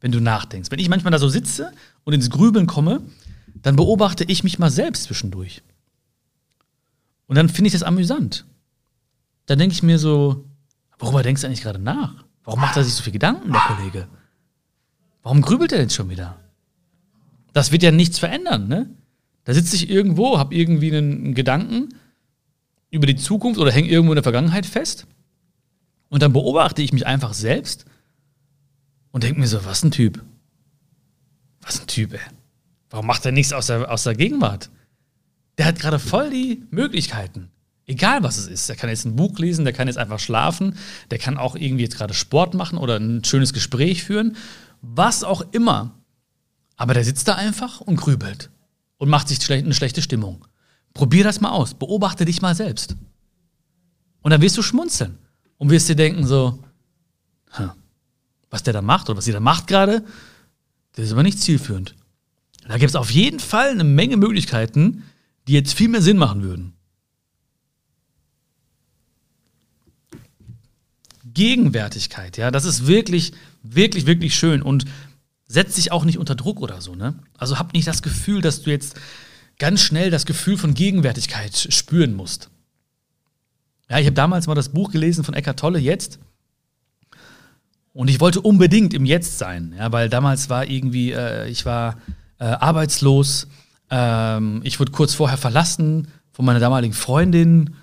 wenn 0.01 0.13
du 0.13 0.21
nachdenkst. 0.21 0.71
Wenn 0.71 0.79
ich 0.79 0.89
manchmal 0.89 1.11
da 1.11 1.19
so 1.19 1.29
sitze 1.29 1.73
und 2.05 2.13
ins 2.13 2.31
Grübeln 2.31 2.67
komme, 2.67 3.03
dann 3.63 3.77
beobachte 3.77 4.25
ich 4.25 4.45
mich 4.45 4.59
mal 4.59 4.71
selbst 4.71 5.05
zwischendurch. 5.05 5.63
Und 7.27 7.37
dann 7.37 7.49
finde 7.49 7.69
ich 7.69 7.73
das 7.73 7.83
amüsant. 7.83 8.47
Dann 9.47 9.59
denke 9.59 9.75
ich 9.75 9.83
mir 9.83 9.99
so, 9.99 10.47
worüber 10.99 11.23
denkst 11.23 11.43
du 11.43 11.47
eigentlich 11.47 11.63
gerade 11.63 11.79
nach? 11.79 12.25
Warum 12.45 12.61
macht 12.61 12.77
er 12.77 12.85
sich 12.85 12.95
so 12.95 13.03
viel 13.03 13.13
Gedanken, 13.13 13.53
der 13.53 13.61
Kollege? 13.61 14.09
Warum 15.23 15.43
grübelt 15.43 15.73
er 15.73 15.79
denn 15.79 15.91
schon 15.91 16.09
wieder? 16.09 16.39
Das 17.59 17.73
wird 17.73 17.83
ja 17.83 17.91
nichts 17.91 18.21
verändern, 18.21 18.69
ne? 18.69 18.89
Da 19.43 19.53
sitze 19.53 19.75
ich 19.75 19.91
irgendwo, 19.91 20.39
habe 20.39 20.55
irgendwie 20.55 20.97
einen, 20.97 21.35
Gedanken 21.35 21.89
über 22.89 23.05
die 23.05 23.17
Zukunft 23.17 23.59
oder 23.59 23.73
hänge 23.73 23.89
irgendwo 23.89 24.13
in 24.13 24.17
der 24.17 24.23
Vergangenheit 24.23 24.65
fest. 24.65 25.09
Und 26.09 26.23
dann 26.23 26.33
beobachte 26.33 26.83
ich 26.83 26.93
mich 26.93 27.05
einfach 27.05 27.35
selbst 27.35 27.85
und 29.11 29.25
denke 29.25 29.41
mir 29.41 29.49
so, 29.49 29.65
was 29.65 29.83
ein 29.83 29.91
Typ. 29.91 30.23
Was 31.61 31.81
ein 31.81 31.89
Typ, 31.89 32.15
ey. 32.15 32.21
Warum 32.91 33.07
macht 33.07 33.27
er 33.27 33.33
nichts 33.33 33.53
aus 33.53 33.67
der, 33.67 33.91
aus 33.91 34.05
der 34.05 34.15
Gegenwart? 34.15 34.71
Der 35.59 35.67
hat 35.67 35.81
gerade 35.81 35.99
voll 35.99 36.31
die 36.31 36.63
Möglichkeiten. 36.71 37.51
Egal 37.87 38.23
was 38.23 38.39
es 38.39 38.47
ist. 38.47 38.69
Der 38.69 38.77
kann 38.77 38.89
jetzt 38.89 39.05
ein 39.05 39.17
Buch 39.17 39.37
lesen, 39.41 39.65
der 39.65 39.75
kann 39.75 39.89
jetzt 39.89 39.99
einfach 39.99 40.21
schlafen, 40.21 40.77
der 41.11 41.19
kann 41.19 41.37
auch 41.37 41.57
irgendwie 41.57 41.83
jetzt 41.83 41.97
gerade 41.97 42.15
Sport 42.15 42.55
machen 42.55 42.79
oder 42.79 43.01
ein 43.01 43.25
schönes 43.25 43.53
Gespräch 43.53 44.05
führen. 44.05 44.37
Was 44.81 45.25
auch 45.25 45.43
immer. 45.51 45.98
Aber 46.79 46.95
der 46.95 47.05
sitzt 47.05 47.29
da 47.29 47.35
einfach 47.35 47.83
und 47.83 47.97
grübelt 47.97 48.51
und 48.97 49.11
macht 49.11 49.29
sich 49.29 49.51
eine 49.51 49.75
schlechte 49.75 50.01
Stimmung. 50.01 50.47
Probier 50.95 51.25
das 51.25 51.41
mal 51.41 51.51
aus. 51.51 51.75
Beobachte 51.75 52.25
dich 52.25 52.41
mal 52.41 52.55
selbst. 52.55 52.97
Und 54.23 54.31
dann 54.31 54.41
wirst 54.41 54.57
du 54.57 54.63
schmunzeln 54.63 55.19
und 55.59 55.71
wirst 55.71 55.89
dir 55.89 55.97
denken 55.97 56.27
so, 56.27 56.63
was 58.49 58.63
der 58.63 58.73
da 58.73 58.81
macht 58.81 59.11
oder 59.11 59.19
was 59.19 59.25
sie 59.25 59.33
da 59.33 59.41
macht 59.41 59.67
gerade, 59.67 60.05
das 60.95 61.07
ist 61.07 61.13
aber 61.13 61.23
nicht 61.23 61.41
zielführend. 61.41 61.95
Da 62.67 62.79
gibt 62.79 62.91
es 62.91 62.97
auf 62.97 63.11
jeden 63.11 63.41
Fall 63.41 63.71
eine 63.71 63.85
Menge 63.85 64.17
Möglichkeiten, 64.17 65.03
die 65.47 65.55
jetzt 65.55 65.75
viel 65.75 65.89
mehr 65.89 66.03
Sinn 66.03 66.17
machen 66.17 66.43
würden. 66.43 66.75
Gegenwärtigkeit, 71.25 72.37
ja, 72.37 72.51
das 72.51 72.65
ist 72.65 72.87
wirklich, 72.87 73.33
wirklich, 73.63 74.07
wirklich 74.07 74.35
schön 74.35 74.63
und 74.63 74.85
setzt 75.49 75.75
sich 75.75 75.91
auch 75.91 76.05
nicht 76.05 76.19
unter 76.19 76.35
Druck 76.35 76.61
oder 76.61 76.81
so, 76.81 76.95
ne? 76.95 77.15
Also 77.37 77.59
hab 77.59 77.73
nicht 77.73 77.89
das 77.89 78.03
Gefühl, 78.03 78.43
dass 78.43 78.63
du 78.63 78.71
jetzt 78.71 78.97
ganz 79.59 79.81
schnell 79.81 80.11
das 80.11 80.27
Gefühl 80.27 80.57
von 80.57 80.75
Gegenwärtigkeit 80.75 81.57
spüren 81.57 82.15
musst. 82.15 82.51
Ja, 83.91 83.99
ich 83.99 84.07
habe 84.07 84.15
damals 84.15 84.47
mal 84.47 84.55
das 84.55 84.69
Buch 84.69 84.93
gelesen 84.93 85.25
von 85.25 85.35
Eckhart 85.35 85.59
Tolle, 85.59 85.79
jetzt. 85.79 86.19
Und 87.95 88.09
ich 88.09 88.21
wollte 88.21 88.43
unbedingt 88.43 88.95
im 88.95 89.07
Jetzt 89.07 89.39
sein, 89.39 89.75
ja, 89.77 89.91
weil 89.91 90.09
damals 90.09 90.51
war 90.51 90.67
irgendwie, 90.67 91.13
äh, 91.13 91.49
ich 91.49 91.65
war 91.65 91.97
äh, 92.39 92.45
arbeitslos. 92.45 93.49
Ähm, 93.91 94.61
ich 94.63 94.79
wurde 94.79 94.93
kurz 94.93 95.15
vorher 95.15 95.39
verlassen 95.39 96.09
von 96.31 96.45
meiner 96.45 96.61
damaligen 96.61 96.95
Freundin 96.95 97.75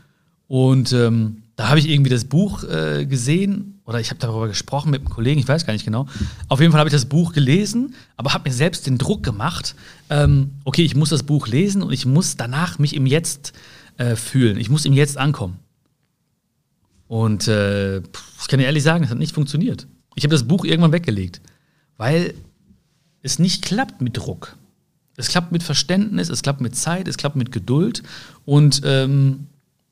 und 0.48 0.94
ähm, 0.94 1.44
da 1.56 1.70
habe 1.70 1.80
ich 1.80 1.90
irgendwie 1.90 2.12
das 2.12 2.26
Buch 2.26 2.64
äh, 2.64 3.06
gesehen 3.06 3.75
oder 3.86 4.00
ich 4.00 4.10
habe 4.10 4.20
darüber 4.20 4.48
gesprochen 4.48 4.92
mit 4.92 5.01
einem 5.01 5.10
Kollegen, 5.10 5.39
ich 5.39 5.48
weiß 5.48 5.65
gar 5.65 5.74
nicht 5.74 5.86
genau. 5.86 6.08
Auf 6.48 6.60
jeden 6.60 6.72
Fall 6.72 6.80
habe 6.80 6.89
ich 6.89 6.94
das 6.94 7.06
Buch 7.06 7.34
gelesen, 7.34 7.94
aber 8.18 8.34
habe 8.34 8.50
mir 8.50 8.56
selbst 8.56 8.88
den 8.88 8.98
Druck 8.98 9.24
gemacht, 9.24 9.75
ähm, 10.10 10.51
okay, 10.63 10.84
ich 10.84 10.96
muss 10.96 11.10
das 11.10 11.24
Buch 11.24 11.48
lesen 11.48 11.84
und 11.84 11.94
ich 11.94 12.06
muss 12.06 12.36
danach 12.36 12.80
mich 12.80 12.96
im 12.96 13.06
Jetzt 13.06 13.54
äh, 13.98 14.15
fühlen. 14.15 14.58
Ich 14.58 14.70
muss 14.70 14.86
im 14.86 14.94
Jetzt 14.94 15.18
ankommen. 15.18 15.60
Und 17.08 17.48
äh, 17.48 17.98
ich 18.00 18.48
kann 18.48 18.60
dir 18.60 18.65
ehrlich 18.65 18.84
sagen, 18.84 19.04
es 19.04 19.12
hat 19.12 19.20
nicht 19.20 19.36
funktioniert. 19.36 19.88
Ich 20.15 20.24
habe 20.24 20.34
das 20.34 20.48
Buch 20.48 20.65
irgendwann 20.65 20.92
weggelegt, 20.92 21.42
weil 21.98 22.34
es 23.22 23.38
nicht 23.38 23.63
klappt 23.63 24.01
mit 24.01 24.18
Druck. 24.18 24.58
Es 25.18 25.27
klappt 25.27 25.51
mit 25.51 25.63
Verständnis, 25.63 26.30
es 26.30 26.42
klappt 26.42 26.62
mit 26.62 26.75
Zeit, 26.75 27.08
es 27.08 27.18
klappt 27.18 27.36
mit 27.36 27.51
Geduld 27.51 28.04
und 28.44 28.82
ähm, 28.84 29.48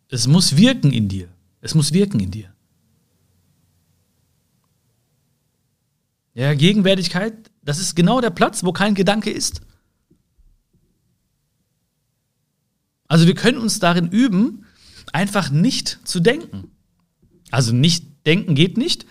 es 0.10 0.28
muss 0.28 0.58
wirken 0.58 0.92
in 0.92 1.08
dir. 1.08 1.28
Es 1.62 1.76
muss 1.76 1.94
wirken 1.94 2.20
in 2.20 2.32
dir. 2.32 2.53
Ja, 6.34 6.54
Gegenwärtigkeit, 6.54 7.52
das 7.62 7.80
ist 7.80 7.96
genau 7.96 8.20
der 8.20 8.32
Platz, 8.32 8.64
wo 8.64 8.72
kein 8.72 8.96
Gedanke 8.96 9.30
ist. 9.30 9.62
Also 13.08 13.28
wir 13.28 13.36
können 13.36 13.60
uns 13.60 13.80
darin 13.80 14.10
üben, 14.10 14.66
einfach 15.12 15.52
nicht 15.52 16.00
zu 16.04 16.20
denken. 16.20 16.72
Also 17.52 17.74
nicht 17.74 18.26
denken 18.26 18.56
geht 18.56 18.78
nicht, 18.78 19.06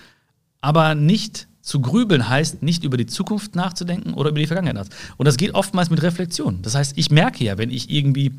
aber 0.60 0.96
nicht 0.96 1.46
zu 1.60 1.80
grübeln 1.80 2.28
heißt, 2.28 2.62
nicht 2.62 2.82
über 2.82 2.96
die 2.96 3.06
Zukunft 3.06 3.54
nachzudenken 3.54 4.14
oder 4.14 4.30
über 4.30 4.40
die 4.40 4.48
Vergangenheit. 4.48 4.88
Und 5.16 5.26
das 5.26 5.36
geht 5.36 5.54
oftmals 5.54 5.90
mit 5.90 6.02
Reflexion. 6.02 6.60
Das 6.62 6.74
heißt, 6.74 6.98
ich 6.98 7.12
merke 7.12 7.44
ja, 7.44 7.56
wenn 7.56 7.70
ich 7.70 7.88
irgendwie, 7.88 8.32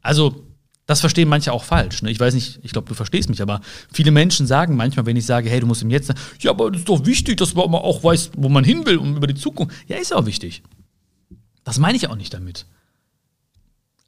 also 0.00 0.47
das 0.88 1.00
verstehen 1.00 1.28
manche 1.28 1.52
auch 1.52 1.64
falsch. 1.64 2.00
Ne? 2.00 2.10
Ich 2.10 2.18
weiß 2.18 2.32
nicht, 2.32 2.60
ich 2.62 2.72
glaube, 2.72 2.88
du 2.88 2.94
verstehst 2.94 3.28
mich, 3.28 3.42
aber 3.42 3.60
viele 3.92 4.10
Menschen 4.10 4.46
sagen 4.46 4.74
manchmal, 4.74 5.04
wenn 5.04 5.18
ich 5.18 5.26
sage, 5.26 5.50
hey, 5.50 5.60
du 5.60 5.66
musst 5.66 5.82
im 5.82 5.90
Jetzt, 5.90 6.14
ja, 6.40 6.50
aber 6.50 6.70
das 6.70 6.80
ist 6.80 6.88
doch 6.88 7.04
wichtig, 7.04 7.36
dass 7.36 7.54
man 7.54 7.74
auch 7.74 8.02
weiß, 8.02 8.30
wo 8.38 8.48
man 8.48 8.64
hin 8.64 8.86
will 8.86 8.96
und 8.96 9.18
über 9.18 9.26
die 9.26 9.34
Zukunft. 9.34 9.76
Ja, 9.86 9.98
ist 9.98 10.14
auch 10.14 10.24
wichtig. 10.24 10.62
Das 11.62 11.78
meine 11.78 11.98
ich 11.98 12.08
auch 12.08 12.16
nicht 12.16 12.32
damit. 12.32 12.64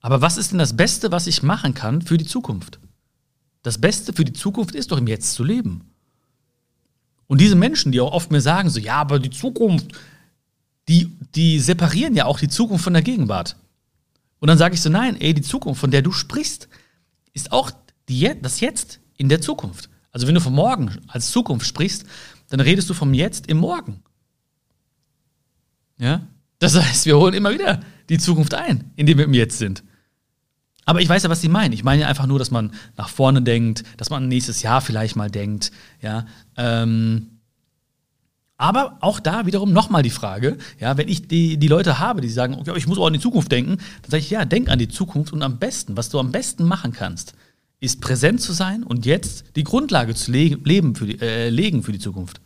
Aber 0.00 0.22
was 0.22 0.38
ist 0.38 0.52
denn 0.52 0.58
das 0.58 0.74
Beste, 0.74 1.12
was 1.12 1.26
ich 1.26 1.42
machen 1.42 1.74
kann 1.74 2.00
für 2.00 2.16
die 2.16 2.24
Zukunft? 2.24 2.80
Das 3.62 3.76
Beste 3.76 4.14
für 4.14 4.24
die 4.24 4.32
Zukunft 4.32 4.74
ist 4.74 4.90
doch 4.90 4.96
im 4.96 5.06
Jetzt 5.06 5.34
zu 5.34 5.44
leben. 5.44 5.82
Und 7.26 7.42
diese 7.42 7.56
Menschen, 7.56 7.92
die 7.92 8.00
auch 8.00 8.12
oft 8.12 8.30
mir 8.30 8.40
sagen, 8.40 8.70
so, 8.70 8.80
ja, 8.80 8.94
aber 8.94 9.18
die 9.18 9.28
Zukunft, 9.28 9.92
die, 10.88 11.14
die 11.34 11.60
separieren 11.60 12.16
ja 12.16 12.24
auch 12.24 12.38
die 12.38 12.48
Zukunft 12.48 12.84
von 12.84 12.94
der 12.94 13.02
Gegenwart. 13.02 13.56
Und 14.40 14.48
dann 14.48 14.58
sage 14.58 14.74
ich 14.74 14.82
so, 14.82 14.90
nein, 14.90 15.20
ey, 15.20 15.32
die 15.34 15.42
Zukunft, 15.42 15.80
von 15.80 15.90
der 15.90 16.02
du 16.02 16.12
sprichst, 16.12 16.68
ist 17.32 17.52
auch 17.52 17.70
die, 18.08 18.30
das 18.42 18.60
Jetzt 18.60 19.00
in 19.16 19.28
der 19.28 19.40
Zukunft. 19.40 19.88
Also 20.12 20.26
wenn 20.26 20.34
du 20.34 20.40
vom 20.40 20.54
Morgen 20.54 20.98
als 21.06 21.30
Zukunft 21.30 21.66
sprichst, 21.66 22.04
dann 22.48 22.60
redest 22.60 22.90
du 22.90 22.94
vom 22.94 23.14
Jetzt 23.14 23.46
im 23.46 23.58
Morgen. 23.58 24.02
Ja? 25.98 26.26
Das 26.58 26.74
heißt, 26.76 27.06
wir 27.06 27.16
holen 27.16 27.34
immer 27.34 27.52
wieder 27.52 27.80
die 28.08 28.18
Zukunft 28.18 28.54
ein, 28.54 28.90
indem 28.96 29.18
wir 29.18 29.26
im 29.26 29.34
Jetzt 29.34 29.58
sind. 29.58 29.84
Aber 30.84 31.00
ich 31.00 31.08
weiß 31.08 31.22
ja, 31.22 31.30
was 31.30 31.40
sie 31.40 31.48
meinen. 31.48 31.72
Ich 31.72 31.84
meine 31.84 32.02
ja 32.02 32.08
einfach 32.08 32.26
nur, 32.26 32.38
dass 32.38 32.50
man 32.50 32.72
nach 32.96 33.08
vorne 33.08 33.42
denkt, 33.42 33.84
dass 33.96 34.10
man 34.10 34.26
nächstes 34.26 34.62
Jahr 34.62 34.80
vielleicht 34.80 35.14
mal 35.14 35.30
denkt. 35.30 35.70
Ja, 36.00 36.26
ähm, 36.56 37.39
aber 38.60 38.98
auch 39.00 39.20
da 39.20 39.46
wiederum 39.46 39.72
nochmal 39.72 40.02
die 40.02 40.10
Frage, 40.10 40.58
ja, 40.78 40.98
wenn 40.98 41.08
ich 41.08 41.26
die, 41.26 41.56
die 41.56 41.66
Leute 41.66 41.98
habe, 41.98 42.20
die 42.20 42.28
sagen, 42.28 42.56
okay, 42.56 42.76
ich 42.76 42.86
muss 42.86 42.98
auch 42.98 43.06
an 43.06 43.14
die 43.14 43.18
Zukunft 43.18 43.50
denken, 43.50 43.78
dann 44.02 44.10
sage 44.10 44.20
ich, 44.20 44.28
ja, 44.28 44.44
denk 44.44 44.68
an 44.68 44.78
die 44.78 44.88
Zukunft 44.88 45.32
und 45.32 45.42
am 45.42 45.58
besten, 45.58 45.96
was 45.96 46.10
du 46.10 46.20
am 46.20 46.30
besten 46.30 46.64
machen 46.64 46.92
kannst, 46.92 47.32
ist 47.80 48.02
präsent 48.02 48.42
zu 48.42 48.52
sein 48.52 48.82
und 48.82 49.06
jetzt 49.06 49.44
die 49.56 49.64
Grundlage 49.64 50.14
zu 50.14 50.30
le 50.30 50.58
leben 50.62 50.94
für 50.94 51.06
die, 51.06 51.18
äh, 51.22 51.48
legen 51.48 51.82
für 51.82 51.92
die 51.92 51.98
Zukunft. 51.98 52.42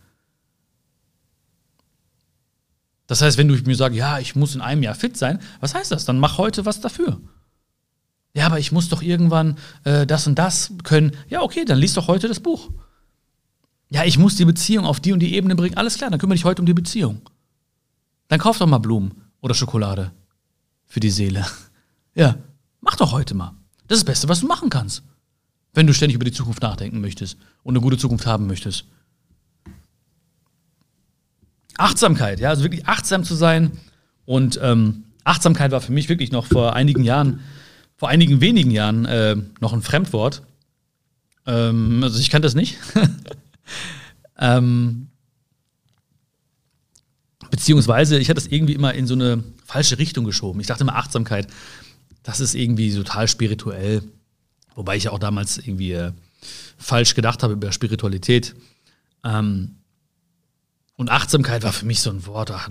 Das 3.07 3.21
heißt, 3.21 3.37
wenn 3.37 3.49
du 3.49 3.55
mir 3.55 3.75
sagst, 3.75 3.97
ja, 3.97 4.17
ich 4.17 4.37
muss 4.37 4.55
in 4.55 4.61
einem 4.61 4.83
Jahr 4.83 4.95
fit 4.95 5.17
sein, 5.17 5.39
was 5.59 5.75
heißt 5.75 5.91
das? 5.91 6.05
Dann 6.05 6.17
mach 6.17 6.37
heute 6.37 6.65
was 6.65 6.79
dafür. 6.79 7.19
Ja, 8.33 8.45
aber 8.45 8.59
ich 8.59 8.71
muss 8.71 8.87
doch 8.87 9.01
irgendwann 9.01 9.57
äh, 9.83 10.07
das 10.07 10.27
und 10.27 10.39
das 10.39 10.71
können. 10.85 11.11
Ja, 11.27 11.41
okay, 11.41 11.65
dann 11.65 11.77
liest 11.77 11.97
doch 11.97 12.07
heute 12.07 12.29
das 12.29 12.39
Buch. 12.39 12.69
Ja, 13.89 14.03
ich 14.03 14.17
muss 14.17 14.35
die 14.35 14.45
Beziehung 14.45 14.85
auf 14.85 14.99
die 14.99 15.13
und 15.13 15.19
die 15.19 15.35
Ebene 15.35 15.55
bringen. 15.55 15.77
Alles 15.77 15.97
klar, 15.97 16.09
dann 16.09 16.19
kümmere 16.19 16.35
dich 16.35 16.45
heute 16.45 16.61
um 16.61 16.65
die 16.65 16.73
Beziehung. 16.73 17.21
Dann 18.27 18.39
kauf 18.39 18.57
doch 18.57 18.67
mal 18.67 18.79
Blumen 18.79 19.23
oder 19.41 19.53
Schokolade 19.53 20.11
für 20.85 20.99
die 20.99 21.11
Seele. 21.11 21.45
Ja, 22.17 22.37
mach 22.79 22.95
doch 22.95 23.11
heute 23.11 23.35
mal. 23.35 23.51
Das 23.89 23.97
ist 23.97 24.03
das 24.07 24.13
Beste, 24.13 24.29
was 24.29 24.39
du 24.39 24.47
machen 24.47 24.69
kannst. 24.69 25.03
Wenn 25.73 25.85
du 25.85 25.93
ständig 25.93 26.15
über 26.15 26.23
die 26.23 26.31
Zukunft 26.31 26.61
nachdenken 26.61 27.01
möchtest 27.01 27.37
und 27.61 27.75
eine 27.75 27.81
gute 27.81 27.97
Zukunft 27.97 28.25
haben 28.25 28.47
möchtest. 28.47 28.85
Achtsamkeit, 31.77 32.39
ja, 32.39 32.47
also 32.47 32.63
wirklich 32.63 32.87
achtsam 32.87 33.25
zu 33.25 33.35
sein. 33.35 33.79
Und 34.23 34.57
ähm, 34.63 35.03
Achtsamkeit 35.25 35.71
war 35.71 35.81
für 35.81 35.91
mich 35.91 36.07
wirklich 36.07 36.31
noch 36.31 36.45
vor 36.45 36.73
einigen 36.73 37.03
Jahren 37.03 37.41
vor 37.97 38.09
einigen 38.09 38.41
wenigen 38.41 38.71
Jahren 38.71 39.05
äh, 39.05 39.35
noch 39.59 39.73
ein 39.73 39.81
Fremdwort. 39.81 40.43
Ähm, 41.45 42.01
also 42.03 42.19
ich 42.19 42.29
kannte 42.29 42.45
das 42.45 42.55
nicht. 42.55 42.77
ähm, 44.37 45.07
beziehungsweise 47.49 48.19
ich 48.19 48.29
hatte 48.29 48.39
es 48.39 48.47
irgendwie 48.47 48.73
immer 48.73 48.93
in 48.93 49.07
so 49.07 49.13
eine 49.13 49.43
falsche 49.65 49.97
Richtung 49.97 50.25
geschoben. 50.25 50.59
Ich 50.59 50.67
dachte 50.67 50.83
immer, 50.83 50.95
Achtsamkeit, 50.95 51.47
das 52.23 52.39
ist 52.39 52.55
irgendwie 52.55 52.93
total 52.93 53.27
spirituell. 53.27 54.03
Wobei 54.75 54.97
ich 54.97 55.05
ja 55.05 55.11
auch 55.11 55.19
damals 55.19 55.57
irgendwie 55.57 55.93
äh, 55.93 56.11
falsch 56.77 57.15
gedacht 57.15 57.43
habe 57.43 57.53
über 57.53 57.71
Spiritualität. 57.71 58.55
Ähm, 59.23 59.75
und 60.97 61.09
Achtsamkeit 61.09 61.63
war 61.63 61.73
für 61.73 61.85
mich 61.85 62.01
so 62.01 62.09
ein 62.09 62.25
Wort, 62.25 62.51
ach, 62.51 62.69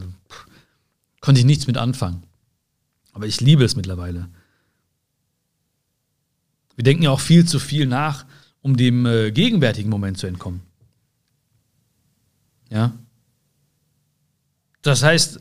konnte 1.20 1.40
ich 1.40 1.46
nichts 1.46 1.66
mit 1.66 1.76
anfangen. 1.76 2.22
Aber 3.12 3.26
ich 3.26 3.40
liebe 3.40 3.64
es 3.64 3.76
mittlerweile. 3.76 4.28
Wir 6.76 6.84
denken 6.84 7.04
ja 7.04 7.10
auch 7.10 7.20
viel 7.20 7.46
zu 7.46 7.58
viel 7.58 7.86
nach, 7.86 8.26
um 8.60 8.76
dem 8.76 9.06
äh, 9.06 9.30
gegenwärtigen 9.30 9.90
Moment 9.90 10.18
zu 10.18 10.26
entkommen. 10.26 10.62
Ja? 12.70 12.92
Das 14.82 15.02
heißt, 15.02 15.40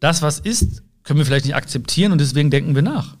das, 0.00 0.22
was 0.22 0.38
ist, 0.38 0.82
können 1.02 1.18
wir 1.18 1.26
vielleicht 1.26 1.44
nicht 1.44 1.54
akzeptieren 1.54 2.12
und 2.12 2.20
deswegen 2.20 2.50
denken 2.50 2.74
wir 2.74 2.82
nach. 2.82 3.16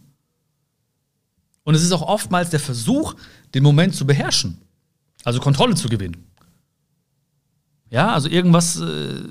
Und 1.64 1.74
es 1.74 1.82
ist 1.82 1.92
auch 1.92 2.02
oftmals 2.02 2.50
der 2.50 2.60
Versuch, 2.60 3.14
den 3.54 3.62
Moment 3.62 3.94
zu 3.94 4.06
beherrschen, 4.06 4.58
also 5.24 5.40
Kontrolle 5.40 5.74
zu 5.74 5.88
gewinnen. 5.88 6.28
Ja, 7.90 8.12
also 8.12 8.28
irgendwas 8.28 8.80
äh, 8.80 9.22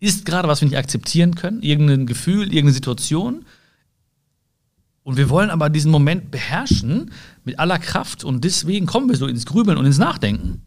ist 0.00 0.24
gerade, 0.24 0.48
was 0.48 0.60
wir 0.60 0.68
nicht 0.68 0.78
akzeptieren 0.78 1.34
können, 1.34 1.62
irgendein 1.62 2.06
Gefühl, 2.06 2.44
irgendeine 2.44 2.72
Situation. 2.72 3.44
Und 5.04 5.16
wir 5.16 5.30
wollen 5.30 5.50
aber 5.50 5.68
diesen 5.68 5.90
Moment 5.90 6.30
beherrschen 6.30 7.12
mit 7.44 7.58
aller 7.58 7.78
Kraft 7.78 8.22
und 8.24 8.44
deswegen 8.44 8.86
kommen 8.86 9.08
wir 9.08 9.16
so 9.16 9.26
ins 9.26 9.46
Grübeln 9.46 9.78
und 9.78 9.86
ins 9.86 9.98
Nachdenken. 9.98 10.62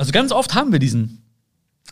Also 0.00 0.12
ganz 0.12 0.32
oft 0.32 0.54
haben 0.54 0.72
wir 0.72 0.78
diesen, 0.78 1.18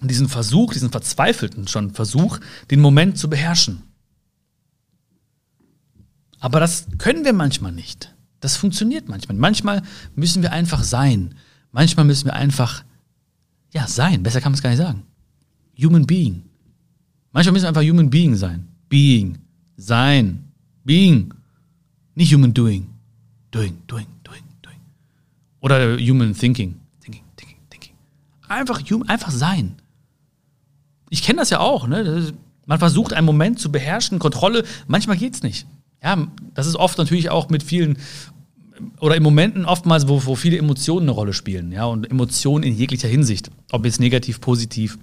diesen 0.00 0.30
Versuch, 0.30 0.72
diesen 0.72 0.90
verzweifelten 0.90 1.68
schon 1.68 1.90
Versuch, 1.90 2.38
den 2.70 2.80
Moment 2.80 3.18
zu 3.18 3.28
beherrschen. 3.28 3.82
Aber 6.40 6.58
das 6.58 6.86
können 6.96 7.26
wir 7.26 7.34
manchmal 7.34 7.70
nicht. 7.70 8.14
Das 8.40 8.56
funktioniert 8.56 9.10
manchmal. 9.10 9.36
Manchmal 9.36 9.82
müssen 10.14 10.42
wir 10.42 10.52
einfach 10.52 10.84
sein. 10.84 11.34
Manchmal 11.70 12.06
müssen 12.06 12.24
wir 12.24 12.32
einfach, 12.32 12.82
ja, 13.74 13.86
sein. 13.86 14.22
Besser 14.22 14.40
kann 14.40 14.52
man 14.52 14.56
es 14.56 14.62
gar 14.62 14.70
nicht 14.70 14.78
sagen. 14.78 15.02
Human 15.78 16.06
Being. 16.06 16.44
Manchmal 17.32 17.52
müssen 17.52 17.64
wir 17.64 17.68
einfach 17.68 17.82
Human 17.82 18.08
Being 18.08 18.36
sein. 18.36 18.68
Being. 18.88 19.36
Sein. 19.76 20.44
Being. 20.82 21.34
Nicht 22.14 22.32
Human 22.32 22.54
Doing. 22.54 22.88
Doing, 23.50 23.76
doing, 23.86 24.06
doing, 24.24 24.44
doing. 24.62 24.80
Oder 25.60 25.98
Human 25.98 26.32
Thinking. 26.32 26.80
Einfach, 28.48 28.82
einfach 29.06 29.30
sein. 29.30 29.76
Ich 31.10 31.22
kenne 31.22 31.38
das 31.38 31.50
ja 31.50 31.60
auch. 31.60 31.86
Ne? 31.86 32.32
Man 32.66 32.78
versucht 32.78 33.12
einen 33.12 33.26
Moment 33.26 33.58
zu 33.58 33.70
beherrschen, 33.72 34.18
Kontrolle. 34.18 34.64
Manchmal 34.86 35.16
geht 35.16 35.34
es 35.34 35.42
nicht. 35.42 35.66
Ja, 36.02 36.28
das 36.54 36.66
ist 36.66 36.76
oft 36.76 36.98
natürlich 36.98 37.30
auch 37.30 37.48
mit 37.48 37.62
vielen 37.62 37.98
oder 39.00 39.16
in 39.16 39.22
Momenten 39.22 39.64
oftmals, 39.64 40.06
wo, 40.08 40.24
wo 40.24 40.36
viele 40.36 40.58
Emotionen 40.58 41.06
eine 41.08 41.10
Rolle 41.10 41.32
spielen, 41.32 41.72
ja, 41.72 41.84
und 41.86 42.08
Emotionen 42.08 42.62
in 42.62 42.76
jeglicher 42.76 43.08
Hinsicht, 43.08 43.50
ob 43.72 43.84
jetzt 43.84 43.98
negativ, 43.98 44.40
positiv 44.40 44.98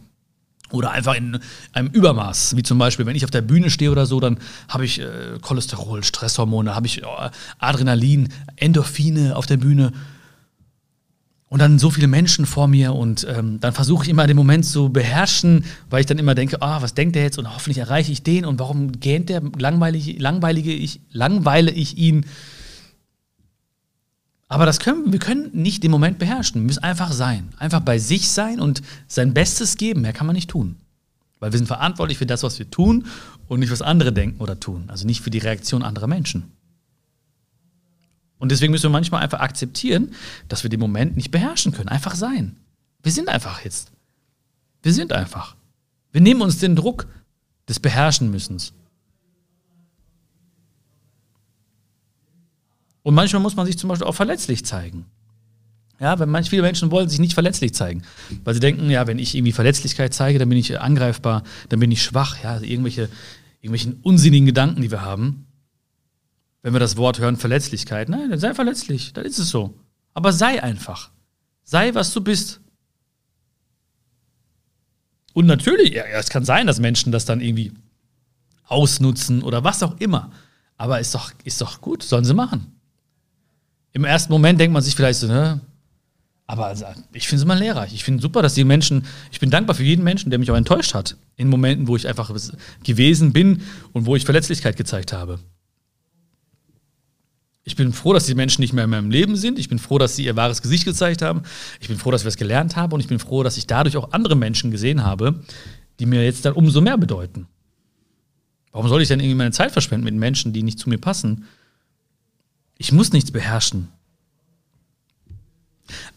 oder 0.71 0.91
einfach 0.91 1.15
in 1.15 1.39
einem 1.73 1.89
Übermaß, 1.89 2.55
wie 2.55 2.63
zum 2.63 2.77
Beispiel, 2.77 3.05
wenn 3.05 3.15
ich 3.15 3.23
auf 3.23 3.31
der 3.31 3.41
Bühne 3.41 3.69
stehe 3.69 3.91
oder 3.91 4.05
so, 4.05 4.19
dann 4.19 4.39
habe 4.67 4.86
ich 4.86 4.99
äh, 4.99 5.38
Cholesterol, 5.41 6.03
Stresshormone, 6.03 6.75
habe 6.75 6.88
ich 6.88 7.05
oh, 7.05 7.29
Adrenalin, 7.60 8.29
Endorphine 8.55 9.36
auf 9.36 9.45
der 9.45 9.58
Bühne 9.58 9.91
und 11.55 11.59
dann 11.59 11.79
so 11.79 11.89
viele 11.89 12.07
Menschen 12.07 12.45
vor 12.45 12.67
mir 12.67 12.93
und 12.93 13.25
ähm, 13.33 13.61
dann 13.61 13.71
versuche 13.71 14.03
ich 14.03 14.09
immer 14.09 14.27
den 14.27 14.35
Moment 14.35 14.65
zu 14.65 14.89
beherrschen, 14.89 15.63
weil 15.89 16.01
ich 16.01 16.05
dann 16.05 16.17
immer 16.17 16.35
denke, 16.35 16.61
ah, 16.61 16.81
was 16.81 16.95
denkt 16.95 17.15
der 17.15 17.23
jetzt 17.23 17.37
und 17.37 17.47
hoffentlich 17.47 17.77
erreiche 17.77 18.11
ich 18.11 18.23
den 18.23 18.43
und 18.43 18.59
warum 18.59 18.91
gähnt 18.99 19.29
der, 19.29 19.41
langweilig, 19.57 20.19
langweilige 20.19 20.73
ich, 20.73 20.99
langweile 21.13 21.71
ich 21.71 21.97
ihn. 21.97 22.25
Aber 24.49 24.65
das 24.65 24.81
können, 24.81 25.13
wir 25.13 25.19
können 25.19 25.49
nicht 25.53 25.81
den 25.81 25.91
Moment 25.91 26.19
beherrschen. 26.19 26.59
Wir 26.59 26.65
müssen 26.65 26.83
einfach 26.83 27.13
sein. 27.13 27.53
Einfach 27.57 27.79
bei 27.79 27.99
sich 27.99 28.31
sein 28.31 28.59
und 28.59 28.81
sein 29.07 29.33
Bestes 29.33 29.77
geben. 29.77 30.01
Mehr 30.01 30.11
kann 30.11 30.27
man 30.27 30.35
nicht 30.35 30.49
tun. 30.49 30.75
Weil 31.39 31.53
wir 31.53 31.57
sind 31.57 31.67
verantwortlich 31.67 32.17
für 32.17 32.25
das, 32.25 32.43
was 32.43 32.59
wir 32.59 32.69
tun 32.69 33.05
und 33.47 33.61
nicht, 33.61 33.71
was 33.71 33.81
andere 33.81 34.11
denken 34.11 34.41
oder 34.41 34.59
tun. 34.59 34.83
Also 34.87 35.07
nicht 35.07 35.21
für 35.21 35.29
die 35.29 35.37
Reaktion 35.37 35.83
anderer 35.83 36.07
Menschen. 36.07 36.51
Und 38.37 38.51
deswegen 38.51 38.71
müssen 38.71 38.83
wir 38.83 38.89
manchmal 38.89 39.23
einfach 39.23 39.39
akzeptieren, 39.39 40.13
dass 40.47 40.63
wir 40.63 40.69
den 40.69 40.79
Moment 40.79 41.15
nicht 41.15 41.31
beherrschen 41.31 41.71
können. 41.71 41.89
Einfach 41.89 42.15
sein. 42.15 42.57
Wir 43.01 43.11
sind 43.11 43.29
einfach 43.29 43.63
jetzt. 43.63 43.91
Wir 44.83 44.93
sind 44.93 45.13
einfach. 45.13 45.55
Wir 46.11 46.21
nehmen 46.21 46.41
uns 46.41 46.59
den 46.59 46.75
Druck 46.75 47.07
des 47.67 47.79
Beherrschen 47.79 48.31
müssens. 48.31 48.73
Und 53.03 53.13
manchmal 53.13 53.41
muss 53.41 53.55
man 53.55 53.65
sich 53.65 53.77
zum 53.77 53.87
Beispiel 53.87 54.07
auch 54.07 54.15
verletzlich 54.15 54.65
zeigen. 54.65 55.05
Ja, 55.99 56.19
weil 56.19 56.27
manch 56.27 56.49
viele 56.49 56.61
Menschen 56.61 56.91
wollen 56.91 57.07
sich 57.07 57.19
nicht 57.19 57.33
verletzlich 57.33 57.73
zeigen, 57.73 58.01
weil 58.43 58.53
sie 58.53 58.59
denken, 58.59 58.89
ja, 58.89 59.07
wenn 59.07 59.17
ich 59.17 59.33
irgendwie 59.33 59.53
Verletzlichkeit 59.53 60.13
zeige, 60.13 60.39
dann 60.39 60.49
bin 60.49 60.57
ich 60.57 60.79
angreifbar, 60.79 61.43
dann 61.69 61.79
bin 61.79 61.89
ich 61.91 62.03
schwach, 62.03 62.43
ja, 62.43 62.51
also 62.51 62.65
irgendwelche, 62.65 63.07
irgendwelchen 63.61 63.99
unsinnigen 64.01 64.45
Gedanken, 64.45 64.81
die 64.81 64.91
wir 64.91 65.03
haben 65.03 65.45
wenn 66.65 66.73
wir 66.73 66.80
das 66.80 66.97
Wort 66.97 67.19
hören, 67.19 67.38
Verletzlichkeit. 67.38 68.10
Nein, 68.10 68.32
dann 68.32 68.39
sei 68.39 68.56
verletzlich, 68.56 69.13
dann 69.13 69.23
ist 69.23 69.38
es 69.38 69.49
so. 69.49 69.78
Aber 70.15 70.34
sei 70.34 70.63
einfach. 70.63 71.12
Sei, 71.63 71.93
was 71.93 72.12
du 72.12 72.21
bist. 72.21 72.60
Und 75.34 75.45
natürlich, 75.45 75.93
ja, 75.93 76.06
es 76.06 76.30
kann 76.30 76.43
sein, 76.43 76.65
dass 76.65 76.80
Menschen 76.80 77.12
das 77.12 77.25
dann 77.25 77.39
irgendwie 77.39 77.71
ausnutzen 78.63 79.43
oder 79.43 79.63
was 79.63 79.84
auch 79.84 79.99
immer. 79.99 80.32
Aber 80.75 80.99
ist 80.99 81.13
doch, 81.13 81.32
ist 81.43 81.62
doch 81.62 81.82
gut, 81.82 82.01
sollen 82.01 82.25
sie 82.25 82.34
machen. 82.34 82.80
Im 83.91 84.04
ersten 84.04 84.34
Moment 84.34 84.60
denkt 84.60 84.73
man 84.73 84.82
sich 84.82 84.95
vielleicht 84.95 85.19
so, 85.19 85.28
ne? 85.28 85.62
Aber 86.47 86.65
also, 86.65 86.86
ich 87.13 87.28
finde 87.28 87.41
es 87.41 87.43
immer 87.43 87.56
lehrreich. 87.56 87.93
Ich 87.93 88.04
finde 88.04 88.23
super, 88.23 88.41
dass 88.41 88.56
die 88.56 88.63
Menschen, 88.63 89.06
ich 89.32 89.39
bin 89.39 89.51
dankbar 89.51 89.75
für 89.75 89.84
jeden 89.84 90.04
Menschen, 90.04 90.32
der 90.32 90.39
mich 90.39 90.49
auch 90.49 90.58
enttäuscht 90.58 90.95
hat. 90.95 91.15
In 91.36 91.47
Momenten, 91.47 91.88
wo 91.88 91.95
ich 91.95 92.08
einfach 92.08 92.34
gewesen 92.84 93.34
bin 93.34 93.62
und 93.93 94.08
wo 94.08 94.15
ich 94.15 94.25
Verletzlichkeit 94.25 94.78
gezeigt 94.78 95.13
habe. 95.13 95.39
Ich 97.67 97.75
bin 97.75 97.93
froh, 97.93 98.13
dass 98.13 98.28
die 98.28 98.36
Menschen 98.36 98.62
nicht 98.62 98.73
mehr 98.73 98.84
in 98.84 98.91
meinem 98.91 99.10
Leben 99.10 99.36
sind. 99.36 99.58
Ich 99.58 99.69
bin 99.69 99.80
froh, 99.80 99.97
dass 99.97 100.15
sie 100.15 100.23
ihr 100.23 100.36
wahres 100.36 100.62
Gesicht 100.62 100.86
gezeigt 100.86 101.23
haben. 101.23 101.41
Ich 101.82 101.88
bin 101.88 101.97
froh, 101.97 102.12
dass 102.12 102.23
wir 102.23 102.30
es 102.30 102.38
gelernt 102.38 102.75
haben. 102.75 102.93
Und 102.93 102.99
ich 102.99 103.08
bin 103.08 103.17
froh, 103.17 103.41
dass 103.41 103.58
ich 103.58 103.65
dadurch 103.65 103.97
auch 103.97 104.13
andere 104.13 104.36
Menschen 104.36 104.69
gesehen 104.69 105.04
habe, 105.04 105.43
die 105.99 106.06
mir 106.06 106.23
jetzt 106.23 106.45
dann 106.45 106.54
umso 106.54 106.80
mehr 106.80 106.97
bedeuten. 106.97 107.47
Warum 108.71 108.88
soll 108.88 109.01
ich 109.01 109.08
denn 109.08 109.19
irgendwie 109.19 109.38
meine 109.38 109.51
Zeit 109.51 109.71
verschwenden 109.71 110.06
mit 110.06 110.13
Menschen, 110.13 110.54
die 110.54 110.62
nicht 110.62 110.78
zu 110.78 110.89
mir 110.89 110.99
passen? 110.99 111.45
Ich 112.78 112.91
muss 112.91 113.13
nichts 113.13 113.32
beherrschen. 113.32 113.88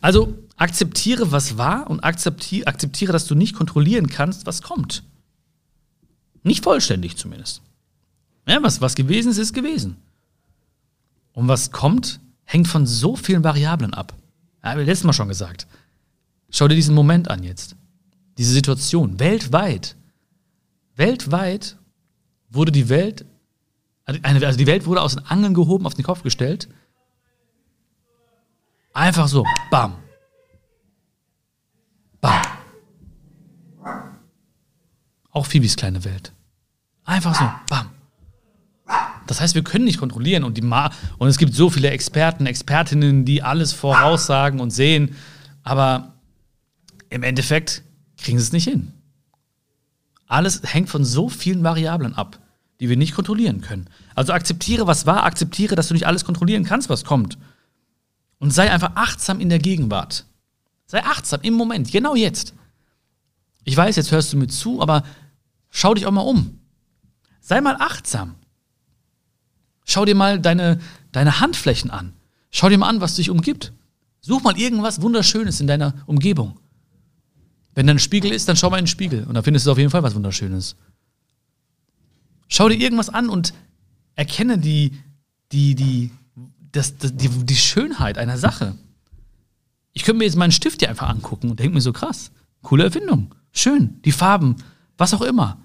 Also 0.03 0.37
akzeptiere, 0.57 1.33
was 1.33 1.57
war 1.57 1.89
und 1.89 2.01
akzeptiere, 2.01 2.67
akzeptiere, 2.67 3.13
dass 3.13 3.27
du 3.27 3.35
nicht 3.35 3.55
kontrollieren 3.55 4.09
kannst, 4.09 4.45
was 4.45 4.61
kommt. 4.61 5.03
Nicht 6.43 6.63
vollständig 6.63 7.17
zumindest. 7.17 7.63
Ja, 8.47 8.63
was, 8.63 8.83
was 8.83 8.95
gewesen 8.95 9.31
ist, 9.31 9.39
ist 9.39 9.55
gewesen. 9.55 9.97
Und 11.39 11.47
was 11.47 11.71
kommt, 11.71 12.19
hängt 12.43 12.67
von 12.67 12.85
so 12.85 13.15
vielen 13.15 13.45
Variablen 13.45 13.95
ab. 13.95 14.13
Ja, 14.65 14.71
habe 14.71 14.81
ich 14.81 14.89
letztes 14.89 15.05
Mal 15.05 15.13
schon 15.13 15.29
gesagt. 15.29 15.69
Schau 16.51 16.67
dir 16.67 16.75
diesen 16.75 16.97
Moment 16.97 17.31
an 17.31 17.45
jetzt. 17.45 17.77
Diese 18.39 18.51
Situation. 18.53 19.21
Weltweit. 19.21 19.95
Weltweit 20.97 21.77
wurde 22.51 22.73
die 22.73 22.89
Welt, 22.89 23.25
also 24.05 24.59
die 24.59 24.67
Welt 24.67 24.85
wurde 24.85 25.01
aus 25.01 25.15
den 25.15 25.27
Angeln 25.27 25.55
gehoben, 25.55 25.87
auf 25.87 25.95
den 25.95 26.05
Kopf 26.05 26.25
gestellt. 26.25 26.69
Einfach 28.93 29.29
so. 29.29 29.47
Bam. 29.71 29.95
Bam. 32.21 32.43
Auch 35.31 35.47
Phoebes 35.47 35.77
kleine 35.77 36.03
Welt. 36.03 36.33
Einfach 37.05 37.37
so. 37.37 37.49
Bam. 37.69 37.91
Das 39.27 39.41
heißt, 39.41 39.55
wir 39.55 39.63
können 39.63 39.85
nicht 39.85 39.99
kontrollieren 39.99 40.43
und, 40.43 40.57
die 40.57 40.63
Ma 40.63 40.91
und 41.19 41.29
es 41.29 41.39
gibt 41.39 41.55
so 41.55 41.69
viele 41.69 41.91
Experten, 41.91 42.47
Expertinnen, 42.47 43.25
die 43.25 43.43
alles 43.43 43.73
voraussagen 43.73 44.59
und 44.59 44.71
sehen, 44.71 45.15
aber 45.63 46.15
im 47.11 47.23
Endeffekt 47.23 47.83
kriegen 48.17 48.39
sie 48.39 48.45
es 48.45 48.53
nicht 48.53 48.65
hin. 48.65 48.93
Alles 50.27 50.63
hängt 50.65 50.89
von 50.89 51.05
so 51.05 51.29
vielen 51.29 51.63
Variablen 51.63 52.15
ab, 52.15 52.39
die 52.81 52.89
wir 52.89 52.97
nicht 52.97 53.15
kontrollieren 53.15 53.61
können. 53.61 53.89
Also 54.15 54.33
akzeptiere, 54.33 54.87
was 54.87 55.07
war, 55.07 55.25
akzeptiere, 55.25 55.75
dass 55.75 55.89
du 55.89 55.95
nicht 55.95 56.07
alles 56.07 56.25
kontrollieren 56.25 56.65
kannst, 56.65 56.89
was 56.89 57.05
kommt. 57.05 57.39
Und 58.39 58.53
sei 58.53 58.71
einfach 58.71 58.93
achtsam 58.95 59.41
in 59.41 59.49
der 59.49 59.59
Gegenwart. 59.59 60.25
Sei 60.87 61.03
achtsam 61.03 61.41
im 61.43 61.55
Moment, 61.55 61.91
genau 61.91 62.15
jetzt. 62.15 62.55
Ich 63.65 63.77
weiß, 63.77 63.97
jetzt 63.97 64.13
hörst 64.13 64.33
du 64.33 64.39
mir 64.39 64.47
zu, 64.47 64.81
aber 64.81 65.03
schau 65.71 65.93
dich 65.93 66.07
auch 66.07 66.13
mal 66.13 66.23
um. 66.23 66.61
Sei 67.41 67.61
mal 67.61 67.77
achtsam. 67.79 68.37
Schau 69.89 70.05
dir 70.05 70.15
mal 70.15 70.39
deine, 70.39 70.79
deine 71.13 71.41
Handflächen 71.41 71.91
an. 71.91 72.13
Schau 72.51 72.69
dir 72.69 72.77
mal 72.77 72.91
an, 72.91 73.01
was 73.01 73.15
dich 73.15 73.31
umgibt. 73.31 73.73
Such 74.21 74.43
mal 74.43 74.59
irgendwas 74.59 75.01
Wunderschönes 75.01 75.61
in 75.61 75.67
deiner 75.67 75.95
Umgebung. 76.05 76.61
Wenn 77.75 77.87
da 77.87 77.95
ein 77.95 77.99
Spiegel 77.99 78.31
ist, 78.31 78.49
dann 78.49 78.57
schau 78.57 78.69
mal 78.69 78.77
in 78.77 78.85
den 78.85 78.89
Spiegel 78.91 79.25
und 79.25 79.35
da 79.35 79.43
findest 79.43 79.67
du 79.67 79.73
auf 79.73 79.79
jeden 79.79 79.91
Fall 79.91 80.03
was 80.03 80.15
Wunderschönes. 80.15 80.77
Schau 82.49 82.69
dir 82.69 82.77
irgendwas 82.77 83.09
an 83.09 83.31
und 83.31 83.55
erkenne 84.15 84.59
die, 84.59 84.93
die, 85.53 85.75
die, 85.75 86.11
das, 86.71 86.99
das, 86.99 87.17
die, 87.17 87.29
die 87.29 87.57
Schönheit 87.57 88.19
einer 88.19 88.37
Sache. 88.37 88.77
Ich 89.95 90.05
könnte 90.05 90.19
mir 90.19 90.27
jetzt 90.27 90.37
meinen 90.37 90.53
Stift 90.53 90.81
hier 90.81 90.91
einfach 90.91 91.09
angucken 91.09 91.49
und 91.51 91.61
denke 91.61 91.75
mir 91.75 91.81
so 91.81 91.95
krass, 91.95 92.31
coole 92.61 92.85
Erfindung, 92.85 93.35
schön, 93.53 94.03
die 94.03 94.13
Farben, 94.13 94.57
was 94.99 95.15
auch 95.15 95.23
immer. 95.23 95.59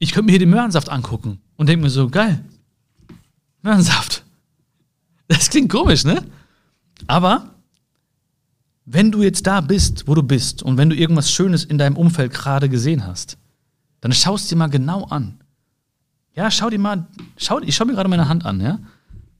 Ich 0.00 0.12
könnte 0.12 0.26
mir 0.26 0.32
hier 0.32 0.40
den 0.40 0.50
Möhrensaft 0.50 0.88
angucken 0.88 1.40
und 1.56 1.68
denke 1.68 1.84
mir 1.84 1.90
so, 1.90 2.08
geil, 2.08 2.42
Möhrensaft. 3.62 4.24
Das 5.28 5.50
klingt 5.50 5.70
komisch, 5.70 6.04
ne? 6.04 6.26
Aber 7.06 7.54
wenn 8.86 9.12
du 9.12 9.22
jetzt 9.22 9.46
da 9.46 9.60
bist, 9.60 10.08
wo 10.08 10.14
du 10.14 10.22
bist, 10.22 10.62
und 10.62 10.78
wenn 10.78 10.88
du 10.88 10.96
irgendwas 10.96 11.30
Schönes 11.30 11.64
in 11.64 11.76
deinem 11.76 11.96
Umfeld 11.96 12.32
gerade 12.32 12.70
gesehen 12.70 13.06
hast, 13.06 13.36
dann 14.00 14.12
schaust 14.12 14.50
dir 14.50 14.56
mal 14.56 14.68
genau 14.68 15.04
an. 15.04 15.38
Ja, 16.34 16.50
schau 16.50 16.70
dir 16.70 16.78
mal, 16.78 17.06
schau, 17.36 17.60
ich 17.60 17.76
schau 17.76 17.84
mir 17.84 17.92
gerade 17.92 18.08
meine 18.08 18.28
Hand 18.28 18.46
an, 18.46 18.60
ja? 18.60 18.80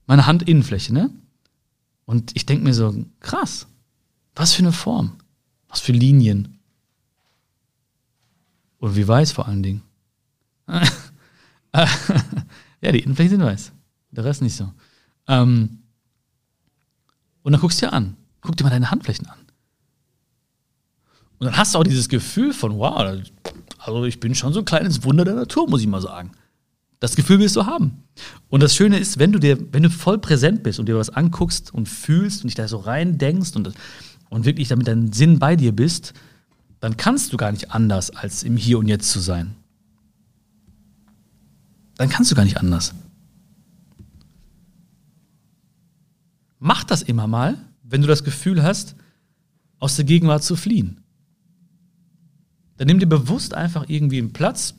Meine 0.05 0.27
Handinnenfläche, 0.27 0.93
ne? 0.93 1.09
Und 2.05 2.35
ich 2.35 2.45
denke 2.45 2.63
mir 2.63 2.75
so, 2.75 3.03
krass, 3.19 3.65
was 4.35 4.53
für 4.53 4.61
eine 4.61 4.71
Form, 4.71 5.17
was 5.69 5.79
für 5.79 5.91
Linien. 5.91 6.59
Und 8.77 8.95
wie 8.95 9.07
weiß 9.07 9.31
vor 9.31 9.47
allen 9.47 9.63
Dingen. 9.63 9.81
Ja, 11.73 12.91
die 12.91 12.99
Innenflächen 12.99 13.31
sind 13.31 13.43
weiß, 13.43 13.71
der 14.11 14.25
Rest 14.25 14.41
nicht 14.41 14.55
so. 14.55 14.71
Ähm, 15.27 15.79
und 17.43 17.51
dann 17.51 17.61
guckst 17.61 17.81
du 17.81 17.87
dir 17.87 17.93
an, 17.93 18.15
guck 18.41 18.57
dir 18.57 18.63
mal 18.63 18.69
deine 18.69 18.91
Handflächen 18.91 19.27
an. 19.27 19.39
Und 21.39 21.47
dann 21.47 21.57
hast 21.57 21.73
du 21.73 21.79
auch 21.79 21.83
dieses 21.83 22.07
Gefühl 22.07 22.53
von, 22.53 22.77
wow, 22.77 23.19
also 23.79 24.05
ich 24.05 24.19
bin 24.19 24.35
schon 24.35 24.53
so 24.53 24.59
ein 24.59 24.65
kleines 24.65 25.03
Wunder 25.03 25.25
der 25.25 25.33
Natur, 25.33 25.67
muss 25.67 25.81
ich 25.81 25.87
mal 25.87 26.01
sagen. 26.01 26.31
Das 26.99 27.15
Gefühl 27.15 27.39
wirst 27.39 27.55
du 27.55 27.65
haben. 27.65 28.03
Und 28.49 28.61
das 28.61 28.75
Schöne 28.75 28.99
ist, 28.99 29.17
wenn 29.17 29.31
du 29.31 29.39
dir, 29.39 29.57
wenn 29.73 29.81
du 29.81 29.89
voll 29.89 30.19
präsent 30.19 30.61
bist 30.61 30.79
und 30.79 30.87
dir 30.87 30.95
was 30.95 31.09
anguckst 31.09 31.73
und 31.73 31.89
fühlst 31.89 32.43
und 32.43 32.49
dich 32.49 32.55
da 32.55 32.67
so 32.67 32.77
rein 32.77 33.17
denkst 33.17 33.55
und, 33.55 33.73
und 34.29 34.45
wirklich 34.45 34.67
damit 34.67 34.87
deinen 34.87 35.11
Sinn 35.11 35.39
bei 35.39 35.55
dir 35.55 35.75
bist, 35.75 36.13
dann 36.79 36.95
kannst 36.95 37.33
du 37.33 37.37
gar 37.37 37.51
nicht 37.51 37.71
anders, 37.71 38.11
als 38.11 38.43
im 38.43 38.55
Hier 38.55 38.77
und 38.77 38.87
Jetzt 38.87 39.09
zu 39.09 39.19
sein. 39.19 39.55
Dann 42.01 42.09
kannst 42.09 42.31
du 42.31 42.35
gar 42.35 42.45
nicht 42.45 42.57
anders. 42.57 42.95
Mach 46.57 46.83
das 46.83 47.03
immer 47.03 47.27
mal, 47.27 47.59
wenn 47.83 48.01
du 48.01 48.07
das 48.07 48.23
Gefühl 48.23 48.63
hast, 48.63 48.95
aus 49.77 49.97
der 49.97 50.05
Gegenwart 50.05 50.43
zu 50.43 50.55
fliehen. 50.55 51.03
Dann 52.77 52.87
nimm 52.87 52.97
dir 52.97 53.05
bewusst 53.05 53.53
einfach 53.53 53.85
irgendwie 53.87 54.17
einen 54.17 54.33
Platz, 54.33 54.73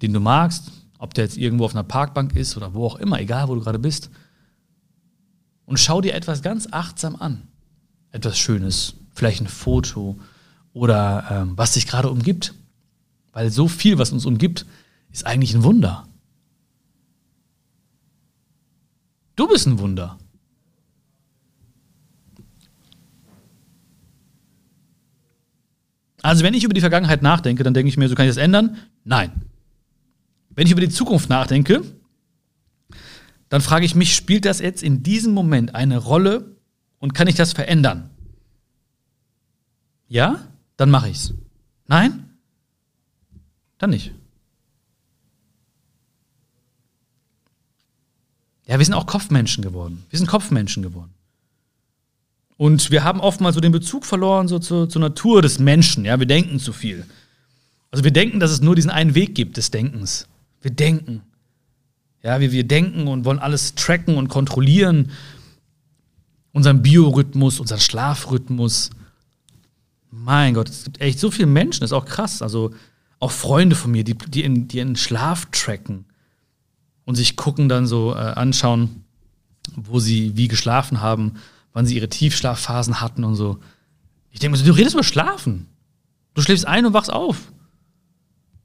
den 0.00 0.12
du 0.12 0.20
magst, 0.20 0.70
ob 0.98 1.12
der 1.12 1.24
jetzt 1.24 1.36
irgendwo 1.36 1.64
auf 1.64 1.74
einer 1.74 1.82
Parkbank 1.82 2.36
ist 2.36 2.56
oder 2.56 2.72
wo 2.72 2.86
auch 2.86 3.00
immer, 3.00 3.18
egal 3.18 3.48
wo 3.48 3.56
du 3.56 3.60
gerade 3.60 3.80
bist. 3.80 4.08
Und 5.64 5.80
schau 5.80 6.00
dir 6.00 6.14
etwas 6.14 6.40
ganz 6.40 6.68
achtsam 6.70 7.16
an. 7.16 7.48
Etwas 8.12 8.38
Schönes, 8.38 8.94
vielleicht 9.12 9.40
ein 9.40 9.48
Foto 9.48 10.20
oder 10.72 11.26
ähm, 11.30 11.58
was 11.58 11.72
dich 11.72 11.88
gerade 11.88 12.08
umgibt. 12.08 12.54
Weil 13.32 13.50
so 13.50 13.66
viel, 13.66 13.98
was 13.98 14.12
uns 14.12 14.24
umgibt, 14.24 14.66
ist 15.10 15.26
eigentlich 15.26 15.52
ein 15.52 15.64
Wunder. 15.64 16.07
Du 19.38 19.46
bist 19.46 19.68
ein 19.68 19.78
Wunder. 19.78 20.18
Also 26.22 26.42
wenn 26.42 26.54
ich 26.54 26.64
über 26.64 26.74
die 26.74 26.80
Vergangenheit 26.80 27.22
nachdenke, 27.22 27.62
dann 27.62 27.72
denke 27.72 27.88
ich 27.88 27.96
mir, 27.96 28.08
so 28.08 28.16
kann 28.16 28.26
ich 28.26 28.30
das 28.30 28.42
ändern? 28.42 28.78
Nein. 29.04 29.30
Wenn 30.50 30.66
ich 30.66 30.72
über 30.72 30.80
die 30.80 30.88
Zukunft 30.88 31.28
nachdenke, 31.28 31.82
dann 33.48 33.60
frage 33.60 33.86
ich 33.86 33.94
mich, 33.94 34.12
spielt 34.16 34.44
das 34.44 34.58
jetzt 34.58 34.82
in 34.82 35.04
diesem 35.04 35.34
Moment 35.34 35.72
eine 35.72 35.98
Rolle 35.98 36.56
und 36.98 37.14
kann 37.14 37.28
ich 37.28 37.36
das 37.36 37.52
verändern? 37.52 38.10
Ja? 40.08 40.48
Dann 40.76 40.90
mache 40.90 41.10
ich's. 41.10 41.32
Nein? 41.86 42.28
Dann 43.78 43.90
nicht. 43.90 44.12
Ja, 48.68 48.78
wir 48.78 48.84
sind 48.84 48.94
auch 48.94 49.06
Kopfmenschen 49.06 49.64
geworden. 49.64 50.04
Wir 50.10 50.18
sind 50.18 50.28
Kopfmenschen 50.28 50.82
geworden. 50.82 51.10
Und 52.58 52.90
wir 52.90 53.02
haben 53.02 53.20
oftmals 53.20 53.54
so 53.54 53.60
den 53.60 53.72
Bezug 53.72 54.04
verloren 54.04 54.46
so 54.46 54.58
zur, 54.58 54.88
zur 54.88 55.00
Natur 55.00 55.40
des 55.42 55.58
Menschen. 55.58 56.04
Ja, 56.04 56.18
wir 56.18 56.26
denken 56.26 56.60
zu 56.60 56.72
viel. 56.72 57.06
Also 57.90 58.04
wir 58.04 58.10
denken, 58.10 58.40
dass 58.40 58.50
es 58.50 58.60
nur 58.60 58.76
diesen 58.76 58.90
einen 58.90 59.14
Weg 59.14 59.34
gibt 59.34 59.56
des 59.56 59.70
Denkens. 59.70 60.28
Wir 60.60 60.70
denken. 60.70 61.22
Ja, 62.22 62.40
wir, 62.40 62.52
wir 62.52 62.64
denken 62.64 63.08
und 63.08 63.24
wollen 63.24 63.38
alles 63.38 63.74
tracken 63.74 64.16
und 64.16 64.28
kontrollieren. 64.28 65.12
Unseren 66.52 66.82
Biorhythmus, 66.82 67.60
unseren 67.60 67.80
Schlafrhythmus. 67.80 68.90
Mein 70.10 70.52
Gott, 70.52 70.68
es 70.68 70.84
gibt 70.84 71.00
echt 71.00 71.20
so 71.20 71.30
viele 71.30 71.46
Menschen, 71.46 71.80
das 71.80 71.90
ist 71.90 71.96
auch 71.96 72.06
krass. 72.06 72.42
Also 72.42 72.74
auch 73.18 73.30
Freunde 73.30 73.76
von 73.76 73.92
mir, 73.92 74.04
die, 74.04 74.14
die, 74.14 74.42
in, 74.42 74.68
die 74.68 74.80
in 74.80 74.96
Schlaf 74.96 75.46
tracken 75.52 76.04
und 77.08 77.14
sich 77.14 77.36
gucken, 77.36 77.70
dann 77.70 77.86
so 77.86 78.12
äh, 78.12 78.18
anschauen, 78.18 79.04
wo 79.74 79.98
sie 79.98 80.36
wie 80.36 80.48
geschlafen 80.48 81.00
haben 81.00 81.38
wann 81.78 81.86
sie 81.86 81.94
ihre 81.94 82.08
Tiefschlafphasen 82.08 83.00
hatten 83.00 83.22
und 83.22 83.36
so. 83.36 83.60
Ich 84.32 84.40
denke 84.40 84.50
mir 84.50 84.56
so, 84.58 84.64
du 84.64 84.76
redest 84.76 84.94
über 84.94 85.04
Schlafen. 85.04 85.68
Du 86.34 86.42
schläfst 86.42 86.66
ein 86.66 86.84
und 86.84 86.92
wachst 86.92 87.12
auf. 87.12 87.52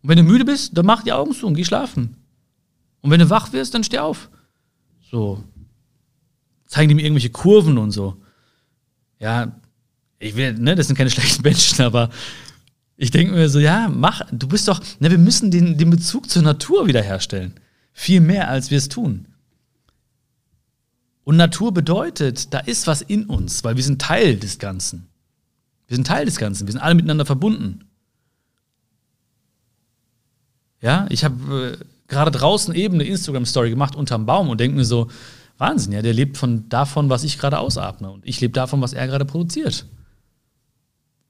Und 0.01 0.09
wenn 0.09 0.17
du 0.17 0.23
müde 0.23 0.45
bist, 0.45 0.75
dann 0.75 0.87
mach 0.87 1.03
die 1.03 1.13
Augen 1.13 1.31
zu 1.31 1.45
und 1.45 1.53
geh 1.53 1.63
schlafen. 1.63 2.17
Und 3.01 3.11
wenn 3.11 3.19
du 3.19 3.29
wach 3.29 3.53
wirst, 3.53 3.75
dann 3.75 3.83
steh 3.83 3.99
auf. 3.99 4.31
So. 5.11 5.43
Zeigen 6.65 6.89
die 6.89 6.95
mir 6.95 7.03
irgendwelche 7.03 7.29
Kurven 7.29 7.77
und 7.77 7.91
so. 7.91 8.17
Ja, 9.19 9.59
ich 10.17 10.35
will, 10.35 10.53
ne, 10.53 10.73
das 10.73 10.87
sind 10.87 10.95
keine 10.95 11.09
schlechten 11.11 11.43
Menschen, 11.43 11.83
aber 11.83 12.09
ich 12.97 13.11
denke 13.11 13.33
mir 13.33 13.47
so, 13.47 13.59
ja, 13.59 13.89
mach, 13.89 14.21
du 14.31 14.47
bist 14.47 14.67
doch, 14.67 14.81
ne, 14.99 15.11
wir 15.11 15.19
müssen 15.19 15.51
den, 15.51 15.77
den 15.77 15.91
Bezug 15.91 16.31
zur 16.31 16.41
Natur 16.41 16.87
wiederherstellen. 16.87 17.53
Viel 17.93 18.21
mehr, 18.21 18.49
als 18.49 18.71
wir 18.71 18.77
es 18.77 18.89
tun. 18.89 19.27
Und 21.23 21.37
Natur 21.37 21.73
bedeutet, 21.73 22.53
da 22.53 22.59
ist 22.59 22.87
was 22.87 23.01
in 23.01 23.25
uns, 23.25 23.63
weil 23.63 23.77
wir 23.77 23.83
sind 23.83 24.01
Teil 24.01 24.35
des 24.37 24.59
Ganzen. 24.59 25.07
Wir 25.87 25.95
sind 25.95 26.07
Teil 26.07 26.25
des 26.25 26.37
Ganzen, 26.37 26.67
wir 26.67 26.71
sind 26.73 26.81
alle 26.81 26.95
miteinander 26.95 27.25
verbunden. 27.25 27.85
Ja, 30.81 31.05
ich 31.09 31.23
habe 31.23 31.77
äh, 31.79 31.85
gerade 32.07 32.31
draußen 32.31 32.75
eben 32.75 32.95
eine 32.95 33.05
Instagram-Story 33.05 33.69
gemacht 33.69 33.95
unterm 33.95 34.25
Baum 34.25 34.49
und 34.49 34.59
denke 34.59 34.75
mir 34.75 34.85
so, 34.85 35.09
Wahnsinn, 35.57 35.93
ja, 35.93 36.01
der 36.01 36.13
lebt 36.13 36.37
von 36.37 36.67
davon, 36.67 37.09
was 37.09 37.23
ich 37.23 37.37
gerade 37.37 37.59
ausatme. 37.59 38.11
Und 38.11 38.25
ich 38.25 38.41
lebe 38.41 38.53
davon, 38.53 38.81
was 38.81 38.91
er 38.91 39.07
gerade 39.07 39.23
produziert. 39.23 39.85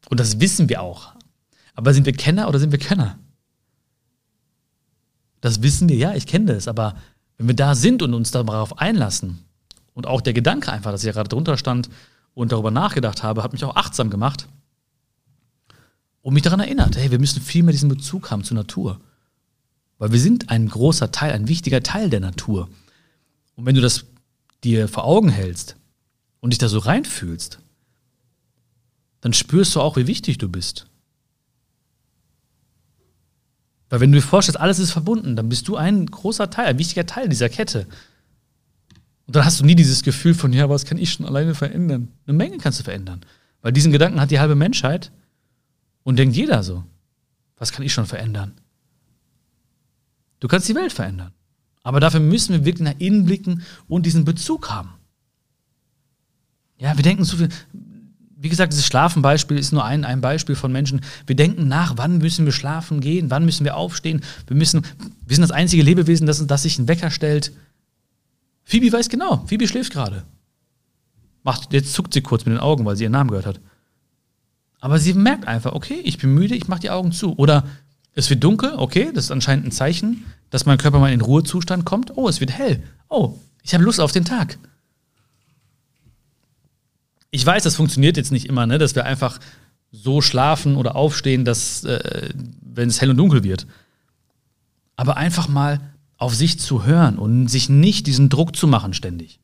Und 0.09 0.19
das 0.19 0.39
wissen 0.39 0.69
wir 0.69 0.81
auch. 0.81 1.13
Aber 1.75 1.93
sind 1.93 2.05
wir 2.05 2.13
Kenner 2.13 2.47
oder 2.47 2.59
sind 2.59 2.71
wir 2.71 2.79
Kenner? 2.79 3.19
Das 5.43 5.61
wissen 5.61 5.89
wir, 5.89 5.97
ja, 5.97 6.13
ich 6.13 6.25
kenne 6.25 6.53
das. 6.53 6.69
Aber 6.69 6.95
wenn 7.37 7.47
wir 7.47 7.55
da 7.55 7.75
sind 7.75 8.01
und 8.01 8.13
uns 8.13 8.31
darauf 8.31 8.77
einlassen, 8.79 9.43
und 9.93 10.07
auch 10.07 10.21
der 10.21 10.31
Gedanke 10.31 10.71
einfach, 10.71 10.91
dass 10.91 11.01
ich 11.01 11.07
ja 11.07 11.11
gerade 11.11 11.27
drunter 11.27 11.57
stand 11.57 11.89
und 12.33 12.53
darüber 12.53 12.71
nachgedacht 12.71 13.23
habe, 13.23 13.43
hat 13.43 13.51
mich 13.51 13.65
auch 13.65 13.75
achtsam 13.75 14.09
gemacht 14.09 14.47
und 16.21 16.33
mich 16.33 16.43
daran 16.43 16.61
erinnert, 16.61 16.95
hey, 16.95 17.11
wir 17.11 17.19
müssen 17.19 17.41
viel 17.41 17.61
mehr 17.61 17.73
diesen 17.73 17.89
Bezug 17.89 18.31
haben 18.31 18.45
zur 18.45 18.55
Natur. 18.55 19.01
Weil 19.97 20.13
wir 20.13 20.19
sind 20.21 20.49
ein 20.49 20.69
großer 20.69 21.11
Teil, 21.11 21.33
ein 21.33 21.49
wichtiger 21.49 21.83
Teil 21.83 22.09
der 22.09 22.21
Natur. 22.21 22.69
Und 23.55 23.65
wenn 23.65 23.75
du 23.75 23.81
das 23.81 24.05
dir 24.63 24.87
vor 24.87 25.03
Augen 25.03 25.27
hältst 25.27 25.75
und 26.39 26.51
dich 26.51 26.57
da 26.57 26.69
so 26.69 26.79
reinfühlst, 26.79 27.59
dann 29.19 29.33
spürst 29.33 29.75
du 29.75 29.81
auch, 29.81 29.97
wie 29.97 30.07
wichtig 30.07 30.37
du 30.37 30.49
bist. 30.49 30.87
Weil 33.93 33.99
wenn 33.99 34.11
du 34.11 34.17
dir 34.17 34.25
vorstellst, 34.25 34.59
alles 34.59 34.79
ist 34.79 34.89
verbunden, 34.89 35.35
dann 35.35 35.49
bist 35.49 35.67
du 35.67 35.75
ein 35.75 36.07
großer 36.07 36.49
Teil, 36.49 36.65
ein 36.65 36.79
wichtiger 36.79 37.05
Teil 37.05 37.29
dieser 37.29 37.47
Kette. 37.47 37.85
Und 39.27 39.35
dann 39.35 39.45
hast 39.45 39.59
du 39.59 39.65
nie 39.65 39.75
dieses 39.75 40.01
Gefühl 40.01 40.33
von, 40.33 40.51
ja, 40.51 40.67
was 40.67 40.85
kann 40.85 40.97
ich 40.97 41.13
schon 41.13 41.27
alleine 41.27 41.53
verändern? 41.53 42.07
Eine 42.25 42.35
Menge 42.35 42.57
kannst 42.57 42.79
du 42.79 42.83
verändern. 42.83 43.21
Weil 43.61 43.71
diesen 43.71 43.91
Gedanken 43.91 44.19
hat 44.19 44.31
die 44.31 44.39
halbe 44.39 44.55
Menschheit 44.55 45.11
und 46.01 46.17
denkt 46.17 46.35
jeder 46.35 46.63
so. 46.63 46.83
Was 47.57 47.71
kann 47.71 47.85
ich 47.85 47.93
schon 47.93 48.07
verändern? 48.07 48.53
Du 50.39 50.47
kannst 50.47 50.67
die 50.67 50.73
Welt 50.73 50.91
verändern. 50.91 51.31
Aber 51.83 51.99
dafür 51.99 52.19
müssen 52.19 52.53
wir 52.53 52.65
wirklich 52.65 52.85
nach 52.85 52.99
innen 52.99 53.25
blicken 53.25 53.61
und 53.87 54.07
diesen 54.07 54.25
Bezug 54.25 54.71
haben. 54.71 54.89
Ja, 56.79 56.97
wir 56.97 57.03
denken 57.03 57.25
so 57.25 57.37
viel. 57.37 57.49
Wie 58.43 58.49
gesagt, 58.49 58.73
dieses 58.73 58.85
Schlafenbeispiel 58.85 59.57
ist 59.57 59.71
nur 59.71 59.85
ein, 59.85 60.03
ein 60.03 60.19
Beispiel 60.19 60.55
von 60.55 60.69
Menschen. 60.69 60.99
Wir 61.25 61.37
denken 61.37 61.69
nach, 61.69 61.93
wann 61.95 62.17
müssen 62.17 62.43
wir 62.43 62.51
schlafen 62.51 62.99
gehen, 62.99 63.31
wann 63.31 63.45
müssen 63.45 63.63
wir 63.63 63.77
aufstehen. 63.77 64.19
Wir, 64.47 64.57
müssen, 64.57 64.81
wir 65.25 65.33
sind 65.33 65.43
das 65.43 65.51
einzige 65.51 65.81
Lebewesen, 65.81 66.27
das, 66.27 66.45
das 66.45 66.63
sich 66.63 66.77
einen 66.77 66.89
Wecker 66.89 67.09
stellt, 67.09 67.53
Phoebe 68.65 68.91
weiß 68.91 69.07
genau, 69.07 69.45
Phoebe 69.47 69.65
schläft 69.65 69.93
gerade. 69.93 70.23
Macht, 71.43 71.71
jetzt 71.71 71.93
zuckt 71.93 72.13
sie 72.13 72.19
kurz 72.19 72.45
mit 72.45 72.53
den 72.53 72.59
Augen, 72.59 72.83
weil 72.83 72.97
sie 72.97 73.03
ihren 73.03 73.13
Namen 73.13 73.29
gehört 73.29 73.45
hat. 73.45 73.61
Aber 74.81 74.99
sie 74.99 75.13
merkt 75.13 75.47
einfach, 75.47 75.71
okay, 75.71 76.01
ich 76.03 76.17
bin 76.17 76.33
müde, 76.33 76.53
ich 76.53 76.67
mache 76.67 76.81
die 76.81 76.89
Augen 76.89 77.13
zu. 77.13 77.37
Oder 77.37 77.63
es 78.13 78.29
wird 78.29 78.43
dunkel, 78.43 78.73
okay, 78.75 79.11
das 79.13 79.25
ist 79.25 79.31
anscheinend 79.31 79.67
ein 79.67 79.71
Zeichen, 79.71 80.25
dass 80.49 80.65
mein 80.65 80.77
Körper 80.77 80.99
mal 80.99 81.13
in 81.13 81.21
Ruhezustand 81.21 81.85
kommt. 81.85 82.17
Oh, 82.17 82.27
es 82.27 82.41
wird 82.41 82.51
hell. 82.51 82.83
Oh, 83.07 83.39
ich 83.61 83.73
habe 83.73 83.85
Lust 83.85 84.01
auf 84.01 84.11
den 84.11 84.25
Tag. 84.25 84.57
Ich 87.33 87.43
weiß, 87.43 87.63
das 87.63 87.75
funktioniert 87.75 88.15
jetzt 88.15 88.31
nicht 88.31 88.45
immer, 88.45 88.67
ne, 88.67 88.77
dass 88.77 88.93
wir 88.93 89.05
einfach 89.05 89.39
so 89.91 90.21
schlafen 90.21 90.75
oder 90.75 90.95
aufstehen, 90.95 91.45
dass, 91.45 91.83
äh, 91.83 92.29
wenn 92.61 92.89
es 92.89 93.01
hell 93.01 93.09
und 93.09 93.17
dunkel 93.17 93.43
wird. 93.43 93.65
Aber 94.95 95.17
einfach 95.17 95.47
mal 95.47 95.81
auf 96.17 96.35
sich 96.35 96.59
zu 96.59 96.85
hören 96.85 97.17
und 97.17 97.47
sich 97.47 97.69
nicht 97.69 98.05
diesen 98.05 98.29
Druck 98.29 98.55
zu 98.55 98.67
machen 98.67 98.93
ständig. 98.93 99.39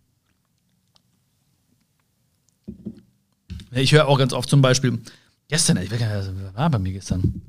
Ich 3.71 3.91
höre 3.91 4.07
auch 4.07 4.19
ganz 4.19 4.33
oft 4.33 4.47
zum 4.47 4.61
Beispiel, 4.61 4.99
gestern, 5.47 5.77
ich 5.77 5.89
weiß 5.89 5.99
gar 5.99 6.21
nicht, 6.21 6.55
war 6.55 6.69
bei 6.69 6.77
mir 6.77 6.93
gestern, 6.93 7.41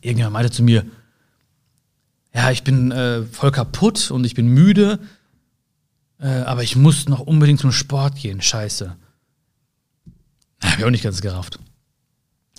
irgendjemand 0.00 0.34
meinte 0.34 0.52
zu 0.52 0.62
mir, 0.62 0.86
ja, 2.32 2.52
ich 2.52 2.62
bin 2.62 2.92
äh, 2.92 3.24
voll 3.24 3.50
kaputt 3.50 4.12
und 4.12 4.24
ich 4.24 4.34
bin 4.34 4.46
müde, 4.46 5.00
äh, 6.20 6.28
aber 6.28 6.62
ich 6.62 6.76
muss 6.76 7.08
noch 7.08 7.18
unbedingt 7.18 7.58
zum 7.58 7.72
Sport 7.72 8.14
gehen, 8.14 8.40
scheiße. 8.40 8.96
Hab 10.62 10.78
ich 10.78 10.84
auch 10.84 10.90
nicht 10.90 11.04
ganz 11.04 11.20
gerafft. 11.20 11.58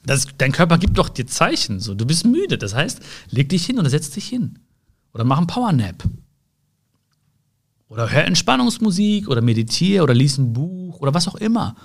Das, 0.05 0.27
dein 0.37 0.51
Körper 0.51 0.77
gibt 0.77 0.97
doch 0.97 1.09
dir 1.09 1.25
Zeichen, 1.25 1.79
so, 1.79 1.95
du 1.95 2.05
bist 2.05 2.25
müde, 2.25 2.57
das 2.57 2.75
heißt, 2.75 3.01
leg 3.29 3.49
dich 3.49 3.65
hin 3.65 3.79
oder 3.79 3.89
setz 3.89 4.09
dich 4.09 4.27
hin. 4.27 4.59
Oder 5.13 5.23
mach 5.23 5.37
einen 5.37 5.47
Powernap. 5.47 6.03
Oder 7.87 8.09
hör 8.09 8.25
Entspannungsmusik 8.25 9.29
oder 9.29 9.41
meditiere 9.41 10.03
oder 10.03 10.13
lies 10.13 10.37
ein 10.37 10.51
Buch 10.51 10.99
oder 10.99 11.13
was 11.13 11.27
auch 11.27 11.35
immer. 11.35 11.75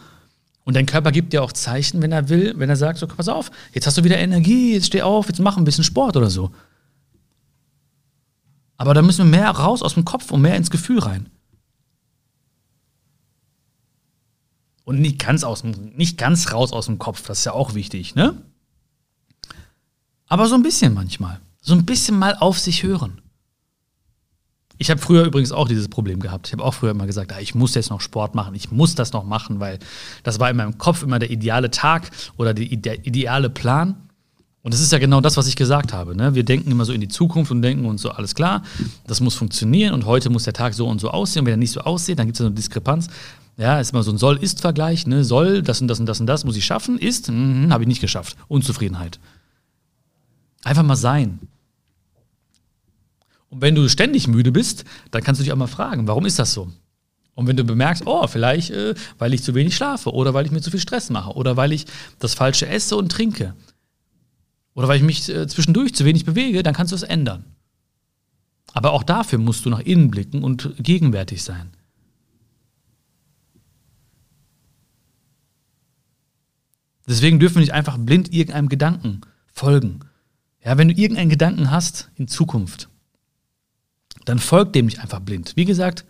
Und 0.64 0.74
dein 0.74 0.86
Körper 0.86 1.12
gibt 1.12 1.32
dir 1.32 1.42
auch 1.42 1.52
Zeichen, 1.52 2.02
wenn 2.02 2.12
er 2.12 2.28
will, 2.28 2.54
wenn 2.56 2.68
er 2.68 2.76
sagt, 2.76 2.98
so, 2.98 3.06
pass 3.06 3.28
auf, 3.28 3.50
jetzt 3.72 3.86
hast 3.86 3.98
du 3.98 4.04
wieder 4.04 4.18
Energie, 4.18 4.74
jetzt 4.74 4.86
steh 4.86 5.02
auf, 5.02 5.28
jetzt 5.28 5.40
mach 5.40 5.56
ein 5.56 5.64
bisschen 5.64 5.84
Sport 5.84 6.16
oder 6.16 6.30
so. 6.30 6.50
Aber 8.76 8.94
da 8.94 9.02
müssen 9.02 9.30
wir 9.30 9.38
mehr 9.38 9.50
raus 9.50 9.82
aus 9.82 9.94
dem 9.94 10.04
Kopf 10.04 10.30
und 10.30 10.40
mehr 10.40 10.56
ins 10.56 10.70
Gefühl 10.70 10.98
rein. 10.98 11.28
Und 14.88 15.02
nicht 15.02 15.18
ganz, 15.18 15.44
aus 15.44 15.60
dem, 15.60 15.92
nicht 15.96 16.16
ganz 16.16 16.50
raus 16.50 16.72
aus 16.72 16.86
dem 16.86 16.98
Kopf, 16.98 17.26
das 17.26 17.40
ist 17.40 17.44
ja 17.44 17.52
auch 17.52 17.74
wichtig, 17.74 18.14
ne? 18.14 18.40
Aber 20.28 20.46
so 20.46 20.54
ein 20.54 20.62
bisschen 20.62 20.94
manchmal. 20.94 21.42
So 21.60 21.74
ein 21.74 21.84
bisschen 21.84 22.18
mal 22.18 22.34
auf 22.36 22.58
sich 22.58 22.84
hören. 22.84 23.20
Ich 24.78 24.90
habe 24.90 24.98
früher 24.98 25.26
übrigens 25.26 25.52
auch 25.52 25.68
dieses 25.68 25.88
Problem 25.88 26.20
gehabt. 26.20 26.46
Ich 26.46 26.54
habe 26.54 26.64
auch 26.64 26.72
früher 26.72 26.92
immer 26.92 27.06
gesagt, 27.06 27.34
ah, 27.34 27.38
ich 27.38 27.54
muss 27.54 27.74
jetzt 27.74 27.90
noch 27.90 28.00
Sport 28.00 28.34
machen, 28.34 28.54
ich 28.54 28.70
muss 28.70 28.94
das 28.94 29.12
noch 29.12 29.24
machen, 29.24 29.60
weil 29.60 29.78
das 30.22 30.40
war 30.40 30.48
in 30.48 30.56
meinem 30.56 30.78
Kopf 30.78 31.02
immer 31.02 31.18
der 31.18 31.30
ideale 31.30 31.70
Tag 31.70 32.10
oder 32.38 32.54
der 32.54 32.64
ideale 33.06 33.50
Plan. 33.50 34.08
Und 34.62 34.72
das 34.72 34.80
ist 34.80 34.90
ja 34.90 34.98
genau 34.98 35.20
das, 35.20 35.36
was 35.36 35.48
ich 35.48 35.56
gesagt 35.56 35.92
habe. 35.92 36.16
Ne? 36.16 36.34
Wir 36.34 36.44
denken 36.44 36.70
immer 36.70 36.86
so 36.86 36.94
in 36.94 37.02
die 37.02 37.08
Zukunft 37.08 37.50
und 37.50 37.60
denken 37.60 37.84
uns 37.84 38.00
so, 38.00 38.10
alles 38.10 38.34
klar, 38.34 38.62
das 39.06 39.20
muss 39.20 39.34
funktionieren 39.34 39.92
und 39.92 40.06
heute 40.06 40.30
muss 40.30 40.44
der 40.44 40.54
Tag 40.54 40.72
so 40.72 40.88
und 40.88 40.98
so 40.98 41.10
aussehen. 41.10 41.40
Und 41.40 41.46
wenn 41.48 41.54
er 41.54 41.58
nicht 41.58 41.72
so 41.72 41.82
aussieht, 41.82 42.18
dann 42.18 42.26
gibt 42.26 42.40
es 42.40 42.46
eine 42.46 42.54
Diskrepanz. 42.54 43.08
Ja, 43.58 43.80
ist 43.80 43.92
immer 43.92 44.04
so 44.04 44.12
ein 44.12 44.18
Soll-Ist-Vergleich. 44.18 45.06
Ne? 45.06 45.24
Soll, 45.24 45.62
das 45.62 45.80
und 45.80 45.88
das 45.88 45.98
und 45.98 46.06
das 46.06 46.20
und 46.20 46.26
das 46.26 46.44
muss 46.44 46.56
ich 46.56 46.64
schaffen. 46.64 46.96
Ist, 46.96 47.28
mhm, 47.28 47.72
habe 47.72 47.82
ich 47.82 47.88
nicht 47.88 48.00
geschafft. 48.00 48.36
Unzufriedenheit. 48.46 49.18
Einfach 50.62 50.84
mal 50.84 50.96
sein. 50.96 51.40
Und 53.50 53.60
wenn 53.60 53.74
du 53.74 53.88
ständig 53.88 54.28
müde 54.28 54.52
bist, 54.52 54.84
dann 55.10 55.24
kannst 55.24 55.40
du 55.40 55.42
dich 55.42 55.52
auch 55.52 55.56
mal 55.56 55.66
fragen, 55.66 56.06
warum 56.06 56.24
ist 56.24 56.38
das 56.38 56.52
so? 56.52 56.70
Und 57.34 57.46
wenn 57.46 57.56
du 57.56 57.64
bemerkst, 57.64 58.04
oh, 58.06 58.26
vielleicht, 58.26 58.70
äh, 58.70 58.94
weil 59.18 59.34
ich 59.34 59.42
zu 59.42 59.54
wenig 59.54 59.74
schlafe 59.74 60.12
oder 60.12 60.34
weil 60.34 60.46
ich 60.46 60.52
mir 60.52 60.60
zu 60.60 60.70
viel 60.70 60.80
Stress 60.80 61.10
mache 61.10 61.32
oder 61.32 61.56
weil 61.56 61.72
ich 61.72 61.86
das 62.18 62.34
Falsche 62.34 62.68
esse 62.68 62.96
und 62.96 63.10
trinke 63.10 63.54
oder 64.74 64.88
weil 64.88 64.98
ich 64.98 65.04
mich 65.04 65.28
äh, 65.28 65.46
zwischendurch 65.48 65.94
zu 65.94 66.04
wenig 66.04 66.24
bewege, 66.24 66.62
dann 66.62 66.74
kannst 66.74 66.92
du 66.92 66.96
es 66.96 67.02
ändern. 67.02 67.44
Aber 68.72 68.92
auch 68.92 69.02
dafür 69.02 69.38
musst 69.38 69.64
du 69.64 69.70
nach 69.70 69.80
innen 69.80 70.10
blicken 70.10 70.44
und 70.44 70.74
gegenwärtig 70.78 71.42
sein. 71.42 71.70
Deswegen 77.08 77.40
dürfen 77.40 77.56
wir 77.56 77.60
nicht 77.62 77.72
einfach 77.72 77.96
blind 77.98 78.32
irgendeinem 78.32 78.68
Gedanken 78.68 79.22
folgen. 79.52 80.00
Ja, 80.62 80.76
wenn 80.76 80.88
du 80.88 80.94
irgendeinen 80.94 81.30
Gedanken 81.30 81.70
hast 81.70 82.10
in 82.16 82.28
Zukunft, 82.28 82.88
dann 84.26 84.38
folgt 84.38 84.74
dem 84.74 84.86
nicht 84.86 85.00
einfach 85.00 85.20
blind. 85.20 85.56
Wie 85.56 85.64
gesagt, 85.64 86.04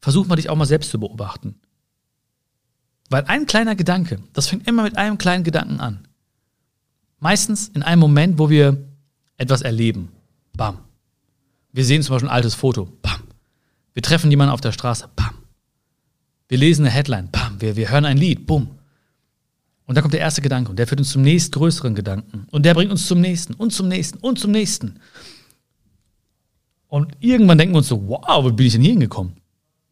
versuch 0.00 0.26
mal 0.26 0.36
dich 0.36 0.48
auch 0.48 0.56
mal 0.56 0.64
selbst 0.64 0.90
zu 0.90 0.98
beobachten. 0.98 1.56
Weil 3.10 3.24
ein 3.24 3.46
kleiner 3.46 3.76
Gedanke, 3.76 4.20
das 4.32 4.48
fängt 4.48 4.66
immer 4.66 4.82
mit 4.82 4.96
einem 4.96 5.18
kleinen 5.18 5.44
Gedanken 5.44 5.80
an. 5.80 6.08
Meistens 7.18 7.68
in 7.68 7.82
einem 7.82 8.00
Moment, 8.00 8.38
wo 8.38 8.48
wir 8.48 8.88
etwas 9.36 9.62
erleben. 9.62 10.12
Bam. 10.56 10.78
Wir 11.72 11.84
sehen 11.84 12.02
zum 12.02 12.14
Beispiel 12.14 12.30
ein 12.30 12.34
altes 12.34 12.54
Foto. 12.54 12.86
Bam. 13.02 13.20
Wir 13.92 14.02
treffen 14.02 14.30
jemanden 14.30 14.52
auf 14.52 14.62
der 14.62 14.72
Straße. 14.72 15.10
Bam. 15.14 15.34
Wir 16.48 16.56
lesen 16.56 16.86
eine 16.86 16.94
Headline. 16.94 17.30
Bam. 17.30 17.60
Wir, 17.60 17.76
wir 17.76 17.90
hören 17.90 18.06
ein 18.06 18.16
Lied. 18.16 18.46
Bumm. 18.46 18.75
Und 19.86 19.94
dann 19.94 20.02
kommt 20.02 20.14
der 20.14 20.20
erste 20.20 20.42
Gedanke 20.42 20.70
und 20.70 20.78
der 20.78 20.86
führt 20.86 21.00
uns 21.00 21.10
zum 21.10 21.22
nächstgrößeren 21.22 21.94
Gedanken. 21.94 22.46
Und 22.50 22.66
der 22.66 22.74
bringt 22.74 22.90
uns 22.90 23.06
zum 23.06 23.20
nächsten 23.20 23.54
und 23.54 23.72
zum 23.72 23.88
nächsten 23.88 24.18
und 24.18 24.38
zum 24.38 24.50
nächsten. 24.50 24.98
Und 26.88 27.12
irgendwann 27.20 27.58
denken 27.58 27.74
wir 27.74 27.78
uns 27.78 27.88
so, 27.88 28.08
wow, 28.08 28.44
wo 28.44 28.50
bin 28.50 28.66
ich 28.66 28.72
denn 28.72 28.82
hier 28.82 28.90
hingekommen? 28.90 29.34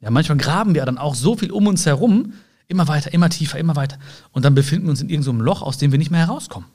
Ja, 0.00 0.10
manchmal 0.10 0.38
graben 0.38 0.74
wir 0.74 0.84
dann 0.84 0.98
auch 0.98 1.14
so 1.14 1.36
viel 1.36 1.50
um 1.50 1.66
uns 1.66 1.86
herum, 1.86 2.34
immer 2.66 2.88
weiter, 2.88 3.12
immer 3.12 3.30
tiefer, 3.30 3.58
immer 3.58 3.76
weiter. 3.76 3.98
Und 4.32 4.44
dann 4.44 4.54
befinden 4.54 4.86
wir 4.86 4.90
uns 4.90 5.00
in 5.00 5.08
irgendeinem 5.08 5.40
Loch, 5.40 5.62
aus 5.62 5.78
dem 5.78 5.92
wir 5.92 5.98
nicht 5.98 6.10
mehr 6.10 6.26
herauskommen. 6.26 6.68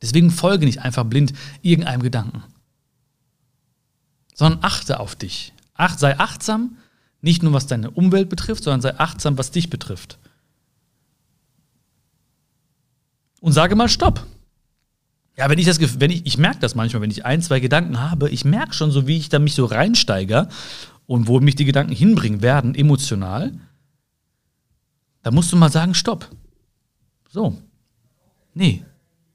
Deswegen 0.00 0.30
folge 0.30 0.66
nicht 0.66 0.80
einfach 0.80 1.04
blind 1.04 1.32
irgendeinem 1.62 2.02
Gedanken, 2.02 2.42
sondern 4.34 4.62
achte 4.62 5.00
auf 5.00 5.16
dich. 5.16 5.52
Acht, 5.74 5.98
sei 5.98 6.18
achtsam, 6.18 6.76
nicht 7.20 7.42
nur 7.42 7.52
was 7.52 7.66
deine 7.66 7.90
Umwelt 7.90 8.28
betrifft, 8.28 8.64
sondern 8.64 8.80
sei 8.80 8.98
achtsam, 8.98 9.38
was 9.38 9.50
dich 9.50 9.70
betrifft. 9.70 10.18
Und 13.44 13.52
sage 13.52 13.76
mal 13.76 13.90
Stopp. 13.90 14.26
Ja, 15.36 15.50
wenn 15.50 15.58
ich 15.58 15.66
das, 15.66 16.00
wenn 16.00 16.10
ich, 16.10 16.24
ich 16.24 16.38
merke 16.38 16.60
das 16.60 16.74
manchmal, 16.74 17.02
wenn 17.02 17.10
ich 17.10 17.26
ein, 17.26 17.42
zwei 17.42 17.60
Gedanken 17.60 18.00
habe, 18.00 18.30
ich 18.30 18.46
merke 18.46 18.72
schon 18.72 18.90
so, 18.90 19.06
wie 19.06 19.18
ich 19.18 19.28
da 19.28 19.38
mich 19.38 19.54
so 19.54 19.66
reinsteige 19.66 20.48
und 21.04 21.28
wo 21.28 21.40
mich 21.40 21.54
die 21.54 21.66
Gedanken 21.66 21.92
hinbringen 21.92 22.40
werden, 22.40 22.74
emotional. 22.74 23.52
Da 25.22 25.30
musst 25.30 25.52
du 25.52 25.58
mal 25.58 25.70
sagen, 25.70 25.92
stopp. 25.92 26.30
So. 27.28 27.58
Nee. 28.54 28.82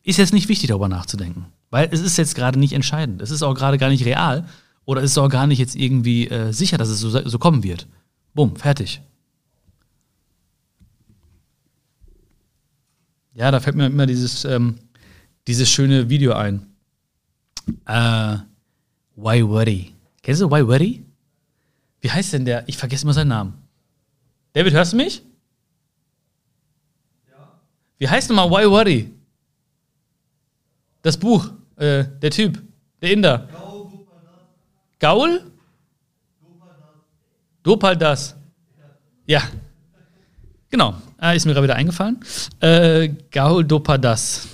Ist 0.02 0.18
jetzt 0.18 0.34
nicht 0.34 0.50
wichtig, 0.50 0.70
darüber 0.70 0.90
nachzudenken. 0.90 1.46
Weil 1.70 1.90
es 1.92 2.00
ist 2.00 2.18
jetzt 2.18 2.34
gerade 2.34 2.58
nicht 2.58 2.74
entscheidend. 2.74 3.22
Es 3.22 3.30
ist 3.30 3.44
auch 3.44 3.54
gerade 3.54 3.78
gar 3.78 3.90
nicht 3.90 4.06
real. 4.06 4.48
Oder 4.86 5.04
es 5.04 5.12
ist 5.12 5.20
auch 5.20 5.30
gar 5.30 5.46
nicht 5.46 5.60
jetzt 5.60 5.76
irgendwie 5.76 6.28
äh, 6.30 6.52
sicher, 6.52 6.80
dass 6.80 6.90
es 6.90 7.00
so, 7.00 7.10
so 7.12 7.38
kommen 7.38 7.62
wird. 7.62 7.86
Bumm, 8.34 8.56
fertig. 8.56 9.04
Ja, 13.40 13.52
da 13.52 13.62
fällt 13.62 13.78
mir 13.78 13.86
immer 13.86 14.06
dieses, 14.06 14.44
ähm, 14.44 14.76
dieses 15.48 15.70
schöne 15.70 16.10
Video 16.10 16.34
ein. 16.34 16.76
Äh, 17.86 18.36
Why 19.16 19.48
Worry. 19.48 19.94
Kennst 20.22 20.42
du 20.42 20.52
Why 20.52 20.68
Worry? 20.68 21.06
Wie 22.02 22.12
heißt 22.12 22.34
denn 22.34 22.44
der? 22.44 22.68
Ich 22.68 22.76
vergesse 22.76 23.04
immer 23.04 23.14
seinen 23.14 23.30
Namen. 23.30 23.54
David, 24.52 24.74
hörst 24.74 24.92
du 24.92 24.98
mich? 24.98 25.24
Ja. 27.30 27.62
Wie 27.98 28.10
heißt 28.10 28.30
nochmal 28.30 28.50
Why 28.50 28.70
Worry? 28.70 29.14
Das 31.02 31.16
Buch, 31.16 31.50
äh, 31.78 32.04
der 32.22 32.32
Typ, 32.32 32.62
der 33.02 33.14
Inder. 33.14 33.48
Gaul? 35.00 35.50
Dopal 37.64 37.96
das. 37.96 38.36
Ja. 39.26 39.42
Genau. 40.70 40.96
Ah, 41.18 41.34
ist 41.34 41.46
mir 41.46 41.54
gerade 41.54 41.66
wieder 41.66 41.76
eingefallen. 41.76 42.20
Äh, 42.60 43.10
Gaul 43.32 43.66
Dopadas. 43.66 44.48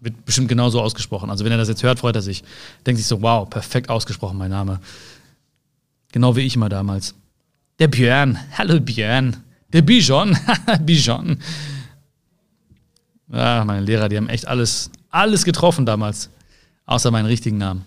Wird 0.00 0.24
bestimmt 0.24 0.48
genauso 0.48 0.80
ausgesprochen. 0.80 1.30
Also 1.30 1.44
wenn 1.44 1.52
er 1.52 1.58
das 1.58 1.68
jetzt 1.68 1.82
hört, 1.82 1.98
freut 1.98 2.16
er 2.16 2.22
sich. 2.22 2.44
Denkt 2.86 2.98
sich 2.98 3.06
so, 3.06 3.22
wow, 3.22 3.48
perfekt 3.48 3.90
ausgesprochen, 3.90 4.38
mein 4.38 4.50
Name. 4.50 4.80
Genau 6.12 6.36
wie 6.36 6.42
ich 6.42 6.54
immer 6.54 6.68
damals. 6.68 7.14
Der 7.78 7.88
Björn. 7.88 8.38
Hallo 8.56 8.80
Björn. 8.80 9.36
Der 9.72 9.82
Bijon. 9.82 10.36
Bijon. 10.80 11.38
Ah, 13.30 13.64
meine 13.64 13.84
Lehrer, 13.84 14.08
die 14.08 14.16
haben 14.16 14.28
echt 14.28 14.46
alles, 14.46 14.90
alles 15.10 15.44
getroffen 15.44 15.84
damals. 15.84 16.30
Außer 16.86 17.10
meinen 17.10 17.26
richtigen 17.26 17.58
Namen. 17.58 17.84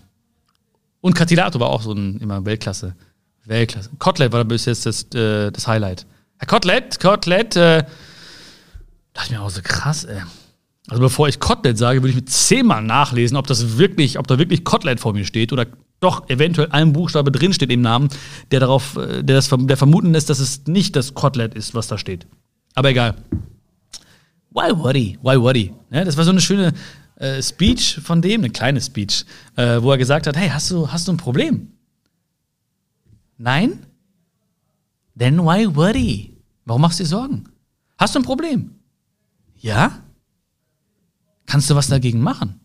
Und 1.00 1.14
Catilato 1.14 1.58
war 1.58 1.70
auch 1.70 1.80
so 1.80 1.92
ein, 1.92 2.18
immer 2.20 2.44
Weltklasse. 2.44 2.94
Weltklasse. 3.46 3.88
Kotlet 3.98 4.30
war 4.32 4.44
bis 4.44 4.66
jetzt 4.66 4.84
das, 4.84 5.04
äh, 5.14 5.50
das 5.50 5.66
Highlight. 5.66 6.04
Kotelett, 6.46 7.00
Kotelett, 7.00 7.56
äh, 7.56 7.84
dachte 9.12 9.26
ich 9.26 9.30
mir 9.30 9.42
auch 9.42 9.50
so 9.50 9.60
krass, 9.62 10.04
ey. 10.04 10.22
Also 10.88 11.02
bevor 11.02 11.28
ich 11.28 11.38
Kotelett 11.38 11.78
sage, 11.78 12.02
würde 12.02 12.10
ich 12.10 12.16
mir 12.16 12.24
zehnmal 12.24 12.82
nachlesen, 12.82 13.36
ob 13.36 13.46
das 13.46 13.78
wirklich, 13.78 14.18
ob 14.18 14.26
da 14.26 14.38
wirklich 14.38 14.64
Kotelett 14.64 14.98
vor 15.00 15.12
mir 15.12 15.24
steht 15.24 15.52
oder 15.52 15.66
doch 16.00 16.28
eventuell 16.30 16.68
ein 16.70 16.92
Buchstabe 16.92 17.30
drin 17.30 17.52
steht 17.52 17.70
im 17.70 17.82
Namen, 17.82 18.08
der 18.50 18.60
darauf, 18.60 18.96
äh, 18.96 19.22
der 19.22 19.36
das 19.36 19.48
der 19.50 19.76
vermuten 19.76 20.12
lässt, 20.12 20.30
dass 20.30 20.40
es 20.40 20.66
nicht 20.66 20.96
das 20.96 21.14
Kotelett 21.14 21.54
ist, 21.54 21.74
was 21.74 21.86
da 21.86 21.98
steht. 21.98 22.26
Aber 22.74 22.90
egal. 22.90 23.14
Why 24.50 24.72
worry? 24.76 25.18
Why 25.22 25.40
worry? 25.40 25.72
Ja, 25.90 26.04
das 26.04 26.16
war 26.16 26.24
so 26.24 26.30
eine 26.30 26.40
schöne 26.40 26.72
äh, 27.16 27.40
Speech 27.42 28.00
von 28.02 28.22
dem, 28.22 28.40
eine 28.40 28.50
kleine 28.50 28.80
Speech, 28.80 29.24
äh, 29.56 29.80
wo 29.80 29.92
er 29.92 29.98
gesagt 29.98 30.26
hat: 30.26 30.36
Hey, 30.36 30.48
hast 30.48 30.70
du, 30.70 30.90
hast 30.90 31.06
du 31.06 31.12
ein 31.12 31.18
Problem? 31.18 31.68
Nein? 33.38 33.86
Then 35.16 35.38
why 35.44 35.66
worry? 35.74 36.29
Warum 36.70 36.82
machst 36.82 37.00
du 37.00 37.02
dir 37.02 37.08
Sorgen? 37.08 37.48
Hast 37.98 38.14
du 38.14 38.20
ein 38.20 38.24
Problem? 38.24 38.76
Ja? 39.56 40.04
Kannst 41.44 41.68
du 41.68 41.74
was 41.74 41.88
dagegen 41.88 42.20
machen? 42.20 42.60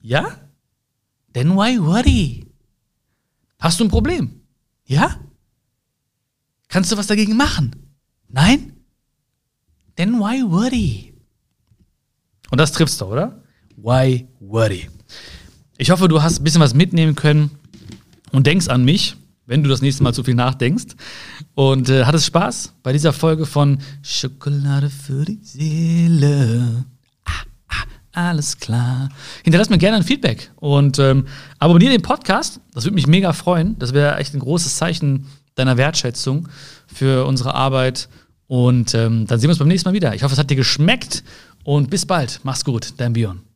Ja? 0.00 0.38
Then 1.34 1.54
why 1.54 1.78
worry? 1.78 2.46
Hast 3.58 3.78
du 3.78 3.84
ein 3.84 3.90
Problem? 3.90 4.40
Ja? 4.86 5.20
Kannst 6.68 6.92
du 6.92 6.96
was 6.96 7.06
dagegen 7.06 7.36
machen? 7.36 7.76
Nein? 8.28 8.72
Then 9.96 10.18
why 10.18 10.70
he? 10.70 11.12
Und 12.50 12.58
das 12.58 12.72
triffst 12.72 13.02
du, 13.02 13.04
oder? 13.04 13.44
Why 13.76 14.26
he? 14.40 14.88
Ich 15.76 15.90
hoffe, 15.90 16.08
du 16.08 16.22
hast 16.22 16.40
ein 16.40 16.44
bisschen 16.44 16.62
was 16.62 16.72
mitnehmen 16.72 17.16
können 17.16 17.50
und 18.32 18.46
denkst 18.46 18.68
an 18.68 18.82
mich, 18.82 19.14
wenn 19.46 19.62
du 19.62 19.68
das 19.68 19.82
nächste 19.82 20.02
Mal 20.02 20.14
zu 20.14 20.24
viel 20.24 20.34
nachdenkst. 20.34 20.94
Und 21.54 21.88
äh, 21.88 22.04
hattest 22.04 22.26
Spaß 22.26 22.74
bei 22.82 22.92
dieser 22.92 23.12
Folge 23.12 23.46
von 23.46 23.78
Schokolade 24.02 24.90
für 24.90 25.24
die 25.24 25.40
Seele. 25.42 26.84
Ah, 27.24 27.30
ah, 27.68 28.28
alles 28.28 28.58
klar. 28.58 29.08
Hinterlass 29.42 29.70
mir 29.70 29.78
gerne 29.78 29.98
ein 29.98 30.02
Feedback 30.02 30.50
und 30.56 30.98
ähm, 30.98 31.26
abonniere 31.58 31.92
den 31.92 32.02
Podcast. 32.02 32.60
Das 32.72 32.84
würde 32.84 32.94
mich 32.94 33.06
mega 33.06 33.32
freuen. 33.32 33.78
Das 33.78 33.92
wäre 33.92 34.16
echt 34.18 34.34
ein 34.34 34.40
großes 34.40 34.76
Zeichen 34.76 35.26
deiner 35.54 35.76
Wertschätzung 35.76 36.48
für 36.86 37.26
unsere 37.26 37.54
Arbeit. 37.54 38.08
Und 38.46 38.94
ähm, 38.94 39.26
dann 39.26 39.38
sehen 39.38 39.48
wir 39.48 39.52
uns 39.52 39.58
beim 39.58 39.68
nächsten 39.68 39.88
Mal 39.88 39.94
wieder. 39.94 40.14
Ich 40.14 40.22
hoffe, 40.22 40.34
es 40.34 40.38
hat 40.38 40.50
dir 40.50 40.56
geschmeckt 40.56 41.24
und 41.62 41.90
bis 41.90 42.06
bald. 42.06 42.40
Mach's 42.42 42.64
gut, 42.64 42.94
dein 42.98 43.14
Bion. 43.14 43.53